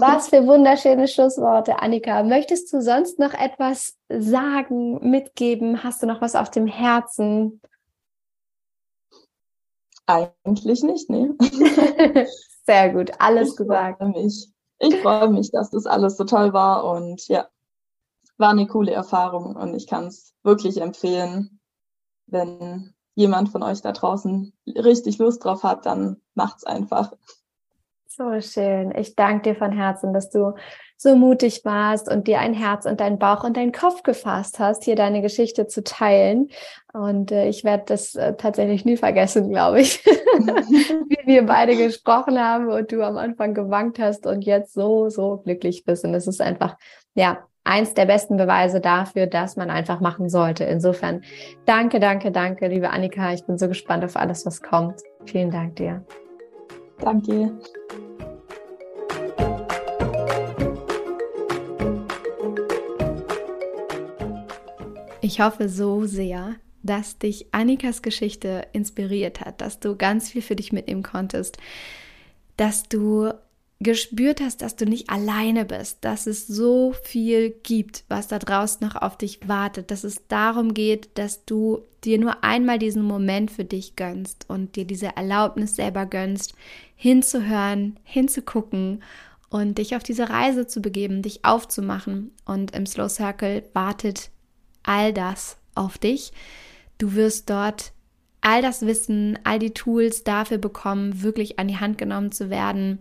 Was 0.00 0.30
für 0.30 0.44
wunderschöne 0.46 1.06
Schlussworte, 1.06 1.80
Annika. 1.80 2.24
Möchtest 2.24 2.72
du 2.72 2.82
sonst 2.82 3.20
noch 3.20 3.32
etwas 3.32 3.96
sagen, 4.08 5.08
mitgeben? 5.08 5.84
Hast 5.84 6.02
du 6.02 6.06
noch 6.06 6.20
was 6.20 6.34
auf 6.34 6.50
dem 6.50 6.66
Herzen? 6.66 7.60
Eigentlich 10.06 10.82
nicht, 10.82 11.08
nee. 11.10 11.28
Sehr 12.66 12.92
gut, 12.92 13.12
alles 13.20 13.50
ich 13.50 13.56
gesagt. 13.56 13.98
Freue 13.98 14.08
mich. 14.10 14.48
Ich 14.80 14.96
freue 14.96 15.28
mich, 15.28 15.50
dass 15.52 15.70
das 15.70 15.86
alles 15.86 16.16
so 16.16 16.24
toll 16.24 16.52
war 16.52 16.84
und 16.84 17.26
ja, 17.28 17.46
war 18.38 18.50
eine 18.50 18.66
coole 18.66 18.92
Erfahrung 18.92 19.56
und 19.56 19.74
ich 19.74 19.86
kann 19.86 20.06
es 20.06 20.34
wirklich 20.42 20.80
empfehlen, 20.80 21.60
wenn 22.26 22.94
jemand 23.14 23.48
von 23.48 23.62
euch 23.62 23.82
da 23.82 23.92
draußen 23.92 24.52
richtig 24.66 25.18
Lust 25.18 25.44
drauf 25.44 25.64
hat, 25.64 25.86
dann 25.86 26.20
macht's 26.34 26.64
einfach. 26.64 27.12
So 28.06 28.40
schön. 28.40 28.92
Ich 28.96 29.16
danke 29.16 29.50
dir 29.50 29.56
von 29.56 29.72
Herzen, 29.72 30.12
dass 30.12 30.30
du 30.30 30.54
so 30.96 31.14
mutig 31.14 31.64
warst 31.64 32.10
und 32.10 32.26
dir 32.26 32.40
ein 32.40 32.54
Herz 32.54 32.84
und 32.84 33.00
deinen 33.00 33.18
Bauch 33.18 33.44
und 33.44 33.56
deinen 33.56 33.70
Kopf 33.70 34.02
gefasst 34.02 34.58
hast, 34.58 34.82
hier 34.82 34.96
deine 34.96 35.22
Geschichte 35.22 35.68
zu 35.68 35.84
teilen. 35.84 36.48
Und 36.92 37.30
äh, 37.30 37.48
ich 37.48 37.62
werde 37.62 37.84
das 37.86 38.16
äh, 38.16 38.34
tatsächlich 38.34 38.84
nie 38.84 38.96
vergessen, 38.96 39.50
glaube 39.50 39.80
ich, 39.80 40.04
wie 40.04 41.26
wir 41.26 41.46
beide 41.46 41.76
gesprochen 41.76 42.40
haben 42.40 42.68
und 42.68 42.90
du 42.90 43.02
am 43.02 43.16
Anfang 43.16 43.54
gewankt 43.54 44.00
hast 44.00 44.26
und 44.26 44.42
jetzt 44.42 44.74
so, 44.74 45.08
so 45.08 45.38
glücklich 45.38 45.84
bist. 45.84 46.04
Und 46.04 46.14
es 46.14 46.26
ist 46.26 46.40
einfach, 46.40 46.76
ja, 47.14 47.47
eins 47.68 47.92
der 47.92 48.06
besten 48.06 48.38
Beweise 48.38 48.80
dafür, 48.80 49.26
dass 49.26 49.56
man 49.56 49.70
einfach 49.70 50.00
machen 50.00 50.30
sollte. 50.30 50.64
Insofern 50.64 51.22
danke, 51.66 52.00
danke, 52.00 52.32
danke, 52.32 52.66
liebe 52.66 52.90
Annika. 52.90 53.32
Ich 53.34 53.44
bin 53.44 53.58
so 53.58 53.68
gespannt 53.68 54.04
auf 54.04 54.16
alles, 54.16 54.46
was 54.46 54.62
kommt. 54.62 55.02
Vielen 55.26 55.50
Dank 55.50 55.76
dir. 55.76 56.02
Danke. 57.00 57.52
Ich 65.20 65.40
hoffe 65.40 65.68
so 65.68 66.06
sehr, 66.06 66.54
dass 66.82 67.18
dich 67.18 67.52
Annikas 67.52 68.00
Geschichte 68.00 68.62
inspiriert 68.72 69.42
hat, 69.42 69.60
dass 69.60 69.78
du 69.78 69.94
ganz 69.94 70.30
viel 70.30 70.40
für 70.40 70.56
dich 70.56 70.72
mitnehmen 70.72 71.02
konntest, 71.02 71.58
dass 72.56 72.84
du 72.84 73.30
gespürt 73.80 74.40
hast, 74.40 74.60
dass 74.60 74.74
du 74.74 74.86
nicht 74.86 75.08
alleine 75.08 75.64
bist, 75.64 75.98
dass 76.00 76.26
es 76.26 76.46
so 76.46 76.94
viel 77.04 77.50
gibt, 77.62 78.04
was 78.08 78.26
da 78.26 78.38
draußen 78.38 78.84
noch 78.84 78.96
auf 78.96 79.16
dich 79.16 79.46
wartet, 79.46 79.90
dass 79.90 80.02
es 80.02 80.26
darum 80.26 80.74
geht, 80.74 81.16
dass 81.16 81.44
du 81.44 81.82
dir 82.04 82.18
nur 82.18 82.42
einmal 82.42 82.78
diesen 82.78 83.02
Moment 83.02 83.50
für 83.52 83.64
dich 83.64 83.94
gönnst 83.94 84.46
und 84.48 84.74
dir 84.74 84.84
diese 84.84 85.16
Erlaubnis 85.16 85.76
selber 85.76 86.06
gönnst, 86.06 86.54
hinzuhören, 86.96 87.98
hinzugucken 88.02 89.02
und 89.48 89.78
dich 89.78 89.94
auf 89.94 90.02
diese 90.02 90.28
Reise 90.28 90.66
zu 90.66 90.80
begeben, 90.80 91.22
dich 91.22 91.44
aufzumachen. 91.44 92.32
Und 92.44 92.74
im 92.74 92.84
Slow 92.84 93.08
Circle 93.08 93.62
wartet 93.74 94.30
all 94.82 95.12
das 95.12 95.56
auf 95.76 95.98
dich. 95.98 96.32
Du 96.98 97.14
wirst 97.14 97.48
dort 97.48 97.92
all 98.40 98.60
das 98.60 98.84
Wissen, 98.84 99.38
all 99.44 99.60
die 99.60 99.72
Tools 99.72 100.24
dafür 100.24 100.58
bekommen, 100.58 101.22
wirklich 101.22 101.58
an 101.60 101.68
die 101.68 101.78
Hand 101.78 101.98
genommen 101.98 102.32
zu 102.32 102.50
werden, 102.50 102.98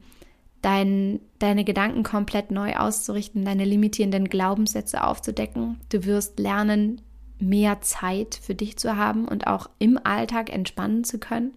dein, 0.62 1.20
deine 1.40 1.64
Gedanken 1.64 2.04
komplett 2.04 2.52
neu 2.52 2.76
auszurichten, 2.76 3.46
deine 3.46 3.66
limitierenden 3.66 4.30
Glaubenssätze 4.30 5.04
aufzudecken. 5.04 5.80
Du 5.90 6.06
wirst 6.06 6.40
lernen, 6.40 7.02
mehr 7.40 7.82
Zeit 7.82 8.40
für 8.42 8.56
dich 8.56 8.78
zu 8.78 8.98
haben 8.98 9.28
und 9.28 9.48
auch 9.48 9.70
im 9.80 10.00
Alltag 10.04 10.52
entspannen 10.52 11.04
zu 11.04 11.20
können, 11.20 11.54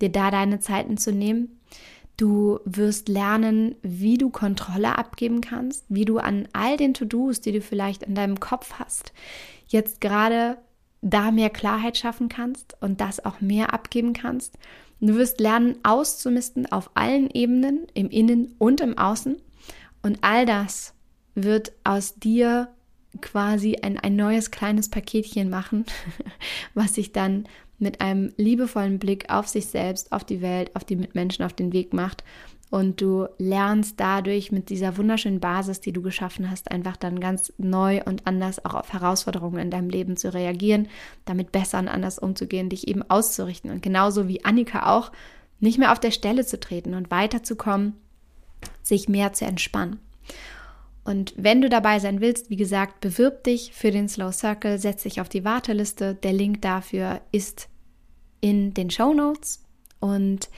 dir 0.00 0.10
da 0.10 0.30
deine 0.30 0.60
Zeiten 0.60 0.96
zu 0.96 1.12
nehmen. 1.12 1.60
Du 2.16 2.60
wirst 2.64 3.08
lernen, 3.08 3.74
wie 3.82 4.16
du 4.16 4.30
Kontrolle 4.30 4.96
abgeben 4.96 5.40
kannst, 5.40 5.84
wie 5.88 6.04
du 6.04 6.18
an 6.18 6.48
all 6.52 6.76
den 6.76 6.94
To-Dos, 6.94 7.40
die 7.40 7.52
du 7.52 7.60
vielleicht 7.60 8.04
in 8.04 8.14
deinem 8.14 8.40
Kopf 8.40 8.74
hast, 8.78 9.12
jetzt 9.66 10.00
gerade 10.00 10.56
da 11.02 11.30
mehr 11.30 11.50
Klarheit 11.50 11.98
schaffen 11.98 12.28
kannst 12.28 12.76
und 12.80 13.00
das 13.00 13.24
auch 13.24 13.40
mehr 13.40 13.74
abgeben 13.74 14.12
kannst. 14.12 14.58
Du 15.00 15.14
wirst 15.16 15.40
lernen, 15.40 15.76
auszumisten 15.82 16.70
auf 16.72 16.90
allen 16.94 17.30
Ebenen, 17.30 17.86
im 17.94 18.08
Innen 18.10 18.54
und 18.58 18.80
im 18.80 18.96
Außen. 18.96 19.36
Und 20.02 20.18
all 20.22 20.46
das 20.46 20.94
wird 21.34 21.72
aus 21.84 22.14
dir 22.14 22.68
quasi 23.20 23.76
ein, 23.82 23.98
ein 23.98 24.16
neues 24.16 24.50
kleines 24.50 24.88
Paketchen 24.88 25.50
machen, 25.50 25.84
was 26.74 26.94
sich 26.94 27.12
dann 27.12 27.46
mit 27.78 28.00
einem 28.00 28.32
liebevollen 28.36 28.98
Blick 28.98 29.30
auf 29.30 29.48
sich 29.48 29.66
selbst, 29.66 30.12
auf 30.12 30.24
die 30.24 30.40
Welt, 30.40 30.74
auf 30.74 30.84
die 30.84 30.96
Mitmenschen 30.96 31.44
auf 31.44 31.52
den 31.52 31.72
Weg 31.72 31.92
macht 31.92 32.24
und 32.70 33.00
du 33.00 33.28
lernst 33.38 34.00
dadurch 34.00 34.50
mit 34.50 34.70
dieser 34.70 34.96
wunderschönen 34.96 35.40
Basis, 35.40 35.80
die 35.80 35.92
du 35.92 36.02
geschaffen 36.02 36.50
hast, 36.50 36.70
einfach 36.70 36.96
dann 36.96 37.20
ganz 37.20 37.52
neu 37.58 38.02
und 38.04 38.26
anders 38.26 38.64
auch 38.64 38.74
auf 38.74 38.92
Herausforderungen 38.92 39.58
in 39.58 39.70
deinem 39.70 39.88
Leben 39.88 40.16
zu 40.16 40.34
reagieren, 40.34 40.88
damit 41.24 41.52
besser 41.52 41.78
und 41.78 41.88
anders 41.88 42.18
umzugehen, 42.18 42.68
dich 42.68 42.88
eben 42.88 43.02
auszurichten 43.02 43.70
und 43.70 43.82
genauso 43.82 44.26
wie 44.28 44.44
Annika 44.44 44.94
auch 44.96 45.12
nicht 45.60 45.78
mehr 45.78 45.92
auf 45.92 46.00
der 46.00 46.10
Stelle 46.10 46.44
zu 46.44 46.58
treten 46.58 46.94
und 46.94 47.10
weiterzukommen, 47.10 47.94
sich 48.82 49.08
mehr 49.08 49.32
zu 49.32 49.44
entspannen. 49.44 50.00
Und 51.04 51.34
wenn 51.36 51.62
du 51.62 51.68
dabei 51.68 52.00
sein 52.00 52.20
willst, 52.20 52.50
wie 52.50 52.56
gesagt, 52.56 53.00
bewirb 53.00 53.44
dich 53.44 53.72
für 53.72 53.92
den 53.92 54.08
Slow 54.08 54.32
Circle, 54.32 54.78
setz 54.80 55.04
dich 55.04 55.20
auf 55.20 55.28
die 55.28 55.44
Warteliste. 55.44 56.16
Der 56.16 56.32
Link 56.32 56.62
dafür 56.62 57.20
ist 57.30 57.68
in 58.40 58.74
den 58.74 58.90
Show 58.90 59.14
Notes 59.14 59.62
und 60.00 60.50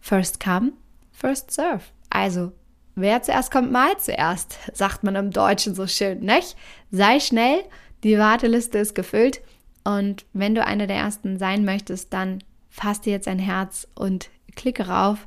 First 0.00 0.40
come, 0.40 0.72
first 1.12 1.50
serve. 1.50 1.82
Also, 2.10 2.52
wer 2.94 3.22
zuerst 3.22 3.50
kommt, 3.50 3.70
mal 3.70 3.96
zuerst, 3.98 4.58
sagt 4.72 5.04
man 5.04 5.14
im 5.14 5.30
Deutschen 5.30 5.74
so 5.74 5.86
schön, 5.86 6.20
nicht? 6.20 6.56
Sei 6.90 7.20
schnell, 7.20 7.62
die 8.02 8.18
Warteliste 8.18 8.78
ist 8.78 8.94
gefüllt 8.94 9.42
und 9.84 10.24
wenn 10.32 10.54
du 10.54 10.64
einer 10.64 10.86
der 10.86 10.96
ersten 10.96 11.38
sein 11.38 11.64
möchtest, 11.64 12.12
dann 12.12 12.42
fass 12.68 13.00
dir 13.00 13.12
jetzt 13.12 13.28
ein 13.28 13.38
Herz 13.38 13.86
und 13.94 14.30
klicke 14.56 14.88
rauf. 14.88 15.26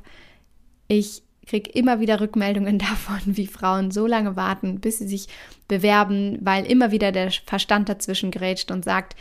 Ich 0.88 1.22
kriege 1.46 1.70
immer 1.70 2.00
wieder 2.00 2.20
Rückmeldungen 2.20 2.78
davon, 2.80 3.20
wie 3.24 3.46
Frauen 3.46 3.90
so 3.90 4.06
lange 4.06 4.36
warten, 4.36 4.80
bis 4.80 4.98
sie 4.98 5.08
sich 5.08 5.28
bewerben, 5.68 6.38
weil 6.40 6.66
immer 6.66 6.90
wieder 6.90 7.12
der 7.12 7.30
Verstand 7.30 7.88
dazwischen 7.88 8.30
grätscht 8.30 8.70
und 8.70 8.84
sagt, 8.84 9.16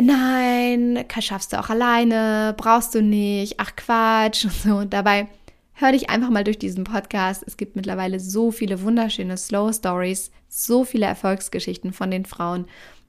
nein, 0.00 1.04
schaffst 1.20 1.52
du 1.52 1.60
auch 1.60 1.70
alleine, 1.70 2.54
brauchst 2.56 2.94
du 2.94 3.02
nicht, 3.02 3.58
ach 3.58 3.76
Quatsch 3.76 4.44
und 4.44 4.52
so. 4.52 4.76
Und 4.76 4.92
dabei 4.92 5.28
hör 5.74 5.92
dich 5.92 6.10
einfach 6.10 6.30
mal 6.30 6.44
durch 6.44 6.58
diesen 6.58 6.84
Podcast. 6.84 7.44
Es 7.46 7.56
gibt 7.56 7.76
mittlerweile 7.76 8.20
so 8.20 8.50
viele 8.50 8.82
wunderschöne 8.82 9.36
Slow 9.36 9.72
Stories, 9.72 10.30
so 10.48 10.84
viele 10.84 11.06
Erfolgsgeschichten 11.06 11.92
von 11.92 12.10
den 12.10 12.24
Frauen. 12.24 12.66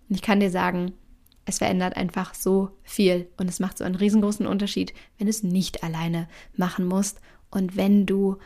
Und 0.09 0.15
ich 0.15 0.21
kann 0.21 0.39
dir 0.39 0.51
sagen, 0.51 0.93
es 1.45 1.57
verändert 1.57 1.97
einfach 1.97 2.34
so 2.34 2.71
viel 2.84 3.27
und 3.38 3.49
es 3.49 3.59
macht 3.59 3.77
so 3.77 3.84
einen 3.84 3.95
riesengroßen 3.95 4.47
Unterschied, 4.47 4.93
wenn 5.17 5.27
du 5.27 5.31
es 5.31 5.43
nicht 5.43 5.84
alleine 5.84 6.27
machen 6.55 6.86
musst 6.86 7.19
und 7.49 7.75
wenn 7.75 8.05
du 8.05 8.38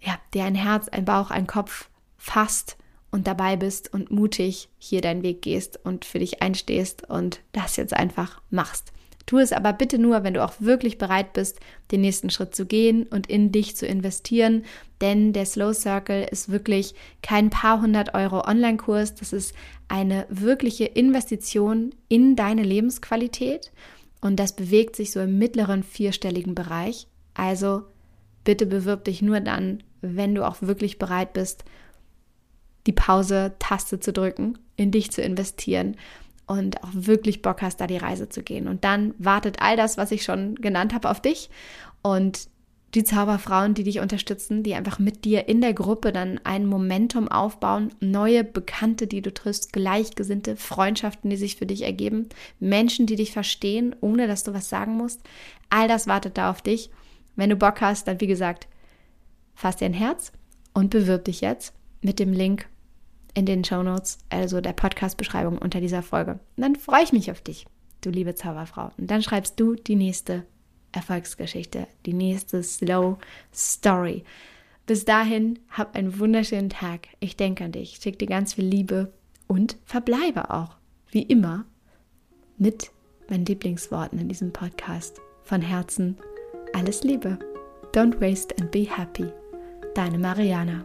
ja, 0.00 0.18
dir 0.32 0.44
ein 0.44 0.54
Herz, 0.54 0.88
ein 0.88 1.04
Bauch, 1.04 1.30
ein 1.30 1.46
Kopf 1.46 1.90
fasst 2.16 2.76
und 3.10 3.26
dabei 3.26 3.56
bist 3.56 3.92
und 3.92 4.10
mutig 4.10 4.68
hier 4.78 5.00
deinen 5.00 5.22
Weg 5.22 5.42
gehst 5.42 5.80
und 5.84 6.04
für 6.04 6.18
dich 6.18 6.42
einstehst 6.42 7.08
und 7.08 7.40
das 7.52 7.76
jetzt 7.76 7.94
einfach 7.94 8.40
machst. 8.50 8.92
Tu 9.26 9.38
es 9.38 9.52
aber 9.52 9.72
bitte 9.72 9.98
nur, 9.98 10.24
wenn 10.24 10.34
du 10.34 10.44
auch 10.44 10.54
wirklich 10.58 10.98
bereit 10.98 11.34
bist, 11.34 11.60
den 11.92 12.00
nächsten 12.00 12.30
Schritt 12.30 12.54
zu 12.54 12.66
gehen 12.66 13.04
und 13.04 13.28
in 13.28 13.52
dich 13.52 13.76
zu 13.76 13.86
investieren, 13.86 14.64
denn 15.00 15.32
der 15.32 15.46
Slow 15.46 15.72
Circle 15.72 16.26
ist 16.30 16.50
wirklich 16.50 16.94
kein 17.22 17.50
paar 17.50 17.80
hundert 17.80 18.14
Euro 18.14 18.44
Online-Kurs, 18.46 19.14
das 19.14 19.32
ist 19.32 19.54
eine 19.88 20.26
wirkliche 20.30 20.84
Investition 20.84 21.94
in 22.08 22.34
deine 22.34 22.62
Lebensqualität 22.62 23.70
und 24.20 24.36
das 24.36 24.56
bewegt 24.56 24.96
sich 24.96 25.12
so 25.12 25.20
im 25.20 25.38
mittleren 25.38 25.82
vierstelligen 25.82 26.54
Bereich. 26.54 27.06
Also 27.34 27.84
bitte 28.44 28.66
bewirb 28.66 29.04
dich 29.04 29.22
nur 29.22 29.40
dann, 29.40 29.82
wenn 30.00 30.34
du 30.34 30.46
auch 30.46 30.56
wirklich 30.60 30.98
bereit 30.98 31.34
bist, 31.34 31.64
die 32.86 32.92
Pause-Taste 32.92 34.00
zu 34.00 34.12
drücken, 34.12 34.58
in 34.76 34.90
dich 34.90 35.10
zu 35.10 35.22
investieren 35.22 35.96
und 36.46 36.82
auch 36.82 36.90
wirklich 36.92 37.42
Bock 37.42 37.62
hast, 37.62 37.80
da 37.80 37.86
die 37.86 37.96
Reise 37.96 38.28
zu 38.28 38.42
gehen. 38.42 38.66
Und 38.66 38.84
dann 38.84 39.14
wartet 39.18 39.60
all 39.60 39.76
das, 39.76 39.96
was 39.96 40.10
ich 40.10 40.24
schon 40.24 40.56
genannt 40.56 40.94
habe, 40.94 41.10
auf 41.10 41.20
dich 41.20 41.50
und 42.02 42.48
die 42.94 43.04
Zauberfrauen, 43.04 43.74
die 43.74 43.84
dich 43.84 44.00
unterstützen, 44.00 44.64
die 44.64 44.74
einfach 44.74 44.98
mit 44.98 45.24
dir 45.24 45.48
in 45.48 45.60
der 45.60 45.74
Gruppe 45.74 46.12
dann 46.12 46.40
ein 46.42 46.66
Momentum 46.66 47.28
aufbauen, 47.28 47.92
neue 48.00 48.42
Bekannte, 48.42 49.06
die 49.06 49.22
du 49.22 49.32
triffst, 49.32 49.72
gleichgesinnte 49.72 50.56
Freundschaften, 50.56 51.30
die 51.30 51.36
sich 51.36 51.54
für 51.54 51.66
dich 51.66 51.82
ergeben, 51.82 52.28
Menschen, 52.58 53.06
die 53.06 53.14
dich 53.14 53.30
verstehen, 53.32 53.94
ohne 54.00 54.26
dass 54.26 54.42
du 54.42 54.52
was 54.52 54.68
sagen 54.68 54.96
musst. 54.96 55.20
All 55.68 55.86
das 55.86 56.08
wartet 56.08 56.36
da 56.36 56.50
auf 56.50 56.62
dich. 56.62 56.90
Wenn 57.36 57.50
du 57.50 57.56
Bock 57.56 57.80
hast, 57.80 58.08
dann 58.08 58.20
wie 58.20 58.26
gesagt, 58.26 58.66
fass 59.54 59.76
dir 59.76 59.84
ein 59.84 59.94
Herz 59.94 60.32
und 60.74 60.90
bewirb 60.90 61.26
dich 61.26 61.42
jetzt 61.42 61.72
mit 62.02 62.18
dem 62.18 62.32
Link 62.32 62.66
in 63.34 63.46
den 63.46 63.64
Show 63.64 63.82
Notes, 63.82 64.18
also 64.28 64.60
der 64.60 64.72
Podcast-Beschreibung 64.72 65.58
unter 65.58 65.80
dieser 65.80 66.02
Folge. 66.02 66.32
Und 66.56 66.62
dann 66.62 66.76
freue 66.76 67.04
ich 67.04 67.12
mich 67.12 67.30
auf 67.30 67.40
dich, 67.40 67.66
du 68.00 68.10
liebe 68.10 68.34
Zauberfrau. 68.34 68.90
Und 68.96 69.10
dann 69.10 69.22
schreibst 69.22 69.58
du 69.58 69.74
die 69.74 69.96
nächste 69.96 70.44
Erfolgsgeschichte, 70.92 71.86
die 72.06 72.14
nächste 72.14 72.62
Slow 72.62 73.18
Story. 73.54 74.24
Bis 74.86 75.04
dahin, 75.04 75.58
hab 75.70 75.94
einen 75.94 76.18
wunderschönen 76.18 76.70
Tag. 76.70 77.08
Ich 77.20 77.36
denke 77.36 77.64
an 77.64 77.72
dich, 77.72 78.00
schick 78.02 78.18
dir 78.18 78.26
ganz 78.26 78.54
viel 78.54 78.64
Liebe 78.64 79.12
und 79.46 79.76
verbleibe 79.84 80.50
auch, 80.50 80.76
wie 81.10 81.22
immer, 81.22 81.64
mit 82.58 82.90
meinen 83.28 83.46
Lieblingsworten 83.46 84.18
in 84.18 84.28
diesem 84.28 84.52
Podcast. 84.52 85.20
Von 85.44 85.62
Herzen 85.62 86.18
alles 86.72 87.02
Liebe. 87.02 87.38
Don't 87.92 88.20
waste 88.20 88.54
and 88.60 88.70
be 88.70 88.84
happy. 88.84 89.26
Deine 89.94 90.18
Mariana. 90.18 90.84